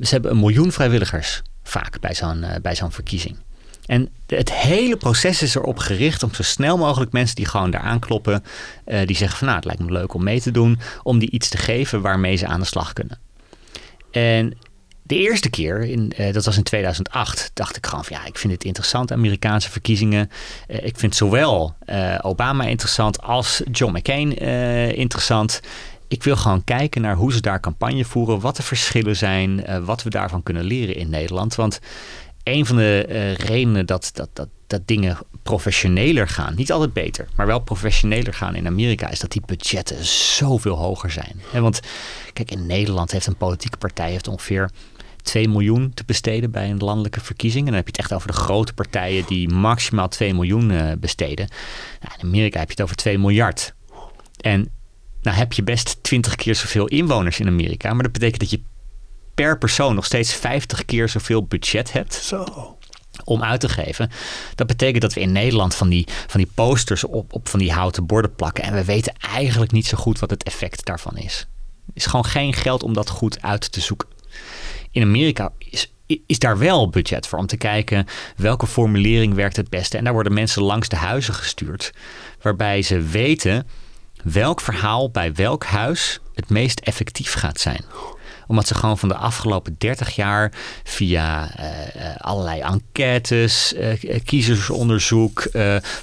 ze 0.00 0.08
hebben 0.10 0.30
een 0.30 0.38
miljoen 0.40 0.72
vrijwilligers 0.72 1.42
vaak 1.62 2.00
bij 2.00 2.14
zo'n 2.14 2.42
eh, 2.42 2.60
bij 2.60 2.74
zo'n 2.74 2.92
verkiezing. 2.92 3.36
En 3.86 4.08
het 4.26 4.52
hele 4.52 4.96
proces 4.96 5.42
is 5.42 5.54
erop 5.54 5.78
gericht 5.78 6.22
om 6.22 6.34
zo 6.34 6.42
snel 6.42 6.78
mogelijk 6.78 7.12
mensen 7.12 7.36
die 7.36 7.46
gewoon 7.46 7.70
daar 7.70 7.80
aankloppen, 7.80 8.44
eh, 8.84 9.06
die 9.06 9.16
zeggen 9.16 9.38
van 9.38 9.46
nou 9.46 9.58
het 9.58 9.66
lijkt 9.66 9.82
me 9.82 9.92
leuk 9.92 10.14
om 10.14 10.24
mee 10.24 10.40
te 10.40 10.50
doen, 10.50 10.80
om 11.02 11.18
die 11.18 11.30
iets 11.30 11.48
te 11.48 11.56
geven 11.56 12.00
waarmee 12.00 12.36
ze 12.36 12.46
aan 12.46 12.60
de 12.60 12.66
slag 12.66 12.92
kunnen. 12.92 13.18
En 14.10 14.58
de 15.02 15.16
eerste 15.16 15.50
keer, 15.50 15.80
in, 15.84 16.12
eh, 16.16 16.32
dat 16.32 16.44
was 16.44 16.56
in 16.56 16.62
2008, 16.62 17.50
dacht 17.54 17.76
ik 17.76 17.86
gewoon 17.86 18.04
van 18.04 18.16
ja, 18.16 18.24
ik 18.24 18.38
vind 18.38 18.52
het 18.52 18.64
interessant, 18.64 19.12
Amerikaanse 19.12 19.70
verkiezingen. 19.70 20.30
Ik 20.66 20.98
vind 20.98 21.16
zowel 21.16 21.74
Obama 22.20 22.64
interessant 22.64 23.22
als 23.22 23.62
John 23.70 23.96
McCain 23.96 24.36
interessant. 24.96 25.60
Ik 26.12 26.22
wil 26.22 26.36
gewoon 26.36 26.64
kijken 26.64 27.00
naar 27.02 27.16
hoe 27.16 27.32
ze 27.32 27.40
daar 27.40 27.60
campagne 27.60 28.04
voeren, 28.04 28.40
wat 28.40 28.56
de 28.56 28.62
verschillen 28.62 29.16
zijn, 29.16 29.64
eh, 29.64 29.84
wat 29.84 30.02
we 30.02 30.10
daarvan 30.10 30.42
kunnen 30.42 30.64
leren 30.64 30.96
in 30.96 31.10
Nederland. 31.10 31.54
Want 31.54 31.80
een 32.42 32.66
van 32.66 32.76
de 32.76 33.04
eh, 33.08 33.34
redenen 33.34 33.86
dat, 33.86 34.10
dat, 34.14 34.28
dat, 34.32 34.48
dat 34.66 34.80
dingen 34.84 35.18
professioneler 35.42 36.28
gaan, 36.28 36.54
niet 36.54 36.72
altijd 36.72 36.92
beter, 36.92 37.28
maar 37.36 37.46
wel 37.46 37.58
professioneler 37.58 38.34
gaan 38.34 38.54
in 38.54 38.66
Amerika, 38.66 39.10
is 39.10 39.20
dat 39.20 39.30
die 39.30 39.42
budgetten 39.46 40.04
zoveel 40.04 40.76
hoger 40.76 41.10
zijn. 41.10 41.42
Want 41.52 41.80
kijk, 42.32 42.50
in 42.50 42.66
Nederland 42.66 43.12
heeft 43.12 43.26
een 43.26 43.36
politieke 43.36 43.78
partij 43.78 44.10
heeft 44.10 44.28
ongeveer 44.28 44.70
2 45.22 45.48
miljoen 45.48 45.94
te 45.94 46.04
besteden 46.06 46.50
bij 46.50 46.70
een 46.70 46.78
landelijke 46.78 47.20
verkiezing. 47.20 47.62
En 47.62 47.72
dan 47.72 47.76
heb 47.76 47.86
je 47.86 47.92
het 47.92 48.00
echt 48.00 48.12
over 48.12 48.28
de 48.28 48.42
grote 48.42 48.72
partijen 48.72 49.24
die 49.26 49.48
maximaal 49.48 50.08
2 50.08 50.34
miljoen 50.34 50.70
eh, 50.70 50.92
besteden. 50.98 51.48
Nou, 52.00 52.14
in 52.18 52.26
Amerika 52.26 52.58
heb 52.58 52.68
je 52.68 52.74
het 52.74 52.82
over 52.82 52.96
2 52.96 53.18
miljard. 53.18 53.74
En 54.40 54.70
nou 55.22 55.36
heb 55.36 55.52
je 55.52 55.62
best 55.62 56.02
20 56.02 56.34
keer 56.34 56.54
zoveel 56.54 56.86
inwoners 56.86 57.40
in 57.40 57.46
Amerika, 57.46 57.92
maar 57.92 58.02
dat 58.02 58.12
betekent 58.12 58.40
dat 58.40 58.50
je 58.50 58.62
per 59.34 59.58
persoon 59.58 59.94
nog 59.94 60.04
steeds 60.04 60.34
50 60.34 60.84
keer 60.84 61.08
zoveel 61.08 61.44
budget 61.44 61.92
hebt 61.92 62.14
Zo. 62.14 62.76
om 63.24 63.42
uit 63.42 63.60
te 63.60 63.68
geven. 63.68 64.10
Dat 64.54 64.66
betekent 64.66 65.02
dat 65.02 65.12
we 65.12 65.20
in 65.20 65.32
Nederland 65.32 65.74
van 65.74 65.88
die, 65.88 66.06
van 66.26 66.40
die 66.40 66.50
posters 66.54 67.04
op, 67.04 67.32
op 67.32 67.48
van 67.48 67.58
die 67.58 67.72
houten 67.72 68.06
borden 68.06 68.34
plakken. 68.34 68.64
En 68.64 68.74
we 68.74 68.84
weten 68.84 69.14
eigenlijk 69.32 69.72
niet 69.72 69.86
zo 69.86 69.96
goed 69.96 70.18
wat 70.18 70.30
het 70.30 70.42
effect 70.42 70.84
daarvan 70.84 71.16
is. 71.16 71.46
Er 71.86 71.92
is 71.94 72.06
gewoon 72.06 72.24
geen 72.24 72.52
geld 72.54 72.82
om 72.82 72.92
dat 72.92 73.08
goed 73.08 73.42
uit 73.42 73.72
te 73.72 73.80
zoeken. 73.80 74.08
In 74.90 75.02
Amerika 75.02 75.52
is, 75.58 75.92
is 76.26 76.38
daar 76.38 76.58
wel 76.58 76.88
budget 76.88 77.26
voor 77.26 77.38
om 77.38 77.46
te 77.46 77.56
kijken 77.56 78.06
welke 78.36 78.66
formulering 78.66 79.34
werkt 79.34 79.56
het 79.56 79.70
beste. 79.70 79.96
En 79.98 80.04
daar 80.04 80.12
worden 80.12 80.34
mensen 80.34 80.62
langs 80.62 80.88
de 80.88 80.96
huizen 80.96 81.34
gestuurd. 81.34 81.92
Waarbij 82.42 82.82
ze 82.82 83.00
weten 83.00 83.66
welk 84.22 84.60
verhaal 84.60 85.10
bij 85.10 85.34
welk 85.34 85.64
huis 85.64 86.20
het 86.34 86.48
meest 86.48 86.80
effectief 86.80 87.32
gaat 87.32 87.60
zijn 87.60 87.84
omdat 88.52 88.66
ze 88.66 88.74
gewoon 88.74 88.98
van 88.98 89.08
de 89.08 89.16
afgelopen 89.16 89.74
30 89.78 90.14
jaar 90.14 90.52
via 90.84 91.56
eh, 91.56 92.10
eh, 92.10 92.16
allerlei 92.16 92.60
enquêtes, 92.60 93.74
eh, 93.74 94.20
kiezersonderzoek, 94.24 95.48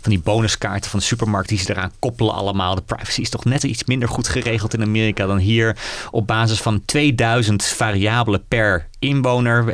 van 0.02 0.12
die 0.12 0.20
bonuskaarten 0.20 0.90
van 0.90 1.00
de 1.00 1.06
supermarkt 1.06 1.50
die 1.50 1.58
ze 1.58 1.72
eraan 1.72 1.92
koppelen 2.00 2.34
allemaal. 2.34 2.76
De 2.76 2.82
privacy 2.82 3.22
is 3.22 3.30
toch 3.30 3.46
net 3.46 3.64
iets 3.64 3.84
minder 3.84 4.10
goed 4.10 4.28
geregeld 4.28 4.74
in 4.74 4.82
Amerika 4.82 5.26
dan 5.26 5.38
hier. 5.38 5.78
Op 6.12 6.28
basis 6.28 6.62
van 6.62 6.86
2000 6.86 7.64
variabelen 7.64 8.44
per 8.48 8.88
inwoner, 9.00 9.66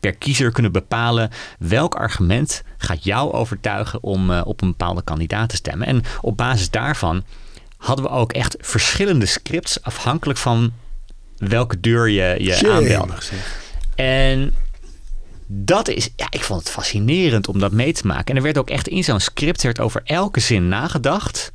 per 0.00 0.14
kiezer 0.14 0.52
kunnen 0.52 0.72
bepalen 0.72 1.30
welk 1.58 1.94
argument 1.94 2.62
gaat 2.78 3.04
jou 3.04 3.32
overtuigen 3.32 4.02
om 4.02 4.30
op 4.30 4.62
een 4.62 4.70
bepaalde 4.70 5.02
kandidaat 5.02 5.48
te 5.48 5.56
stemmen. 5.56 5.86
En 5.86 6.02
op 6.20 6.36
basis 6.36 6.70
daarvan 6.70 7.24
hadden 7.84 8.04
we 8.04 8.10
ook 8.10 8.32
echt 8.32 8.56
verschillende 8.60 9.26
scripts 9.26 9.82
afhankelijk 9.82 10.38
van 10.38 10.72
welke 11.36 11.80
deur 11.80 12.08
je, 12.08 12.34
je 12.38 12.54
zeg. 12.54 12.62
En 13.94 14.54
dat 15.46 15.88
is, 15.88 16.10
ja, 16.16 16.26
ik 16.30 16.42
vond 16.42 16.60
het 16.60 16.70
fascinerend 16.70 17.48
om 17.48 17.58
dat 17.58 17.72
mee 17.72 17.92
te 17.92 18.06
maken. 18.06 18.24
En 18.24 18.36
er 18.36 18.42
werd 18.42 18.58
ook 18.58 18.70
echt 18.70 18.88
in 18.88 19.04
zo'n 19.04 19.20
script 19.20 19.62
werd 19.62 19.80
over 19.80 20.00
elke 20.04 20.40
zin 20.40 20.68
nagedacht. 20.68 21.52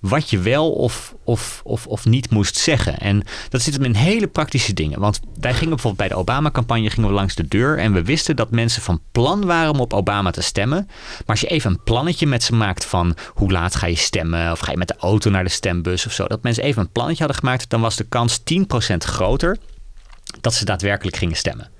Wat 0.00 0.30
je 0.30 0.38
wel 0.38 0.72
of, 0.72 1.14
of, 1.24 1.60
of, 1.64 1.86
of 1.86 2.04
niet 2.04 2.30
moest 2.30 2.56
zeggen. 2.56 2.98
En 2.98 3.22
dat 3.48 3.62
zit 3.62 3.74
hem 3.74 3.84
in 3.84 3.94
hele 3.94 4.26
praktische 4.26 4.72
dingen. 4.72 5.00
Want 5.00 5.20
wij 5.40 5.52
gingen 5.52 5.68
bijvoorbeeld 5.68 6.08
bij 6.08 6.08
de 6.08 6.14
Obama-campagne 6.14 6.90
gingen 6.90 7.08
we 7.08 7.14
langs 7.14 7.34
de 7.34 7.48
deur. 7.48 7.78
En 7.78 7.92
we 7.92 8.02
wisten 8.02 8.36
dat 8.36 8.50
mensen 8.50 8.82
van 8.82 9.00
plan 9.12 9.44
waren 9.44 9.72
om 9.72 9.80
op 9.80 9.92
Obama 9.92 10.30
te 10.30 10.42
stemmen. 10.42 10.84
Maar 10.86 11.24
als 11.26 11.40
je 11.40 11.46
even 11.46 11.70
een 11.70 11.82
plannetje 11.82 12.26
met 12.26 12.42
ze 12.42 12.54
maakt 12.54 12.84
van 12.84 13.16
hoe 13.34 13.52
laat 13.52 13.74
ga 13.74 13.86
je 13.86 13.96
stemmen. 13.96 14.52
Of 14.52 14.58
ga 14.58 14.70
je 14.70 14.76
met 14.76 14.88
de 14.88 14.96
auto 14.98 15.30
naar 15.30 15.44
de 15.44 15.50
stembus 15.50 16.06
of 16.06 16.12
zo. 16.12 16.26
Dat 16.26 16.42
mensen 16.42 16.62
even 16.62 16.82
een 16.82 16.92
plannetje 16.92 17.24
hadden 17.24 17.42
gemaakt. 17.42 17.70
Dan 17.70 17.80
was 17.80 17.96
de 17.96 18.04
kans 18.04 18.40
10% 18.40 18.96
groter 18.96 19.58
dat 20.40 20.54
ze 20.54 20.64
daadwerkelijk 20.64 21.16
gingen 21.16 21.36
stemmen. 21.36 21.70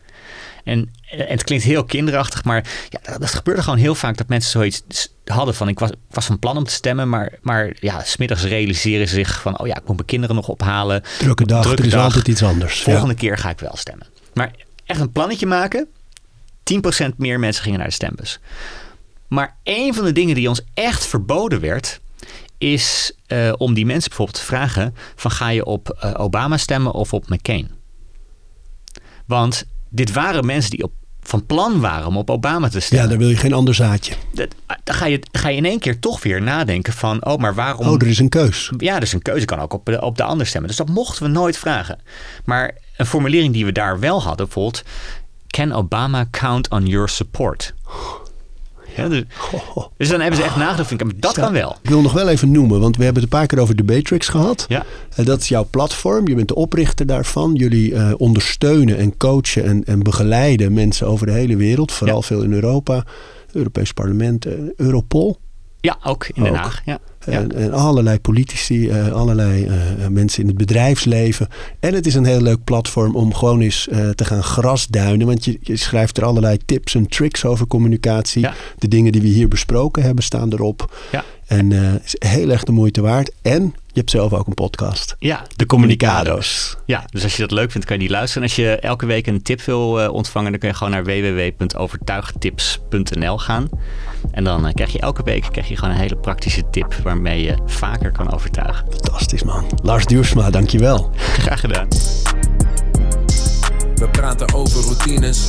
En, 0.68 0.90
en 1.10 1.26
het 1.26 1.44
klinkt 1.44 1.64
heel 1.64 1.84
kinderachtig, 1.84 2.44
maar 2.44 2.64
ja, 2.88 2.98
dat, 3.02 3.20
dat 3.20 3.34
gebeurde 3.34 3.62
gewoon 3.62 3.78
heel 3.78 3.94
vaak 3.94 4.16
dat 4.16 4.28
mensen 4.28 4.50
zoiets 4.50 4.82
hadden 5.24 5.54
van 5.54 5.68
ik 5.68 5.78
was, 5.78 5.90
ik 5.90 5.96
was 6.10 6.26
van 6.26 6.38
plan 6.38 6.56
om 6.56 6.64
te 6.64 6.72
stemmen, 6.72 7.08
maar, 7.08 7.38
maar 7.40 7.76
ja, 7.80 8.02
smiddags 8.04 8.42
realiseren 8.42 9.08
ze 9.08 9.14
zich 9.14 9.40
van 9.40 9.58
oh 9.60 9.66
ja, 9.66 9.76
ik 9.76 9.86
moet 9.86 9.96
mijn 9.96 10.08
kinderen 10.08 10.36
nog 10.36 10.48
ophalen. 10.48 11.02
Drukke 11.18 11.46
dag, 11.46 11.62
Drukke 11.62 11.82
er 11.82 11.88
is 11.88 11.94
altijd 11.94 12.28
iets 12.28 12.42
anders. 12.42 12.82
Volgende 12.82 13.14
keer 13.14 13.38
ga 13.38 13.50
ik 13.50 13.58
wel 13.58 13.76
stemmen. 13.76 14.06
Maar 14.34 14.50
echt 14.84 15.00
een 15.00 15.12
plannetje 15.12 15.46
maken, 15.46 15.88
10% 17.04 17.08
meer 17.16 17.38
mensen 17.38 17.62
gingen 17.62 17.78
naar 17.78 17.88
de 17.88 17.94
stembus. 17.94 18.40
Maar 19.28 19.56
een 19.62 19.94
van 19.94 20.04
de 20.04 20.12
dingen 20.12 20.34
die 20.34 20.48
ons 20.48 20.62
echt 20.74 21.06
verboden 21.06 21.60
werd, 21.60 22.00
is 22.58 23.12
eh, 23.26 23.52
om 23.56 23.74
die 23.74 23.86
mensen 23.86 24.08
bijvoorbeeld 24.08 24.38
te 24.38 24.44
vragen 24.44 24.94
van 25.16 25.30
ga 25.30 25.48
je 25.48 25.64
op 25.64 25.88
eh, 25.88 26.14
Obama 26.16 26.56
stemmen 26.56 26.92
of 26.92 27.12
op 27.12 27.28
McCain? 27.28 27.70
Want 29.26 29.66
dit 29.88 30.12
waren 30.12 30.46
mensen 30.46 30.70
die 30.70 30.82
op, 30.82 30.92
van 31.20 31.46
plan 31.46 31.80
waren 31.80 32.06
om 32.06 32.16
op 32.16 32.30
Obama 32.30 32.68
te 32.68 32.80
stemmen. 32.80 33.04
ja, 33.04 33.10
daar 33.10 33.18
wil 33.20 33.28
je 33.28 33.36
geen 33.36 33.52
ander 33.52 33.74
zaadje. 33.74 34.14
Dat- 34.32 34.54
dan, 34.84 34.94
ga 34.94 35.06
je, 35.06 35.20
ga 35.32 35.48
je 35.48 35.56
in 35.56 35.64
één 35.64 35.78
keer 35.78 35.98
toch 35.98 36.22
weer 36.22 36.42
nadenken 36.42 36.92
van, 36.92 37.24
oh, 37.24 37.36
maar 37.38 37.54
waarom... 37.54 37.86
Oh, 37.88 37.94
er 37.94 38.06
is 38.06 38.18
een 38.18 38.28
keus. 38.28 38.72
Ja, 38.76 38.98
dus 39.00 39.12
een 39.12 39.22
keuze 39.22 39.44
kan 39.44 39.58
ook 39.60 39.72
op 39.72 39.86
de, 39.86 40.00
op 40.00 40.16
de 40.16 40.22
ander 40.22 40.46
stemmen. 40.46 40.68
Dus 40.68 40.78
dat 40.78 40.88
mochten 40.88 41.22
we 41.22 41.28
nooit 41.28 41.56
vragen. 41.58 41.98
Maar 42.44 42.74
een 42.96 43.06
formulering 43.06 43.52
die 43.52 43.64
we 43.64 43.72
daar 43.72 44.00
wel 44.00 44.22
hadden, 44.22 44.46
bijvoorbeeld... 44.46 44.82
Can 45.46 45.72
Obama 45.72 46.26
count 46.30 46.68
on 46.70 46.86
your 46.86 47.08
support? 47.08 47.74
Ja, 49.02 49.08
dus, 49.08 49.22
dus 49.96 50.08
dan 50.08 50.20
hebben 50.20 50.38
ze 50.40 50.44
echt 50.46 50.56
nagedacht. 50.56 50.88
vind 50.88 51.00
ik, 51.00 51.20
Dat 51.22 51.34
kan 51.34 51.52
wel. 51.52 51.76
Ik 51.82 51.90
wil 51.90 52.00
nog 52.00 52.12
wel 52.12 52.28
even 52.28 52.50
noemen, 52.52 52.80
want 52.80 52.96
we 52.96 53.04
hebben 53.04 53.22
het 53.22 53.32
een 53.32 53.38
paar 53.38 53.48
keer 53.48 53.58
over 53.58 53.76
Debatrix 53.76 54.28
gehad. 54.28 54.64
Ja. 54.68 54.84
En 55.14 55.24
dat 55.24 55.40
is 55.40 55.48
jouw 55.48 55.66
platform. 55.70 56.28
Je 56.28 56.34
bent 56.34 56.48
de 56.48 56.54
oprichter 56.54 57.06
daarvan. 57.06 57.54
Jullie 57.54 57.94
eh, 57.94 58.12
ondersteunen 58.16 58.96
en 58.98 59.16
coachen 59.16 59.64
en, 59.64 59.84
en 59.84 60.02
begeleiden 60.02 60.72
mensen 60.72 61.06
over 61.06 61.26
de 61.26 61.32
hele 61.32 61.56
wereld. 61.56 61.92
Vooral 61.92 62.16
Ja. 62.16 62.22
veel 62.22 62.42
in 62.42 62.52
Europa. 62.52 63.04
Europees 63.52 63.92
Parlement, 63.92 64.46
eh, 64.46 64.52
Europol. 64.76 65.38
Ja, 65.80 65.98
ook 66.02 66.28
in 66.34 66.42
Den. 66.42 66.54
Haag. 66.54 66.82
Ja. 66.84 66.98
Ja. 67.26 67.32
En, 67.32 67.52
en 67.52 67.72
allerlei 67.72 68.20
politici, 68.20 68.88
eh, 68.88 69.12
allerlei 69.12 69.66
eh, 69.66 70.06
mensen 70.08 70.42
in 70.42 70.48
het 70.48 70.56
bedrijfsleven. 70.56 71.48
En 71.80 71.94
het 71.94 72.06
is 72.06 72.14
een 72.14 72.24
heel 72.24 72.40
leuk 72.40 72.64
platform 72.64 73.16
om 73.16 73.34
gewoon 73.34 73.60
eens 73.60 73.88
eh, 73.88 74.08
te 74.08 74.24
gaan 74.24 74.42
grasduinen. 74.42 75.26
Want 75.26 75.44
je, 75.44 75.58
je 75.60 75.76
schrijft 75.76 76.16
er 76.16 76.24
allerlei 76.24 76.58
tips 76.64 76.94
en 76.94 77.08
tricks 77.08 77.44
over 77.44 77.66
communicatie. 77.66 78.42
Ja. 78.42 78.54
De 78.78 78.88
dingen 78.88 79.12
die 79.12 79.20
we 79.22 79.28
hier 79.28 79.48
besproken 79.48 80.02
hebben 80.02 80.24
staan 80.24 80.52
erop. 80.52 80.96
Ja. 81.12 81.24
En 81.46 81.72
eh, 81.72 81.94
is 82.04 82.16
heel 82.18 82.50
erg 82.50 82.64
de 82.64 82.72
moeite 82.72 83.00
waard. 83.00 83.32
En 83.42 83.74
je 83.98 84.04
hebt 84.04 84.16
zelf 84.16 84.32
ook 84.32 84.46
een 84.46 84.54
podcast. 84.54 85.16
Ja, 85.18 85.42
De 85.56 85.66
Communicado's. 85.66 86.76
Ja, 86.86 87.04
dus 87.10 87.22
als 87.22 87.36
je 87.36 87.42
dat 87.42 87.50
leuk 87.50 87.70
vindt, 87.70 87.86
kan 87.86 87.96
je 87.96 88.02
die 88.02 88.12
luisteren. 88.12 88.42
En 88.42 88.48
als 88.48 88.58
je 88.58 88.76
elke 88.76 89.06
week 89.06 89.26
een 89.26 89.42
tip 89.42 89.60
wil 89.60 90.00
eh, 90.00 90.12
ontvangen, 90.12 90.50
dan 90.50 90.60
kun 90.60 90.68
je 90.68 90.74
gewoon 90.74 90.92
naar 90.92 91.04
www.overtuigtips.nl 91.04 93.38
gaan. 93.38 93.68
En 94.30 94.44
dan 94.44 94.66
eh, 94.66 94.74
krijg 94.74 94.92
je 94.92 95.00
elke 95.00 95.22
week 95.22 95.46
krijg 95.50 95.68
je 95.68 95.76
gewoon 95.76 95.94
een 95.94 96.00
hele 96.00 96.16
praktische 96.16 96.70
tip 96.70 96.94
waarmee 96.94 97.42
je 97.42 97.56
vaker 97.66 98.12
kan 98.12 98.32
overtuigen. 98.32 98.86
Fantastisch 98.90 99.42
man. 99.42 99.64
Lars 99.82 100.04
Duursma, 100.04 100.50
dankjewel. 100.50 101.10
Graag 101.44 101.60
gedaan. 101.60 101.88
We 103.94 104.08
praten 104.10 104.54
over 104.54 104.82
routines. 104.82 105.48